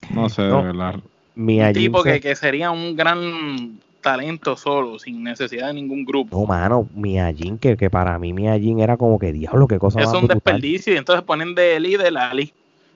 no 0.09 0.29
sé 0.29 0.43
de 0.43 0.51
verdad 0.51 0.97
un 1.37 1.73
tipo 1.73 2.03
que, 2.03 2.21
que, 2.21 2.35
sería 2.35 2.71
un 2.71 2.97
gran 2.97 3.79
talento 4.01 4.57
solo 4.57 4.99
sin 4.99 5.23
necesidad 5.23 5.69
de 5.69 5.75
ningún 5.75 6.05
grupo 6.05 6.39
no 6.39 6.47
mano 6.47 6.89
Miyajin 6.95 7.59
que, 7.59 7.77
que 7.77 7.91
para 7.91 8.19
mí 8.19 8.33
Miyajin 8.33 8.81
era 8.81 8.97
como 8.97 9.19
que 9.19 9.33
diablo 9.33 9.69
qué 9.69 9.79
cosa 9.79 10.01
es 10.01 10.09
un 10.09 10.27
desperdicio 10.27 10.95
y 10.95 10.97
entonces 10.97 11.25
ponen 11.25 11.55
de 11.55 11.79
líder 11.79 12.17
a 12.17 12.31
Ali 12.31 12.53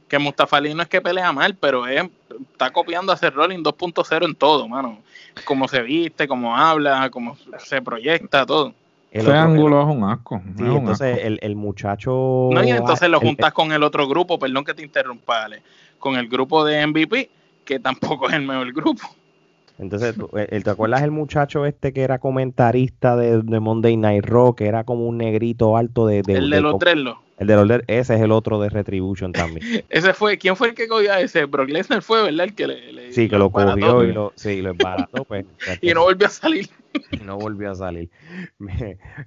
que 0.09 0.19
Mustafa 0.19 0.59
Ali 0.59 0.75
no 0.75 0.83
es 0.83 0.88
que 0.88 1.01
pelea 1.01 1.33
mal, 1.33 1.57
pero 1.57 1.87
está 1.87 2.73
copiando 2.73 3.12
a 3.12 3.14
hacer 3.14 3.35
Rolling 3.35 3.62
2.0 3.62 4.25
en 4.25 4.35
todo, 4.35 4.69
mano. 4.69 4.99
Como 5.45 5.67
se 5.67 5.83
viste, 5.83 6.29
como 6.29 6.57
habla, 6.57 7.11
como 7.11 7.37
se 7.59 7.83
proyecta, 7.83 8.47
todo. 8.47 8.75
Ese 9.14 9.33
ángulo 9.33 9.81
es 9.81 9.96
un 9.96 10.03
asco. 10.03 10.42
Sí, 10.57 10.64
entonces 10.64 11.20
El, 11.40 11.55
muchacho. 11.55 12.48
No, 12.53 12.64
y 12.64 12.70
entonces 12.70 13.09
lo 13.09 13.20
juntas 13.20 13.53
con 13.53 13.70
el 13.70 13.85
otro 13.85 14.09
grupo, 14.09 14.40
perdón 14.40 14.64
que 14.64 14.74
te 14.74 14.83
interrumpa, 14.83 15.46
con 16.00 16.16
el 16.16 16.29
grupo 16.29 16.64
de 16.64 16.85
MVP, 16.85 17.31
que 17.64 17.79
tampoco 17.79 18.29
es 18.29 18.35
el 18.35 18.42
mejor 18.42 18.72
grupo. 18.72 19.03
Entonces, 19.79 20.15
eh, 20.37 20.61
¿te 20.63 20.71
acuerdas 20.71 21.03
el 21.03 21.11
muchacho 21.11 21.67
este 21.67 21.93
que 21.93 22.03
era 22.03 22.21
comentarista 22.21 23.17
de, 23.17 23.43
Monday 23.61 23.97
Night 23.97 24.25
Raw, 24.25 24.55
que 24.55 24.67
era 24.67 24.85
como 24.85 25.07
un 25.09 25.19
negrito 25.19 25.77
alto 25.77 26.07
de... 26.07 26.23
el 26.27 26.51
de, 26.51 26.61
los 26.61 26.79
tres 26.79 26.95
El 27.39 27.47
de 27.49 27.57
los 27.57 27.83
ese 27.89 28.15
es 28.15 28.21
el 28.21 28.31
otro 28.31 28.61
de 28.61 28.69
Retribution 28.69 29.33
también. 29.33 29.85
ese 29.89 30.15
fue, 30.15 30.39
¿quién 30.39 30.55
fue 30.55 30.69
el 30.69 30.75
que 30.75 30.87
cogió 30.87 31.13
a 31.13 31.21
ese? 31.21 31.47
Brock 31.47 31.71
Lesnar 31.71 32.03
fue, 32.03 32.23
¿verdad? 32.23 32.47
El 32.47 32.55
que 32.55 32.69
le, 32.69 33.12
sí, 33.12 33.29
que 33.29 33.37
lo 33.37 33.51
cogió 33.51 34.05
y 34.05 34.12
lo, 34.12 34.33
sí, 34.37 34.62
lo 34.62 34.70
embarató, 34.70 35.25
pues. 35.25 35.45
y 35.83 35.93
no 35.93 36.03
volvió 36.03 36.29
a 36.29 36.31
salir. 36.31 36.68
no 37.25 37.37
volvió 37.37 37.72
a 37.72 37.75
salir. 37.75 38.11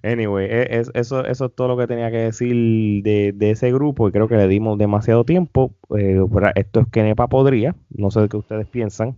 Anyway, 0.02 0.48
e, 0.50 0.86
eso, 0.94 1.26
eso 1.26 1.46
es 1.46 1.56
todo 1.56 1.68
lo 1.68 1.78
que 1.78 1.88
tenía 1.88 2.10
que 2.10 2.20
decir 2.20 3.04
de, 3.04 3.36
ese 3.52 3.70
grupo 3.74 4.08
y 4.08 4.14
creo 4.14 4.30
que 4.30 4.38
le 4.38 4.48
dimos 4.48 4.78
demasiado 4.78 5.26
tiempo. 5.26 5.74
Eh, 5.98 6.22
esto 6.56 6.80
es 6.80 6.88
que 6.88 7.04
Nepa 7.04 7.28
podría, 7.28 7.76
no 7.90 8.12
sé 8.12 8.30
qué 8.30 8.38
ustedes 8.38 8.66
piensan. 8.66 9.18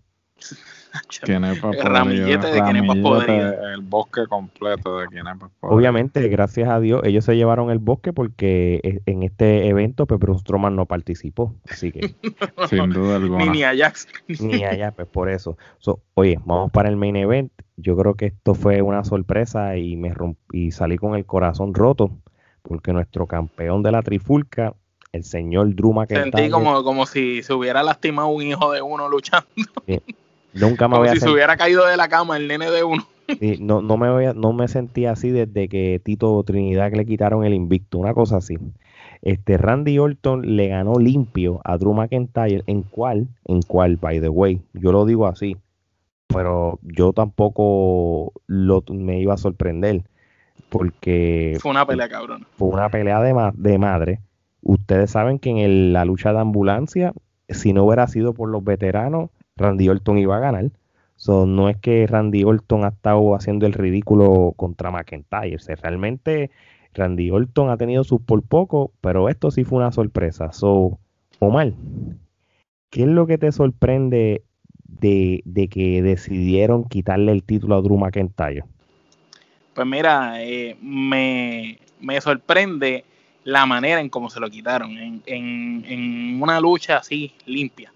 Ramillete 1.83 2.47
de 2.47 2.59
El 3.73 3.81
bosque 3.81 4.25
completo 4.27 4.99
de 4.99 5.07
Kenepa 5.07 5.49
Obviamente, 5.61 6.27
gracias 6.29 6.69
a 6.69 6.79
Dios, 6.79 7.01
ellos 7.03 7.25
se 7.25 7.35
llevaron 7.35 7.69
el 7.71 7.79
bosque 7.79 8.13
porque 8.13 8.79
e, 8.83 9.01
en 9.05 9.23
este 9.23 9.67
evento 9.67 10.05
Pepe 10.05 10.27
Stroman 10.37 10.75
no 10.75 10.85
participó. 10.85 11.55
Así 11.69 11.91
que. 11.91 12.15
Sin 12.69 12.89
duda 12.89 13.17
alguna. 13.17 13.45
Ni, 13.45 13.63
Ajax. 13.63 14.07
Ni 14.39 14.63
Ajax, 14.63 14.95
pues 14.95 15.07
por 15.07 15.29
eso. 15.29 15.57
oye, 16.15 16.39
vamos 16.45 16.71
para 16.71 16.89
el 16.89 16.97
main 16.97 17.15
event. 17.15 17.51
Yo 17.77 17.95
creo 17.95 18.15
que 18.15 18.27
esto 18.27 18.55
fue 18.55 18.81
una 18.81 19.03
sorpresa 19.03 19.77
y 19.77 19.95
me 19.95 20.13
y 20.51 20.71
salí 20.71 20.97
con 20.97 21.15
el 21.15 21.25
corazón 21.25 21.73
roto 21.73 22.11
porque 22.61 22.91
nuestro 22.91 23.25
campeón 23.25 23.83
de 23.83 23.91
la 23.91 24.01
trifulca 24.01 24.75
el 25.11 25.23
señor 25.23 25.73
Druma 25.75 26.05
que 26.05 26.15
Sentí 26.15 26.49
como, 26.49 26.83
como 26.83 27.05
si 27.05 27.41
se 27.41 27.53
hubiera 27.53 27.81
lastimado 27.83 28.27
un 28.27 28.43
hijo 28.43 28.71
de 28.71 28.81
uno 28.81 29.09
luchando. 29.09 29.47
Nunca 30.53 30.87
me 30.87 30.95
Como 30.95 31.07
si 31.09 31.19
se 31.19 31.29
hubiera 31.29 31.57
caído 31.57 31.85
de 31.85 31.97
la 31.97 32.07
cama 32.07 32.37
el 32.37 32.47
nene 32.47 32.69
de 32.71 32.83
uno. 32.83 33.07
no, 33.59 33.81
no, 33.81 33.97
me 33.97 34.09
voy 34.09 34.25
no 34.35 34.53
me 34.53 34.67
sentí 34.67 35.05
así 35.05 35.29
desde 35.29 35.69
que 35.69 36.01
Tito 36.03 36.41
Trinidad 36.43 36.91
le 36.93 37.05
quitaron 37.05 37.45
el 37.45 37.53
invicto, 37.53 37.97
una 37.97 38.13
cosa 38.13 38.37
así. 38.37 38.57
Este 39.21 39.57
Randy 39.57 39.99
Orton 39.99 40.55
le 40.55 40.69
ganó 40.69 40.97
limpio 40.97 41.59
a 41.63 41.77
Drew 41.77 41.93
McIntyre, 41.93 42.63
en 42.67 42.83
cual, 42.83 43.27
en 43.45 43.61
cual, 43.61 43.97
by 43.97 44.21
the 44.21 44.29
way, 44.29 44.61
yo 44.73 44.91
lo 44.91 45.05
digo 45.05 45.27
así, 45.27 45.57
pero 46.27 46.79
yo 46.83 47.11
tampoco 47.11 48.31
lo, 48.47 48.83
me 48.89 49.19
iba 49.19 49.33
a 49.33 49.37
sorprender 49.37 50.03
porque 50.69 51.57
fue 51.59 51.71
una 51.71 51.85
pelea 51.85 52.07
cabrón. 52.07 52.45
Fue 52.57 52.69
una 52.69 52.89
pelea 52.89 53.21
de, 53.21 53.51
de 53.55 53.77
madre. 53.77 54.19
Ustedes 54.61 55.11
saben 55.11 55.39
que 55.39 55.49
en 55.49 55.93
la 55.93 56.05
lucha 56.05 56.31
de 56.31 56.39
ambulancia, 56.39 57.13
si 57.49 57.73
no 57.73 57.85
hubiera 57.85 58.07
sido 58.07 58.33
por 58.33 58.49
los 58.49 58.63
veteranos, 58.63 59.29
Randy 59.59 59.89
Orton 59.89 60.17
iba 60.17 60.37
a 60.37 60.39
ganar. 60.39 60.71
So, 61.15 61.45
no 61.45 61.67
es 61.69 61.77
que 61.77 62.07
Randy 62.07 62.45
Orton 62.45 62.85
ha 62.85 62.89
estado 62.89 63.35
haciendo 63.35 63.65
el 63.65 63.73
ridículo 63.73 64.53
contra 64.55 64.89
McIntyre. 64.89 65.57
realmente 65.81 66.49
Randy 66.93 67.29
Orton 67.29 67.69
ha 67.69 67.77
tenido 67.77 68.03
sus 68.05 68.21
por 68.21 68.41
poco, 68.41 68.93
pero 69.01 69.27
esto 69.27 69.51
sí 69.51 69.65
fue 69.65 69.79
una 69.79 69.91
sorpresa. 69.91 70.53
So, 70.53 70.97
Omar, 71.39 71.73
¿qué 72.89 73.01
es 73.01 73.09
lo 73.09 73.27
que 73.27 73.37
te 73.37 73.51
sorprende 73.51 74.43
de, 74.85 75.67
que 75.69 76.01
decidieron 76.01 76.85
quitarle 76.85 77.33
el 77.33 77.43
título 77.43 77.75
a 77.75 77.81
Drew 77.81 77.97
McIntyre? 77.97 78.63
Pues 79.73 79.87
mira, 79.87 80.41
eh, 80.41 80.77
me, 80.81 81.77
sorprende 82.21 83.03
la 83.43 83.65
manera 83.65 83.99
en 83.99 84.09
cómo 84.09 84.29
se 84.29 84.39
lo 84.39 84.49
quitaron, 84.49 85.21
en 85.25 86.41
una 86.41 86.61
lucha 86.61 86.97
así 86.97 87.33
limpia 87.45 87.91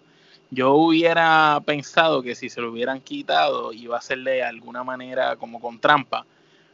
yo 0.54 0.74
hubiera 0.74 1.62
pensado 1.66 2.22
que 2.22 2.36
si 2.36 2.50
se 2.50 2.62
lo 2.62 2.72
hubieran 2.72 3.02
quitado 3.02 3.74
iba 3.74 3.98
a 3.98 4.02
ser 4.02 4.20
de 4.20 4.44
alguna 4.44 4.84
manera 4.84 5.36
como 5.36 5.60
con 5.60 5.80
trampa, 5.80 6.26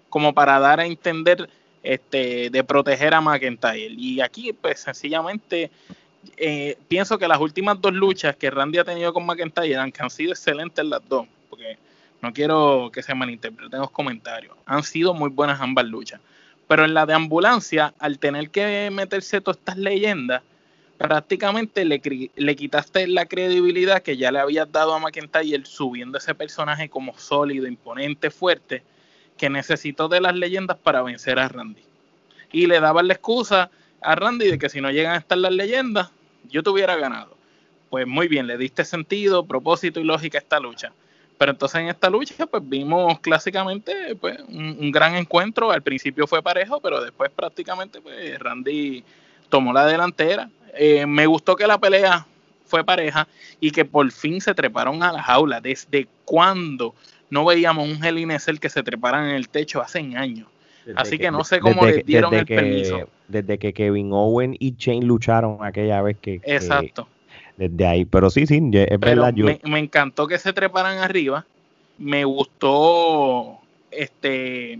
como 0.09 0.33
para 0.33 0.59
dar 0.59 0.79
a 0.79 0.85
entender 0.85 1.49
este, 1.83 2.49
de 2.49 2.63
proteger 2.63 3.13
a 3.13 3.21
McIntyre. 3.21 3.93
Y 3.97 4.21
aquí, 4.21 4.53
pues 4.53 4.81
sencillamente, 4.81 5.71
eh, 6.37 6.77
pienso 6.87 7.17
que 7.17 7.27
las 7.27 7.39
últimas 7.39 7.79
dos 7.79 7.93
luchas 7.93 8.35
que 8.35 8.49
Randy 8.49 8.79
ha 8.79 8.83
tenido 8.83 9.13
con 9.13 9.25
McIntyre 9.25 9.77
han, 9.77 9.93
han 9.97 10.09
sido 10.09 10.31
excelentes 10.31 10.83
las 10.85 11.07
dos, 11.07 11.25
porque 11.49 11.77
no 12.21 12.33
quiero 12.33 12.89
que 12.93 13.01
se 13.01 13.15
malinterpreten 13.15 13.79
los 13.79 13.91
comentarios, 13.91 14.55
han 14.65 14.83
sido 14.83 15.13
muy 15.13 15.29
buenas 15.29 15.61
ambas 15.61 15.85
luchas. 15.85 16.19
Pero 16.67 16.85
en 16.85 16.93
la 16.93 17.05
de 17.05 17.13
ambulancia, 17.13 17.93
al 17.97 18.19
tener 18.19 18.49
que 18.51 18.89
meterse 18.91 19.41
todas 19.41 19.57
estas 19.57 19.77
leyendas, 19.77 20.43
prácticamente 20.99 21.85
le, 21.85 22.55
quitaste 22.57 23.07
la 23.07 23.25
credibilidad 23.25 24.03
que 24.03 24.17
ya 24.17 24.33
le 24.33 24.39
habías 24.39 24.69
dado 24.69 24.93
a 24.93 24.99
McIntyre 24.99 25.65
subiendo 25.65 26.17
ese 26.17 26.35
personaje 26.35 26.89
como 26.89 27.17
sólido, 27.17 27.67
imponente, 27.67 28.29
fuerte, 28.29 28.83
que 29.37 29.49
necesitó 29.49 30.09
de 30.09 30.19
las 30.19 30.35
leyendas 30.35 30.77
para 30.77 31.01
vencer 31.01 31.39
a 31.39 31.47
Randy. 31.47 31.81
Y 32.51 32.67
le 32.67 32.81
daba 32.81 33.01
la 33.01 33.13
excusa 33.13 33.71
a 34.01 34.15
Randy 34.15 34.51
de 34.51 34.59
que 34.59 34.67
si 34.67 34.81
no 34.81 34.91
llegan 34.91 35.13
a 35.13 35.19
estar 35.19 35.37
las 35.37 35.53
leyendas, 35.53 36.11
yo 36.49 36.63
te 36.63 36.69
hubiera 36.69 36.97
ganado. 36.97 37.37
Pues 37.89 38.05
muy 38.05 38.27
bien, 38.27 38.45
le 38.45 38.57
diste 38.57 38.83
sentido, 38.83 39.45
propósito 39.45 40.01
y 40.01 40.03
lógica 40.03 40.37
a 40.37 40.41
esta 40.41 40.59
lucha. 40.59 40.91
Pero 41.37 41.53
entonces 41.53 41.79
en 41.79 41.87
esta 41.87 42.09
lucha, 42.09 42.45
pues 42.45 42.67
vimos 42.67 43.21
clásicamente 43.21 44.17
pues, 44.17 44.37
un, 44.49 44.75
un 44.77 44.91
gran 44.91 45.15
encuentro. 45.15 45.71
Al 45.71 45.81
principio 45.81 46.27
fue 46.27 46.43
parejo, 46.43 46.81
pero 46.81 47.01
después 47.01 47.31
prácticamente 47.31 48.01
pues, 48.01 48.37
Randy 48.37 49.01
tomó 49.47 49.71
la 49.71 49.85
delantera 49.85 50.49
eh, 50.75 51.05
me 51.05 51.25
gustó 51.25 51.55
que 51.55 51.67
la 51.67 51.77
pelea 51.77 52.25
fue 52.65 52.83
pareja 52.83 53.27
y 53.59 53.71
que 53.71 53.83
por 53.85 54.09
fin 54.11 54.39
se 54.39 54.53
treparon 54.53 55.03
a 55.03 55.11
la 55.11 55.23
jaula. 55.23 55.59
¿Desde 55.59 56.07
cuando 56.25 56.95
no 57.29 57.45
veíamos 57.45 57.87
un 57.87 58.03
Hell 58.03 58.59
que 58.59 58.69
se 58.69 58.83
treparan 58.83 59.29
en 59.29 59.35
el 59.35 59.49
techo 59.49 59.81
hace 59.81 59.99
años? 59.99 60.47
Así 60.95 61.19
que, 61.19 61.29
no 61.29 61.43
sé 61.43 61.59
cómo 61.59 61.85
le 61.85 62.03
dieron 62.03 62.33
el 62.33 62.45
permiso. 62.45 63.09
Desde 63.27 63.57
que 63.59 63.73
Kevin 63.73 64.09
Owen 64.11 64.55
y 64.59 64.75
Shane 64.75 65.05
lucharon 65.05 65.57
aquella 65.61 66.01
vez 66.01 66.17
que... 66.19 66.41
Exacto. 66.43 67.07
desde 67.57 67.85
ahí, 67.85 68.05
pero 68.05 68.29
sí, 68.29 68.47
sí, 68.47 68.59
es 68.73 68.99
verdad. 68.99 69.33
Me, 69.33 69.59
me, 69.63 69.79
encantó 69.79 70.25
que 70.25 70.39
se 70.39 70.51
treparan 70.51 70.97
arriba. 70.97 71.45
Me 71.97 72.23
gustó 72.23 73.59
este 73.91 74.79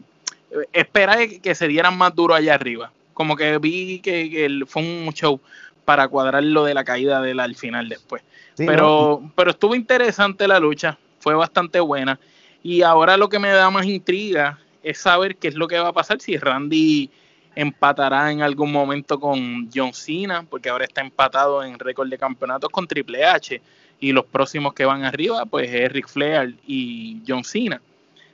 esperar 0.73 1.19
que 1.41 1.53
se 1.53 1.67
dieran 1.67 1.97
más 1.97 2.15
duro 2.15 2.33
allá 2.33 2.55
arriba. 2.55 2.91
Como 3.13 3.35
que 3.35 3.57
vi 3.57 3.99
que, 3.99 4.29
que 4.29 4.65
fue 4.65 4.81
un 4.81 5.11
show 5.13 5.39
para 5.89 6.07
cuadrar 6.07 6.43
lo 6.43 6.65
de 6.65 6.75
la 6.75 6.83
caída 6.83 7.19
de 7.19 7.31
al 7.31 7.55
final 7.55 7.89
después. 7.89 8.21
pero, 8.55 9.23
pero 9.35 9.49
estuvo 9.49 9.73
interesante 9.73 10.47
la 10.47 10.59
lucha, 10.59 10.99
fue 11.17 11.33
bastante 11.33 11.79
buena. 11.79 12.19
Y 12.61 12.83
ahora 12.83 13.17
lo 13.17 13.27
que 13.27 13.39
me 13.39 13.49
da 13.49 13.71
más 13.71 13.87
intriga 13.87 14.59
es 14.83 14.99
saber 14.99 15.37
qué 15.37 15.47
es 15.47 15.55
lo 15.55 15.67
que 15.67 15.79
va 15.79 15.87
a 15.87 15.91
pasar 15.91 16.21
si 16.21 16.37
Randy 16.37 17.09
empatará 17.55 18.31
en 18.31 18.43
algún 18.43 18.71
momento 18.71 19.19
con 19.19 19.67
John 19.73 19.91
Cena, 19.95 20.45
porque 20.47 20.69
ahora 20.69 20.85
está 20.85 21.01
empatado 21.01 21.63
en 21.63 21.79
récord 21.79 22.07
de 22.07 22.19
campeonatos 22.19 22.69
con 22.69 22.85
Triple 22.85 23.25
H. 23.25 23.59
Y 23.99 24.11
los 24.11 24.25
próximos 24.25 24.75
que 24.75 24.85
van 24.85 25.05
arriba, 25.05 25.47
pues 25.47 25.73
es 25.73 25.91
Ric 25.91 26.07
Flair 26.07 26.53
y 26.67 27.17
John 27.27 27.43
Cena. 27.43 27.81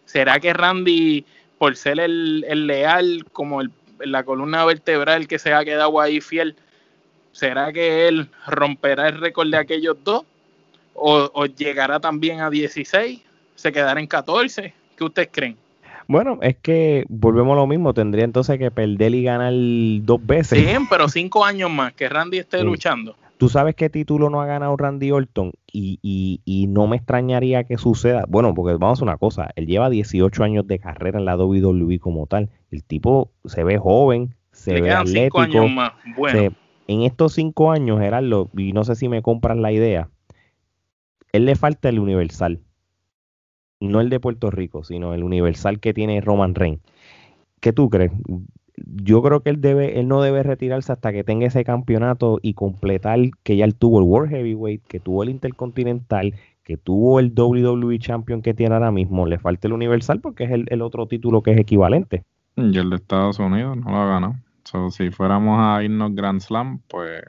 ¿Será 0.04 0.42
que 0.42 0.52
Randy, 0.52 1.24
por 1.58 1.78
ser 1.78 2.02
el, 2.02 2.68
leal, 2.68 3.24
como 3.32 3.62
el, 3.62 3.72
la 4.00 4.26
columna 4.26 4.66
vertebral 4.66 5.30
que 5.30 5.40
se 5.40 5.54
ha 5.54 5.64
quedado 5.64 6.02
ahí 6.02 6.20
fiel, 6.20 6.58
¿Será 7.36 7.74
que 7.74 8.08
él 8.08 8.30
romperá 8.48 9.10
el 9.10 9.20
récord 9.20 9.52
de 9.52 9.58
aquellos 9.58 9.98
dos? 10.06 10.24
¿O, 10.94 11.46
llegará 11.48 12.00
también 12.00 12.40
a 12.40 12.50
16? 12.50 13.22
¿Se 13.56 13.72
quedará 13.74 14.00
en 14.00 14.08
14? 14.08 14.74
¿Qué 14.96 15.04
ustedes 15.04 15.28
creen? 15.34 15.58
Bueno, 16.08 16.40
es 16.42 16.56
que 16.56 17.04
volvemos 17.10 17.52
a 17.52 17.56
lo 17.58 17.68
mismo, 17.68 17.94
tendría 17.94 18.24
entonces 18.24 18.58
que 18.58 18.72
perder 18.72 19.14
y 19.14 19.24
ganar 19.24 19.52
dos 20.06 20.26
veces. 20.26 20.60
Sí, 20.60 20.86
pero 20.90 21.10
cinco 21.10 21.44
años 21.44 21.70
más 21.70 21.92
que 21.92 22.08
Randy 22.08 22.38
esté 22.38 22.64
luchando. 22.64 23.18
¿Tú 23.36 23.50
sabes 23.50 23.76
qué 23.76 23.90
título 23.90 24.30
no 24.30 24.42
ha 24.42 24.46
ganado 24.46 24.78
Randy 24.78 25.12
Orton? 25.12 25.52
Y, 25.74 26.00
y, 26.02 26.40
y, 26.46 26.68
no 26.68 26.88
me 26.88 26.96
extrañaría 26.96 27.66
que 27.66 27.78
suceda. 27.78 28.24
Bueno, 28.30 28.56
porque 28.56 28.78
vamos 28.78 29.02
a 29.02 29.04
una 29.04 29.18
cosa, 29.18 29.50
él 29.58 29.68
lleva 29.68 29.90
18 29.90 30.42
años 30.42 30.66
de 30.68 30.80
carrera 30.80 31.20
en 31.20 31.26
la 31.26 31.36
WWE 31.36 32.00
como 32.00 32.28
tal. 32.28 32.50
El 32.72 32.86
tipo 32.86 33.30
se 33.44 33.66
ve 33.66 33.78
joven, 33.78 34.34
se 34.54 34.80
ve 34.80 34.94
atlético. 34.94 35.42
años 35.42 35.70
más. 35.70 35.92
Bueno 36.16 36.56
en 36.88 37.02
estos 37.02 37.34
cinco 37.34 37.72
años, 37.72 38.00
Gerardo, 38.00 38.50
y 38.56 38.74
no 38.74 38.84
sé 38.84 38.96
si 38.96 39.10
me 39.10 39.22
compran 39.22 39.62
la 39.62 39.72
idea, 39.72 40.10
él 41.32 41.46
le 41.46 41.56
falta 41.56 41.90
el 41.90 42.00
universal. 42.00 42.62
No 43.80 44.00
el 44.02 44.10
de 44.10 44.20
Puerto 44.20 44.52
Rico, 44.52 44.84
sino 44.84 45.14
el 45.14 45.24
universal 45.24 45.80
que 45.80 45.94
tiene 45.94 46.22
Roman 46.22 46.56
Reigns. 46.56 46.80
¿Qué 47.60 47.74
tú 47.74 47.90
crees? 47.90 48.12
Yo 48.78 49.22
creo 49.22 49.42
que 49.42 49.50
él 49.50 49.62
debe, 49.62 50.00
él 50.00 50.08
no 50.08 50.22
debe 50.22 50.44
retirarse 50.44 50.92
hasta 50.92 51.12
que 51.12 51.24
tenga 51.24 51.48
ese 51.48 51.64
campeonato 51.64 52.40
y 52.42 52.54
completar 52.54 53.20
que 53.44 53.58
ya 53.58 53.66
él 53.66 53.76
tuvo 53.76 54.00
el 54.00 54.06
World 54.06 54.32
Heavyweight, 54.32 54.84
que 54.88 55.00
tuvo 55.00 55.24
el 55.24 55.30
Intercontinental, 55.30 56.36
que 56.64 56.78
tuvo 56.78 57.20
el 57.20 57.34
WWE 57.36 58.00
Champion 58.00 58.42
que 58.42 58.54
tiene 58.54 58.76
ahora 58.76 58.92
mismo. 58.92 59.26
Le 59.26 59.40
falta 59.40 59.68
el 59.68 59.74
Universal 59.74 60.20
porque 60.20 60.46
es 60.46 60.52
el, 60.52 60.66
el 60.70 60.82
otro 60.82 61.08
título 61.08 61.42
que 61.42 61.52
es 61.52 61.60
equivalente. 61.60 62.24
Y 62.56 62.78
el 62.78 62.90
de 62.90 62.96
Estados 62.98 63.40
Unidos 63.40 63.78
no 63.78 63.92
lo 63.92 63.98
ha 63.98 64.08
ganado 64.08 64.36
si 64.90 65.12
fuéramos 65.12 65.58
a 65.60 65.84
irnos 65.84 66.14
Grand 66.16 66.42
Slam, 66.42 66.80
pues 66.88 67.24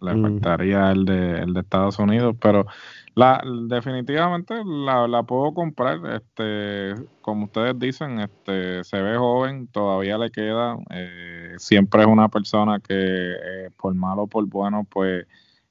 le 0.00 0.14
mm. 0.14 0.22
faltaría 0.22 0.90
el 0.90 1.04
de, 1.04 1.40
el 1.40 1.54
de 1.54 1.60
Estados 1.60 1.98
Unidos, 1.98 2.36
pero 2.40 2.66
la 3.14 3.42
definitivamente 3.68 4.54
la, 4.64 5.08
la, 5.08 5.22
puedo 5.22 5.52
comprar, 5.54 6.00
este, 6.14 6.94
como 7.22 7.44
ustedes 7.46 7.78
dicen, 7.78 8.20
este, 8.20 8.84
se 8.84 9.00
ve 9.00 9.16
joven, 9.16 9.68
todavía 9.68 10.18
le 10.18 10.30
queda, 10.30 10.76
eh, 10.90 11.54
siempre 11.58 12.02
es 12.02 12.08
una 12.08 12.28
persona 12.28 12.78
que 12.80 12.94
eh, 12.94 13.70
por 13.76 13.94
malo 13.94 14.22
o 14.22 14.26
por 14.26 14.46
bueno, 14.46 14.86
pues 14.90 15.26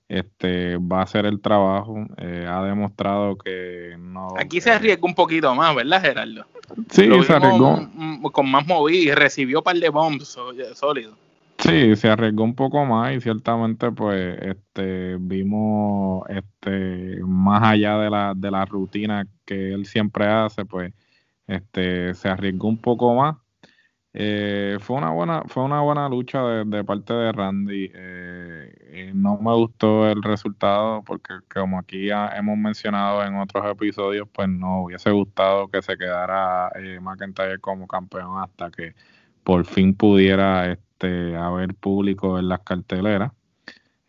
este 0.07 0.77
va 0.77 0.99
a 0.99 1.03
hacer 1.03 1.25
el 1.25 1.41
trabajo, 1.41 2.05
eh, 2.17 2.45
ha 2.47 2.63
demostrado 2.63 3.37
que 3.37 3.95
no... 3.99 4.35
Aquí 4.37 4.61
se 4.61 4.71
arriesgó 4.71 5.07
un 5.07 5.15
poquito 5.15 5.53
más, 5.55 5.75
¿verdad 5.75 6.01
Gerardo? 6.01 6.45
Sí, 6.89 7.09
se 7.23 7.33
arriesgó. 7.33 7.89
Con 8.31 8.51
más 8.51 8.67
movida 8.67 9.11
y 9.11 9.15
recibió 9.15 9.59
un 9.59 9.63
par 9.63 9.77
de 9.77 9.89
bombs 9.89 10.37
sólidos. 10.73 11.15
Sí, 11.57 11.95
se 11.95 12.09
arriesgó 12.09 12.43
un 12.43 12.53
poco 12.53 12.85
más 12.85 13.15
y 13.15 13.21
ciertamente 13.21 13.89
pues 13.91 14.37
este 14.41 15.15
vimos 15.17 16.23
este 16.27 17.19
más 17.21 17.63
allá 17.63 17.97
de 17.97 18.09
la, 18.09 18.33
de 18.35 18.51
la 18.51 18.65
rutina 18.65 19.25
que 19.45 19.73
él 19.73 19.85
siempre 19.85 20.27
hace, 20.27 20.65
pues 20.65 20.93
este 21.47 22.13
se 22.13 22.27
arriesgó 22.27 22.67
un 22.67 22.77
poco 22.77 23.15
más 23.15 23.37
eh, 24.17 24.77
fue 24.79 24.95
una 24.95 25.11
buena 25.11 25.43
fue 25.47 25.63
una 25.63 25.81
buena 25.81 26.07
lucha 26.07 26.41
de, 26.41 26.83
parte 26.85 27.13
de 27.13 27.33
Randy 27.33 27.91
eh, 27.93 29.11
no 29.13 29.37
me 29.37 29.53
gustó 29.53 30.09
el 30.09 30.23
resultado 30.23 31.03
porque 31.03 31.33
como 31.53 31.79
aquí 31.79 32.05
ya 32.05 32.29
hemos 32.29 32.57
mencionado 32.57 33.25
en 33.25 33.35
otros 33.35 33.65
episodios 33.69 34.25
pues 34.31 34.47
no 34.47 34.83
hubiese 34.83 35.11
gustado 35.11 35.67
que 35.67 35.81
se 35.81 35.97
quedara 35.97 36.71
eh, 36.75 36.97
McIntyre 37.01 37.59
como 37.59 37.87
campeón 37.87 38.41
hasta 38.41 38.71
que 38.71 38.95
por 39.43 39.65
fin 39.65 39.93
pudiera 39.93 40.71
este 40.71 41.35
haber 41.35 41.75
público 41.75 42.39
en 42.39 42.47
las 42.47 42.61
carteleras 42.61 43.33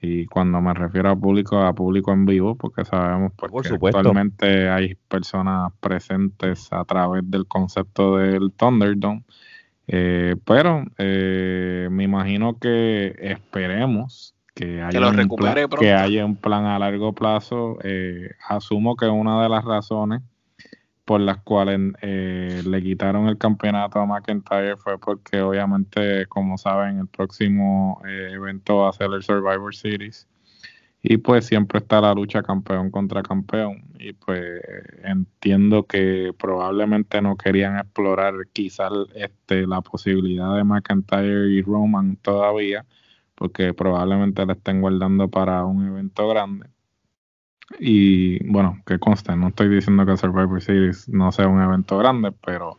y 0.01 0.27
cuando 0.27 0.61
me 0.61 0.73
refiero 0.73 1.11
a 1.11 1.17
público, 1.17 1.59
a 1.59 1.73
público 1.73 2.13
en 2.13 2.27
vivo, 2.27 2.55
porque 2.55 2.85
sabemos 2.85 3.33
pues, 3.35 3.51
que 3.67 3.75
actualmente 3.75 4.69
hay 4.69 4.95
personas 5.09 5.73
presentes 5.81 6.69
a 6.71 6.85
través 6.85 7.29
del 7.29 7.47
concepto 7.47 8.19
del 8.19 8.53
Thunderdome. 8.53 9.25
Eh, 9.89 10.37
pero 10.45 10.85
eh, 10.99 11.89
me 11.91 12.05
imagino 12.05 12.59
que 12.59 13.15
esperemos 13.21 14.35
que 14.55 14.81
haya, 14.81 15.09
un, 15.09 15.29
plan, 15.29 15.69
que 15.79 15.93
haya 15.93 16.25
un 16.25 16.37
plan 16.37 16.65
a 16.65 16.79
largo 16.79 17.13
plazo. 17.13 17.79
Eh, 17.83 18.31
asumo 18.49 18.97
que 18.97 19.07
una 19.07 19.43
de 19.43 19.49
las 19.51 19.65
razones 19.65 20.23
por 21.07 21.21
las 21.21 21.39
cuales 21.39 21.79
eh, 22.03 22.63
le 22.67 22.83
quitaron 22.83 23.29
el 23.29 23.39
campeonato 23.39 24.01
a 24.01 24.07
McIntyre 24.07 24.77
fue 24.77 24.99
porque 24.99 25.41
obviamente, 25.41 26.27
como 26.27 26.59
saben, 26.59 26.99
el 26.99 27.07
próximo 27.07 28.03
eh, 28.09 28.31
evento 28.33 28.79
va 28.79 28.91
a 28.91 28.93
ser 28.93 29.13
el 29.13 29.23
Survivor 29.23 29.75
Series 29.75 30.27
y 31.09 31.19
pues 31.19 31.47
siempre 31.47 31.79
está 31.79 32.01
la 32.01 32.13
lucha 32.15 32.43
campeón 32.43 32.91
contra 32.91 33.23
campeón 33.23 33.85
y 33.97 34.13
pues 34.13 34.61
entiendo 35.05 35.85
que 35.85 36.33
probablemente 36.37 37.23
no 37.23 37.37
querían 37.37 37.79
explorar 37.79 38.35
quizás 38.53 38.91
este, 39.15 39.69
la 39.69 39.83
posibilidad 39.83 40.57
de 40.57 40.65
McIntyre 40.65 41.51
y 41.51 41.63
Roman 41.63 42.17
todavía 42.17 42.85
porque 43.37 43.73
probablemente 43.73 44.45
la 44.45 44.55
estén 44.55 44.81
guardando 44.81 45.29
para 45.29 45.65
un 45.65 45.87
evento 45.87 46.29
grande 46.29 46.67
y 47.79 48.45
bueno, 48.45 48.81
que 48.85 48.99
conste, 48.99 49.37
no 49.37 49.49
estoy 49.49 49.69
diciendo 49.69 50.05
que 50.07 50.17
Survivor 50.17 50.61
Series 50.61 51.09
no 51.09 51.31
sea 51.33 51.49
un 51.49 51.61
evento 51.61 51.99
grande, 51.99 52.33
pero. 52.45 52.79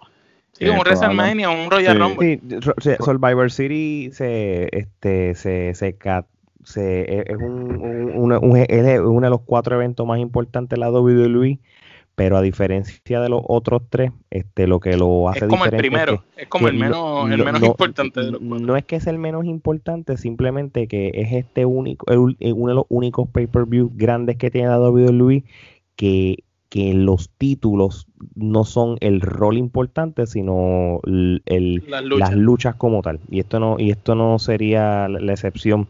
Sí, 0.53 0.67
un 0.69 0.79
WrestleMania, 0.79 1.49
un 1.49 1.69
Royal 1.69 1.99
Rumble. 1.99 2.41
Sí, 2.79 2.91
Survivor 2.99 3.51
Series 3.51 4.15
se, 4.15 4.69
este, 4.71 5.35
se, 5.35 5.73
se, 5.75 5.97
se 6.67 7.21
es, 7.31 7.37
un, 7.37 7.77
un, 8.13 8.33
un, 8.33 8.57
es 8.57 8.99
uno 8.99 9.21
de 9.21 9.29
los 9.29 9.41
cuatro 9.41 9.75
eventos 9.75 10.05
más 10.05 10.19
importantes 10.19 10.75
de 10.75 10.79
la 10.79 10.91
WWE 10.91 11.59
pero 12.17 12.35
a 12.35 12.41
diferencia 12.41 13.21
de 13.21 13.29
los 13.29 13.43
otros 13.47 13.83
tres, 13.91 14.11
este, 14.31 14.65
lo 14.65 14.79
que 14.79 14.97
lo 14.97 15.29
hace 15.29 15.45
es 15.45 15.49
como 15.51 15.65
el 15.65 15.77
primero, 15.77 16.23
es, 16.35 16.47
como 16.47 16.67
el 16.67 16.73
menos, 16.73 17.29
el 17.29 17.45
menos 17.45 17.61
importante 17.61 18.21
de 18.21 18.31
los 18.31 18.41
No 18.41 18.75
es 18.75 18.85
que 18.85 18.95
es 18.95 19.05
el 19.05 19.19
menos 19.19 19.45
importante, 19.45 20.17
simplemente 20.17 20.87
que 20.87 21.11
es 21.13 21.31
este 21.31 21.65
único, 21.65 22.11
el, 22.11 22.35
uno 22.55 22.69
de 22.69 22.73
los 22.73 22.85
únicos 22.89 23.29
pay-per-view 23.29 23.91
grandes 23.93 24.37
que 24.37 24.49
tiene 24.49 24.67
la 24.67 24.79
WWE 24.79 25.43
que, 25.95 26.43
que 26.69 26.95
los 26.95 27.29
títulos 27.29 28.07
no 28.33 28.63
son 28.65 28.97
el 28.99 29.21
rol 29.21 29.55
importante, 29.55 30.25
sino 30.25 31.01
el, 31.05 31.43
las, 31.87 32.33
luchas. 32.33 32.73
como 32.75 33.03
tal. 33.03 33.19
Y 33.29 33.41
esto 33.41 33.59
no, 33.59 33.75
y 33.77 33.91
esto 33.91 34.15
no 34.15 34.39
sería 34.39 35.07
la, 35.07 35.31
excepción. 35.31 35.87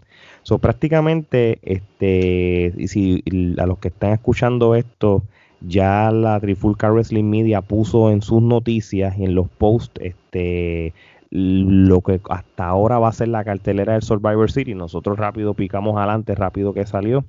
So, 0.47 0.59
prácticamente, 0.59 1.59
este, 1.61 2.73
si 2.87 3.21
a 3.57 3.65
los 3.65 3.79
que 3.79 3.89
están 3.89 4.13
escuchando 4.13 4.75
esto, 4.75 5.23
ya 5.59 6.09
la 6.09 6.39
Trifulca 6.39 6.89
Wrestling 6.89 7.25
Media 7.25 7.61
puso 7.61 8.11
en 8.11 8.21
sus 8.21 8.41
noticias 8.41 9.17
y 9.17 9.25
en 9.25 9.35
los 9.35 9.49
posts 9.49 9.99
este 10.01 10.93
lo 11.31 11.99
que 11.99 12.21
hasta 12.29 12.65
ahora 12.65 12.97
va 12.97 13.09
a 13.09 13.11
ser 13.11 13.27
la 13.27 13.43
cartelera 13.43 13.91
del 13.91 14.03
Survivor 14.03 14.49
City. 14.49 14.73
Nosotros 14.73 15.19
rápido 15.19 15.53
picamos 15.53 15.97
adelante, 15.97 16.33
rápido 16.33 16.73
que 16.73 16.85
salió. 16.85 17.25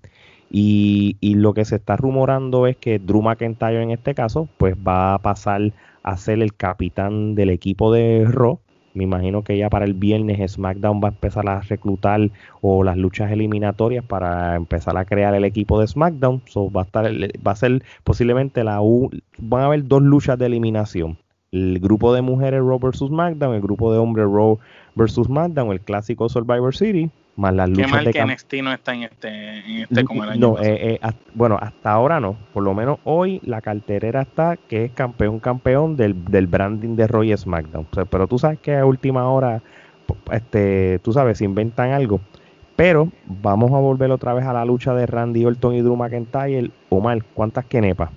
Y, 0.49 1.17
y, 1.21 1.35
lo 1.35 1.55
que 1.55 1.65
se 1.65 1.75
está 1.75 1.97
rumorando 1.97 2.69
es 2.69 2.77
que 2.77 3.01
Drew 3.01 3.21
McIntyre 3.21 3.83
en 3.83 3.91
este 3.91 4.15
caso, 4.15 4.49
pues 4.59 4.77
va 4.77 5.15
a 5.15 5.19
pasar 5.19 5.73
a 6.05 6.17
ser 6.19 6.41
el 6.41 6.55
capitán 6.55 7.35
del 7.35 7.51
equipo 7.51 7.93
de 7.93 8.27
Raw 8.29 8.61
me 8.99 9.05
imagino 9.05 9.45
que 9.45 9.57
ya 9.57 9.71
para 9.71 9.85
el 9.85 9.95
viernes 9.95 10.53
SmackDown 10.53 11.01
va 11.03 11.09
a 11.09 11.13
empezar 11.13 11.49
a 11.49 11.61
reclutar 11.61 12.31
o 12.61 12.83
las 12.83 12.97
luchas 12.97 13.31
eliminatorias 13.31 14.05
para 14.05 14.57
empezar 14.57 14.97
a 14.97 15.05
crear 15.05 15.35
el 15.37 15.45
equipo 15.45 15.81
de 15.81 15.87
SmackDown. 15.87 16.43
So 16.47 16.69
va 16.71 16.83
a 16.83 16.85
estar, 16.85 17.07
va 17.07 17.53
a 17.53 17.57
ser 17.57 17.85
posiblemente 18.03 18.65
la 18.65 18.83
U, 18.83 19.09
van 19.39 19.63
a 19.63 19.67
haber 19.67 19.87
dos 19.87 20.03
luchas 20.03 20.37
de 20.37 20.47
eliminación. 20.47 21.17
El 21.53 21.79
grupo 21.79 22.13
de 22.13 22.23
mujeres 22.23 22.61
Raw 22.61 22.81
vs 22.81 22.99
SmackDown, 22.99 23.55
el 23.55 23.63
grupo 23.63 23.93
de 23.93 23.99
hombres 23.99 24.27
Raw 24.27 24.59
vs 24.97 25.27
SmackDown, 25.27 25.71
el 25.71 25.81
clásico 25.81 26.29
Survivor 26.29 26.75
City 26.75 27.09
más 27.39 27.55
las 27.55 27.69
luchas 27.69 27.87
Qué 27.87 27.93
mal 27.93 28.13
que 28.13 28.25
NXT 28.25 28.55
no 28.65 28.73
está 28.73 28.95
en 28.95 29.05
este, 29.05 29.29
en 29.29 29.77
este 29.83 30.05
como 30.05 30.25
el 30.25 30.31
año 30.31 30.41
no, 30.41 30.59
eh, 30.59 30.99
eh, 31.01 31.11
bueno, 31.35 31.57
hasta 31.61 31.93
ahora 31.93 32.19
no. 32.19 32.37
Por 32.53 32.65
lo 32.65 32.75
menos 32.75 32.99
hoy 33.05 33.41
la 33.45 33.61
carterera 33.61 34.23
está 34.23 34.57
que 34.57 34.87
es 34.87 34.93
campeón 34.93 35.39
campeón 35.39 35.97
del, 35.97 36.15
branding 36.15 36.97
de 36.97 37.07
Roy 37.07 37.37
SmackDown. 37.37 37.87
pero 38.11 38.27
tú 38.27 38.39
sabes 38.39 38.59
que 38.59 38.77
a 38.77 38.85
última 38.85 39.29
hora, 39.31 39.63
este, 40.33 40.99
tú 40.99 41.13
sabes, 41.13 41.41
inventan 41.41 41.93
algo. 41.93 42.21
Pero 42.75 43.11
vamos 43.25 43.73
a 43.73 43.79
volver 43.79 44.11
otra 44.11 44.35
vez 44.35 44.45
a 44.45 44.53
la 44.53 44.65
lucha 44.65 44.95
de 44.95 45.07
Randy 45.07 45.45
Orton 45.45 45.75
y 45.75 45.81
Drew 45.81 45.97
McIntyre. 45.97 46.71
Omar, 46.89 47.25
¿cuántas 47.35 47.65
kenepas? 47.67 48.11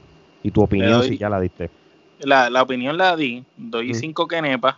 Y 0.43 0.51
tu 0.51 0.61
opinión 0.61 1.03
si 1.03 1.17
ya 1.17 1.29
la 1.29 1.39
diste. 1.39 1.69
La, 2.19 2.49
la 2.49 2.63
opinión 2.63 2.97
la 2.97 3.15
di, 3.15 3.43
doy 3.57 3.93
cinco 3.93 4.27
kenepas. 4.27 4.75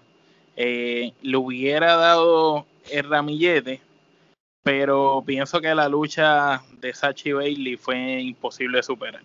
Eh, 0.56 1.14
le 1.22 1.38
hubiera 1.38 1.96
dado 1.96 2.66
el 2.92 3.10
ramillete 3.10 3.82
pero 4.64 5.22
pienso 5.26 5.60
que 5.60 5.76
la 5.76 5.90
lucha 5.90 6.62
de 6.80 6.94
Sachi 6.94 7.34
Bailey 7.34 7.76
fue 7.76 8.22
imposible 8.22 8.78
de 8.78 8.84
superar. 8.84 9.22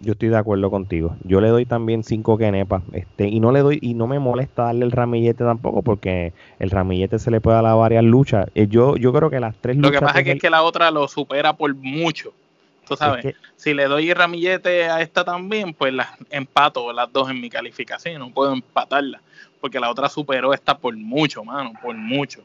Yo 0.00 0.12
estoy 0.12 0.28
de 0.28 0.36
acuerdo 0.36 0.70
contigo. 0.70 1.16
Yo 1.24 1.40
le 1.40 1.48
doy 1.48 1.64
también 1.64 2.02
cinco 2.02 2.36
kenepas, 2.36 2.82
este, 2.92 3.28
y 3.28 3.40
no 3.40 3.52
le 3.52 3.60
doy, 3.60 3.78
y 3.80 3.94
no 3.94 4.06
me 4.06 4.18
molesta 4.18 4.64
darle 4.64 4.84
el 4.84 4.90
ramillete 4.90 5.44
tampoco, 5.44 5.82
porque 5.82 6.32
el 6.58 6.70
ramillete 6.70 7.18
se 7.18 7.30
le 7.30 7.40
puede 7.40 7.56
dar 7.56 7.66
a 7.66 7.74
varias 7.74 8.04
luchas. 8.04 8.48
Eh, 8.54 8.66
yo, 8.68 8.96
yo 8.96 9.12
creo 9.12 9.30
que 9.30 9.40
las 9.40 9.56
tres 9.56 9.76
luchas. 9.76 9.92
Lo 9.92 9.98
que 10.00 10.04
pasa 10.04 10.18
es 10.18 10.24
que, 10.24 10.32
es 10.32 10.40
que 10.40 10.50
la 10.50 10.62
otra 10.62 10.90
lo 10.90 11.06
supera 11.08 11.52
por 11.52 11.74
mucho. 11.74 12.34
Tú 12.86 12.96
sabes, 12.96 13.36
si 13.56 13.72
le 13.72 13.84
doy 13.84 14.10
el 14.10 14.16
ramillete 14.16 14.90
a 14.90 15.00
esta 15.00 15.24
también, 15.24 15.72
pues 15.72 15.94
las 15.94 16.08
empato 16.30 16.92
las 16.92 17.10
dos 17.10 17.30
en 17.30 17.40
mi 17.40 17.48
calificación, 17.48 18.18
no 18.18 18.30
puedo 18.30 18.52
empatarla, 18.52 19.22
porque 19.60 19.78
la 19.78 19.88
otra 19.88 20.08
superó 20.08 20.52
esta 20.52 20.76
por 20.76 20.94
mucho, 20.96 21.44
mano, 21.44 21.72
por 21.80 21.94
mucho 21.94 22.42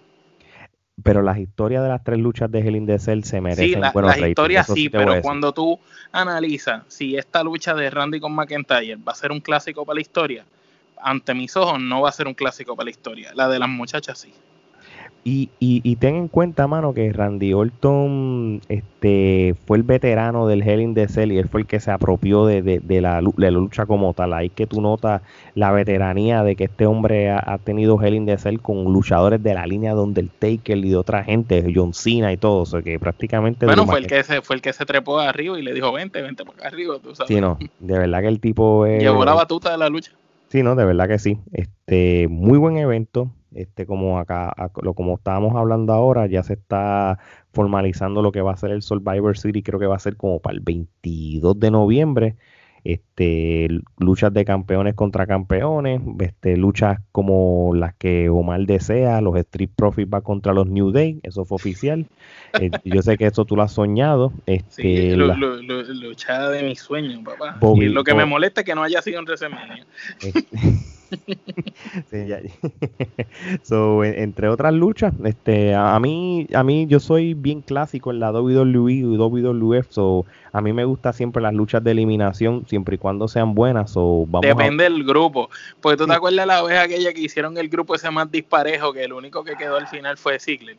pero 1.04 1.22
las 1.22 1.38
historias 1.38 1.84
de 1.84 1.90
las 1.90 2.04
tres 2.04 2.20
luchas 2.20 2.52
de 2.52 2.60
Hell 2.60 2.76
in 2.76 2.86
the 2.86 3.00
Cell 3.00 3.24
se 3.24 3.40
merecen 3.40 3.66
sí, 3.66 3.76
la, 3.76 3.94
las 3.94 4.18
historias 4.18 4.68
sí, 4.68 4.90
pero 4.90 5.22
cuando 5.22 5.54
tú 5.54 5.80
analizas 6.12 6.84
si 6.88 7.16
esta 7.16 7.44
lucha 7.44 7.74
de 7.76 7.90
Randy 7.90 8.20
con 8.20 8.34
McIntyre 8.34 8.96
va 8.96 9.12
a 9.12 9.16
ser 9.16 9.32
un 9.32 9.40
clásico 9.40 9.86
para 9.86 9.96
la 9.96 10.02
historia, 10.02 10.46
ante 11.02 11.34
mis 11.34 11.56
ojos 11.56 11.80
no 11.80 12.02
va 12.02 12.10
a 12.10 12.12
ser 12.12 12.28
un 12.28 12.34
clásico 12.34 12.76
para 12.76 12.86
la 12.86 12.92
historia. 12.92 13.32
La 13.36 13.48
de 13.48 13.60
las 13.60 13.70
muchachas 13.70 14.20
sí. 14.20 14.34
Y, 15.30 15.50
y, 15.60 15.96
ten 15.98 16.16
en 16.16 16.28
cuenta, 16.30 16.68
mano, 16.68 16.94
que 16.94 17.12
Randy 17.12 17.52
Orton 17.52 18.62
este, 18.70 19.56
fue 19.66 19.76
el 19.76 19.84
veterano 19.84 20.48
del 20.48 20.64
Hell 20.64 20.80
in 20.80 20.94
the 20.94 21.10
Cell 21.10 21.34
y 21.34 21.38
él 21.38 21.50
fue 21.50 21.60
el 21.60 21.68
que 21.68 21.82
se 21.82 21.92
apropió 21.92 22.46
de, 22.46 22.62
de, 22.62 23.02
la, 23.02 23.20
lucha 23.20 23.86
como 23.86 24.14
tal. 24.14 24.32
Ahí 24.32 24.50
que 24.50 24.68
tú 24.68 24.80
notas 24.80 25.22
la 25.54 25.74
veteranía 25.74 26.44
de 26.44 26.56
que 26.56 26.64
este 26.64 26.86
hombre 26.86 27.30
ha, 27.30 27.58
tenido 27.58 28.02
Hell 28.02 28.14
in 28.14 28.26
the 28.26 28.38
Cell 28.38 28.60
con 28.60 28.86
luchadores 28.86 29.44
de 29.44 29.54
la 29.54 29.68
línea 29.68 29.94
donde 29.94 30.22
el 30.22 30.30
Taker 30.30 30.78
y 30.78 30.92
de 30.92 30.96
otra 30.96 31.26
gente, 31.26 31.74
John 31.76 31.94
Cena 31.94 32.32
y 32.32 32.38
todo. 32.38 32.62
O 32.62 32.66
sea, 32.66 32.82
que 32.82 32.98
prácticamente. 32.98 33.66
Bueno, 33.66 33.86
fue 33.86 34.00
el, 34.00 34.08
que 34.08 34.24
se, 34.24 34.42
fue 34.42 34.56
el 34.56 34.62
que 34.62 34.72
se 34.72 34.86
trepó 34.86 35.20
arriba 35.20 35.60
y 35.60 35.62
le 35.62 35.74
dijo: 35.74 35.92
Vente, 35.92 36.22
vente 36.22 36.46
por 36.46 36.56
acá 36.56 36.70
arriba. 36.70 37.00
Tú 37.04 37.14
sabes. 37.14 37.28
Sí, 37.28 37.42
no, 37.42 37.60
de 37.82 38.00
verdad 38.00 38.22
que 38.22 38.28
el 38.30 38.40
tipo. 38.40 38.86
Llevó 38.98 39.26
la 39.26 39.34
batuta 39.34 39.72
de 39.72 39.78
la 39.78 39.90
lucha. 39.90 40.14
Sí, 40.48 40.64
no, 40.64 40.76
de 40.76 40.86
verdad 40.86 41.10
que 41.10 41.20
sí. 41.20 41.38
Este, 41.52 42.30
muy 42.30 42.58
buen 42.58 42.78
evento 42.78 43.30
este 43.54 43.86
como 43.86 44.20
acá 44.20 44.54
lo 44.82 44.94
como 44.94 45.16
estábamos 45.16 45.56
hablando 45.56 45.94
ahora 45.94 46.28
ya 46.28 46.44
se 46.44 46.54
está 46.54 47.20
formalizando 47.52 48.22
lo 48.22 48.32
que 48.32 48.42
va 48.42 48.52
a 48.52 48.58
ser 48.58 48.72
el 48.72 48.82
Survivor 48.82 49.38
City 49.38 49.64
creo 49.64 49.80
que 49.80 49.88
va 49.88 49.96
a 49.96 50.00
ser 50.00 50.18
como 50.18 50.40
para 50.40 50.56
el 50.56 50.62
22 50.62 51.60
de 51.60 51.72
noviembre. 51.72 52.36
Este 52.84 53.68
luchas 53.98 54.34
de 54.34 54.46
campeones 54.46 54.94
contra 54.94 55.26
campeones 55.26 56.00
este 56.20 56.56
luchas 56.56 57.00
como 57.12 57.74
las 57.76 57.94
que 57.96 58.30
Omar 58.30 58.62
desea 58.62 59.20
los 59.20 59.36
Street 59.36 59.72
Profits 59.76 60.10
va 60.14 60.22
contra 60.22 60.54
los 60.54 60.68
New 60.68 60.92
Day 60.92 61.20
eso 61.24 61.44
fue 61.44 61.56
oficial. 61.56 62.06
Eh, 62.62 62.72
yo 62.86 63.02
sé 63.02 63.18
que 63.18 63.26
eso 63.26 63.44
tú 63.44 63.58
lo 63.58 63.64
has 63.64 63.74
soñado 63.74 64.32
este 64.46 64.82
sí, 64.84 65.16
lucha 65.16 66.50
de 66.50 66.64
mi 66.64 66.76
sueño 66.76 67.24
papá. 67.24 67.58
Y 67.76 67.90
lo 67.90 68.04
que 68.06 68.14
me 68.14 68.26
molesta 68.26 68.62
es 68.62 68.66
que 68.66 68.76
no 68.76 68.84
haya 68.84 69.02
sido 69.02 69.20
en 69.20 69.26
WrestleMania 69.26 69.86
so, 73.64 74.04
entre 74.04 74.50
otras 74.50 74.74
luchas, 74.74 75.14
este, 75.24 75.74
a, 75.74 76.00
mí, 76.00 76.48
a 76.54 76.64
mí 76.64 76.86
yo 76.88 77.00
soy 77.00 77.34
bien 77.34 77.62
clásico 77.62 78.12
en 78.12 78.20
la 78.20 78.32
WWE 78.32 78.94
y 78.94 79.04
WWF, 79.04 79.88
so, 79.90 80.26
a 80.52 80.62
mí 80.62 80.74
me 80.74 80.86
gusta 80.86 81.14
siempre 81.14 81.42
las 81.42 81.54
luchas 81.54 81.84
de 81.84 81.92
eliminación, 81.92 82.66
siempre 82.68 82.96
y 82.96 82.98
cuando 82.98 83.28
sean 83.28 83.54
buenas. 83.54 83.92
So, 83.92 84.26
vamos 84.28 84.48
Depende 84.48 84.84
del 84.84 85.04
grupo, 85.04 85.50
porque 85.82 85.98
tú 85.98 86.08
te 86.08 86.14
acuerdas 86.14 86.48
la 86.48 86.64
vez 86.64 86.80
aquella 86.80 87.14
que 87.14 87.22
hicieron 87.22 87.58
el 87.58 87.70
grupo 87.70 87.96
ese 87.96 88.10
más 88.12 88.32
disparejo, 88.32 88.94
que 88.94 89.04
el 89.04 89.14
único 89.14 89.44
que 89.44 89.56
quedó 89.56 89.76
al 89.76 89.88
final 89.88 90.18
fue 90.18 90.40
Ziggler. 90.40 90.78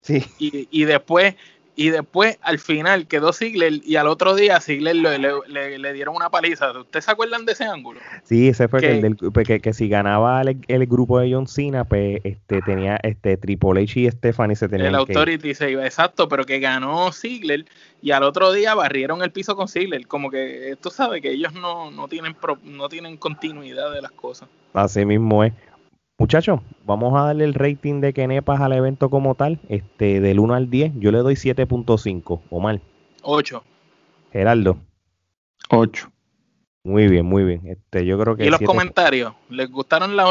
Sí. 0.00 0.24
Y, 0.38 0.68
y 0.70 0.84
después 0.84 1.34
y 1.78 1.90
después 1.90 2.38
al 2.42 2.58
final 2.58 3.06
quedó 3.06 3.32
Ziggler 3.32 3.74
y 3.84 3.94
al 3.94 4.08
otro 4.08 4.34
día 4.34 4.60
Ziggler 4.60 4.96
le, 4.96 5.78
le, 5.78 5.92
dieron 5.92 6.16
una 6.16 6.28
paliza. 6.28 6.72
¿Ustedes 6.72 7.04
se 7.04 7.12
acuerdan 7.12 7.46
de 7.46 7.52
ese 7.52 7.66
ángulo? 7.66 8.00
Sí, 8.24 8.48
ese 8.48 8.66
fue 8.66 8.80
que, 8.80 9.14
que, 9.44 9.60
que, 9.60 9.72
si 9.72 9.88
ganaba 9.88 10.42
el, 10.42 10.86
grupo 10.88 11.20
de 11.20 11.32
John 11.32 11.46
Cena, 11.46 11.84
pues 11.84 12.20
este 12.24 12.62
tenía 12.62 12.98
este 13.04 13.36
Triple 13.36 13.84
H 13.84 14.00
y 14.00 14.10
Stephanie 14.10 14.56
se 14.56 14.68
tenían 14.68 14.88
El 14.88 14.96
Authority 14.96 15.54
se 15.54 15.70
iba, 15.70 15.84
exacto, 15.84 16.26
pero 16.28 16.44
que 16.44 16.58
ganó 16.58 17.12
Ziggler 17.12 17.64
y 18.02 18.10
al 18.10 18.24
otro 18.24 18.52
día 18.52 18.74
barrieron 18.74 19.22
el 19.22 19.30
piso 19.30 19.54
con 19.54 19.68
Ziggler. 19.68 20.04
Como 20.08 20.32
que 20.32 20.76
tú 20.80 20.90
sabes 20.90 21.22
que 21.22 21.30
ellos 21.30 21.52
no, 21.52 21.92
no, 21.92 22.08
tienen, 22.08 22.34
no 22.64 22.88
tienen 22.88 23.16
continuidad 23.16 23.92
de 23.92 24.02
las 24.02 24.10
cosas. 24.10 24.48
Así 24.74 25.04
mismo 25.04 25.44
es. 25.44 25.52
Muchachos, 26.20 26.58
vamos 26.84 27.16
a 27.16 27.26
darle 27.26 27.44
el 27.44 27.54
rating 27.54 28.00
de 28.00 28.12
Kenepas 28.12 28.60
al 28.60 28.72
evento 28.72 29.08
como 29.08 29.36
tal, 29.36 29.60
este 29.68 30.20
del 30.20 30.40
1 30.40 30.52
al 30.52 30.68
10. 30.68 30.94
Yo 30.96 31.12
le 31.12 31.18
doy 31.18 31.34
7.5, 31.34 32.40
o 32.50 32.60
mal. 32.60 32.82
8. 33.22 33.62
Geraldo. 34.32 34.78
8. 35.70 36.10
Muy 36.82 37.06
bien, 37.06 37.24
muy 37.24 37.44
bien. 37.44 37.68
Este, 37.68 38.04
yo 38.04 38.18
creo 38.18 38.34
que 38.34 38.46
¿Y 38.46 38.50
los 38.50 38.60
comentarios? 38.62 39.32
¿Les 39.48 39.70
gustaron 39.70 40.16
las, 40.16 40.28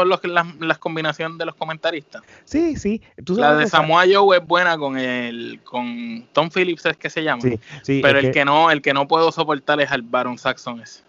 las, 0.60 0.78
combinaciones 0.78 1.38
de 1.38 1.46
los 1.46 1.54
comentaristas? 1.54 2.22
Sí, 2.44 2.76
sí. 2.76 3.00
la 3.26 3.54
de 3.54 3.66
Samoa 3.66 4.04
Joe 4.12 4.36
es 4.36 4.46
buena 4.46 4.76
con 4.76 4.98
el 4.98 5.60
con 5.64 6.26
Tom 6.34 6.50
Phillips 6.50 6.84
es 6.84 6.98
que 6.98 7.08
se 7.08 7.24
llama. 7.24 7.40
Sí, 7.40 7.58
sí, 7.82 8.00
Pero 8.02 8.18
el 8.18 8.30
que, 8.30 8.44
no 8.44 8.70
el 8.70 8.82
que 8.82 8.92
no 8.92 9.08
puedo 9.08 9.32
soportar 9.32 9.80
es 9.80 9.90
al 9.90 10.02
Baron 10.02 10.36
Saxon 10.36 10.80
ese. 10.80 11.07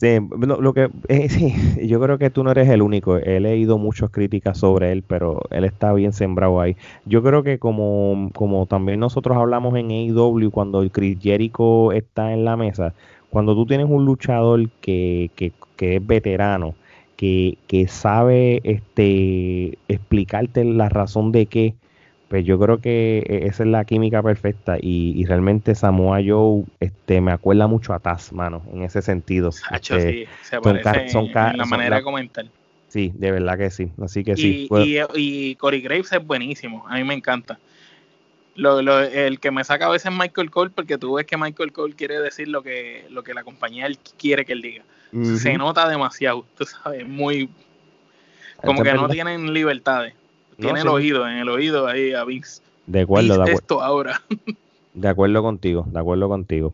Sí, 0.00 0.18
lo, 0.38 0.74
que 0.74 0.90
eh, 1.08 1.28
sí, 1.28 1.54
yo 1.86 2.00
creo 2.00 2.18
que 2.18 2.30
tú 2.30 2.42
no 2.42 2.50
eres 2.50 2.68
el 2.68 2.82
único. 2.82 3.16
He 3.16 3.40
leído 3.40 3.78
muchas 3.78 4.10
críticas 4.10 4.58
sobre 4.58 4.92
él, 4.92 5.02
pero 5.02 5.42
él 5.50 5.64
está 5.64 5.92
bien 5.92 6.12
sembrado 6.12 6.60
ahí. 6.60 6.76
Yo 7.04 7.22
creo 7.22 7.42
que 7.42 7.58
como, 7.58 8.30
como 8.34 8.66
también 8.66 9.00
nosotros 9.00 9.36
hablamos 9.36 9.74
en 9.76 9.90
AEW 9.90 10.50
cuando 10.50 10.82
el 10.82 10.90
Chris 10.90 11.18
Jericho 11.20 11.92
está 11.92 12.32
en 12.32 12.44
la 12.44 12.56
mesa, 12.56 12.94
cuando 13.30 13.54
tú 13.54 13.66
tienes 13.66 13.86
un 13.88 14.04
luchador 14.04 14.68
que, 14.80 15.30
que, 15.36 15.52
que 15.76 15.96
es 15.96 16.06
veterano, 16.06 16.74
que, 17.16 17.58
que 17.68 17.86
sabe 17.88 18.60
este 18.64 19.78
explicarte 19.88 20.64
la 20.64 20.88
razón 20.88 21.32
de 21.32 21.46
qué 21.46 21.74
pues 22.28 22.44
yo 22.44 22.58
creo 22.58 22.80
que 22.80 23.24
e, 23.26 23.46
esa 23.46 23.62
es 23.62 23.68
la 23.68 23.84
química 23.84 24.22
perfecta 24.22 24.76
y, 24.80 25.24
realmente 25.26 25.74
Samoa 25.74 26.18
Joe 26.26 26.64
este, 26.80 27.20
me 27.20 27.32
acuerda 27.32 27.66
mucho 27.66 27.92
a 27.92 28.00
Taz, 28.00 28.32
mano, 28.32 28.62
en 28.72 28.82
ese 28.82 29.02
sentido. 29.02 29.50
Este, 29.70 30.12
sí, 30.12 30.28
se 30.42 30.60
parece 30.60 31.18
en, 31.18 31.56
la 31.56 31.66
manera 31.66 31.96
de 31.96 32.02
comentar. 32.02 32.46
Sí, 32.88 33.12
de 33.14 33.30
verdad 33.30 33.58
que 33.58 33.70
sí. 33.70 33.90
Así 34.02 34.24
que 34.24 34.36
sí. 34.36 34.68
Y, 34.70 34.98
y, 35.14 35.54
Corey 35.56 35.80
Graves 35.80 36.12
es 36.12 36.24
buenísimo, 36.24 36.84
a 36.88 36.96
mí 36.96 37.04
me 37.04 37.14
encanta. 37.14 37.58
Lo, 38.54 38.80
lo, 38.80 39.00
el 39.00 39.38
que 39.38 39.50
me 39.50 39.62
saca 39.64 39.86
a 39.86 39.90
veces 39.90 40.10
es 40.10 40.18
Michael 40.18 40.50
Cole, 40.50 40.70
porque 40.74 40.96
tú 40.96 41.14
ves 41.14 41.26
que 41.26 41.36
Michael 41.36 41.72
Cole 41.72 41.94
quiere 41.94 42.18
decir 42.20 42.48
lo 42.48 42.62
que, 42.62 43.04
lo 43.10 43.22
que 43.22 43.34
la 43.34 43.44
compañía 43.44 43.86
quiere 44.18 44.44
que 44.44 44.52
él 44.52 44.62
diga. 44.62 44.84
Se 45.38 45.56
nota 45.56 45.88
demasiado, 45.88 46.44
tú 46.58 46.64
sabes, 46.64 47.06
muy... 47.06 47.48
Como 48.62 48.82
que 48.82 48.92
no 48.94 49.08
tienen 49.08 49.52
libertades. 49.52 50.14
Tiene 50.58 50.80
el 50.80 50.88
oído, 50.88 51.28
en 51.28 51.38
el 51.38 51.48
oído 51.48 51.86
ahí 51.86 52.12
a 52.12 52.24
Vince. 52.24 52.62
De 52.86 53.02
acuerdo, 53.02 53.34
de 53.34 53.34
acuerdo. 53.34 53.58
Esto 53.58 53.82
ahora. 53.82 54.22
de 54.94 55.08
acuerdo 55.08 55.42
contigo, 55.42 55.86
de 55.88 55.98
acuerdo 55.98 56.28
contigo. 56.28 56.72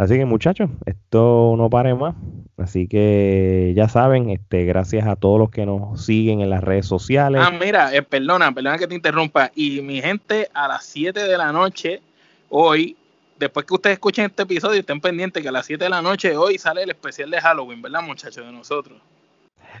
Así 0.00 0.14
que 0.14 0.24
muchachos, 0.24 0.70
esto 0.86 1.54
no 1.58 1.68
pare 1.68 1.94
más. 1.94 2.14
Así 2.56 2.88
que 2.88 3.74
ya 3.76 3.86
saben, 3.88 4.30
este, 4.30 4.64
gracias 4.64 5.06
a 5.06 5.14
todos 5.14 5.38
los 5.38 5.50
que 5.50 5.66
nos 5.66 6.02
siguen 6.02 6.40
en 6.40 6.48
las 6.48 6.64
redes 6.64 6.86
sociales. 6.86 7.42
Ah, 7.44 7.50
mira, 7.50 7.94
eh, 7.94 8.02
perdona, 8.02 8.50
perdona 8.50 8.78
que 8.78 8.86
te 8.86 8.94
interrumpa. 8.94 9.50
Y 9.54 9.82
mi 9.82 10.00
gente, 10.00 10.48
a 10.54 10.68
las 10.68 10.86
7 10.86 11.24
de 11.24 11.36
la 11.36 11.52
noche, 11.52 12.00
hoy, 12.48 12.96
después 13.38 13.66
que 13.66 13.74
ustedes 13.74 13.94
escuchen 13.94 14.24
este 14.24 14.44
episodio, 14.44 14.80
estén 14.80 15.02
pendientes 15.02 15.42
que 15.42 15.50
a 15.50 15.52
las 15.52 15.66
7 15.66 15.84
de 15.84 15.90
la 15.90 16.00
noche 16.00 16.34
hoy 16.34 16.56
sale 16.56 16.82
el 16.82 16.90
especial 16.90 17.30
de 17.30 17.38
Halloween, 17.38 17.82
¿verdad, 17.82 18.02
muchachos? 18.02 18.46
De 18.46 18.52
nosotros. 18.52 18.98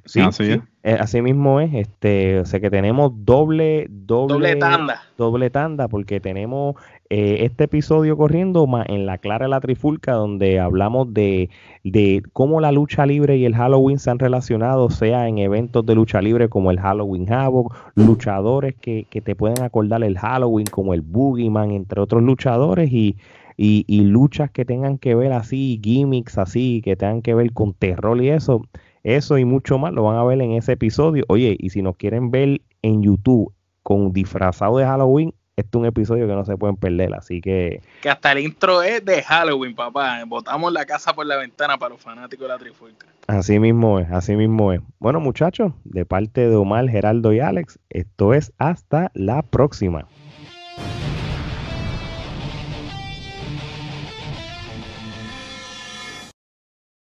Sí, 0.04 0.20
así, 0.20 0.60
eh, 0.82 0.96
así 0.98 1.22
mismo 1.22 1.60
es, 1.60 1.72
este, 1.74 2.40
o 2.40 2.44
sea 2.44 2.58
que 2.58 2.70
tenemos 2.70 3.12
doble, 3.24 3.86
doble, 3.90 4.56
tanda, 4.56 5.02
doble 5.18 5.50
tanda, 5.50 5.88
porque 5.88 6.20
tenemos 6.20 6.76
eh, 7.10 7.38
este 7.40 7.64
episodio 7.64 8.16
corriendo 8.16 8.66
más 8.66 8.86
en 8.88 9.06
la 9.06 9.18
Clara 9.18 9.44
de 9.44 9.50
la 9.50 9.60
Trifulca, 9.60 10.12
donde 10.12 10.58
hablamos 10.58 11.12
de, 11.12 11.50
de 11.84 12.22
cómo 12.32 12.60
la 12.60 12.72
lucha 12.72 13.04
libre 13.06 13.36
y 13.36 13.44
el 13.44 13.54
Halloween 13.54 13.98
se 13.98 14.10
han 14.10 14.18
relacionado, 14.18 14.90
sea 14.90 15.28
en 15.28 15.38
eventos 15.38 15.84
de 15.84 15.94
lucha 15.94 16.22
libre 16.22 16.48
como 16.48 16.70
el 16.70 16.80
Halloween 16.80 17.30
Havoc, 17.32 17.74
luchadores 17.94 18.74
que, 18.80 19.06
que 19.10 19.20
te 19.20 19.36
pueden 19.36 19.62
acordar 19.62 20.02
el 20.02 20.18
Halloween 20.18 20.66
como 20.66 20.94
el 20.94 21.02
Boogeyman, 21.02 21.72
entre 21.72 22.00
otros 22.00 22.22
luchadores 22.22 22.90
y 22.92 23.16
y, 23.62 23.84
y, 23.86 24.04
luchas 24.04 24.50
que 24.50 24.64
tengan 24.64 24.96
que 24.96 25.14
ver 25.14 25.34
así, 25.34 25.78
gimmicks 25.84 26.38
así, 26.38 26.80
que 26.82 26.96
tengan 26.96 27.20
que 27.20 27.34
ver 27.34 27.52
con 27.52 27.74
terror 27.74 28.18
y 28.22 28.30
eso. 28.30 28.62
Eso 29.02 29.38
y 29.38 29.44
mucho 29.44 29.78
más 29.78 29.92
lo 29.92 30.04
van 30.04 30.16
a 30.16 30.24
ver 30.24 30.40
en 30.40 30.52
ese 30.52 30.72
episodio. 30.72 31.24
Oye, 31.28 31.56
y 31.58 31.70
si 31.70 31.82
nos 31.82 31.96
quieren 31.96 32.30
ver 32.30 32.60
en 32.82 33.02
YouTube 33.02 33.52
con 33.82 34.12
disfrazado 34.12 34.78
de 34.78 34.84
Halloween, 34.84 35.34
este 35.56 35.76
es 35.76 35.80
un 35.80 35.86
episodio 35.86 36.26
que 36.26 36.34
no 36.34 36.44
se 36.44 36.56
pueden 36.56 36.76
perder, 36.76 37.14
así 37.14 37.40
que... 37.40 37.82
Que 38.00 38.08
hasta 38.08 38.32
el 38.32 38.38
intro 38.38 38.82
es 38.82 39.04
de 39.04 39.22
Halloween, 39.22 39.74
papá. 39.74 40.24
Botamos 40.26 40.72
la 40.72 40.86
casa 40.86 41.12
por 41.12 41.26
la 41.26 41.36
ventana 41.36 41.76
para 41.76 41.90
los 41.90 42.00
fanáticos 42.00 42.46
de 42.46 42.48
la 42.48 42.58
Trifulca. 42.58 43.06
Así 43.26 43.58
mismo 43.58 44.00
es, 44.00 44.10
así 44.10 44.36
mismo 44.36 44.72
es. 44.72 44.80
Bueno, 44.98 45.20
muchachos, 45.20 45.72
de 45.84 46.06
parte 46.06 46.48
de 46.48 46.56
Omar, 46.56 46.88
Geraldo 46.88 47.32
y 47.32 47.40
Alex, 47.40 47.78
esto 47.90 48.32
es 48.32 48.52
hasta 48.58 49.10
la 49.14 49.42
próxima. 49.42 50.06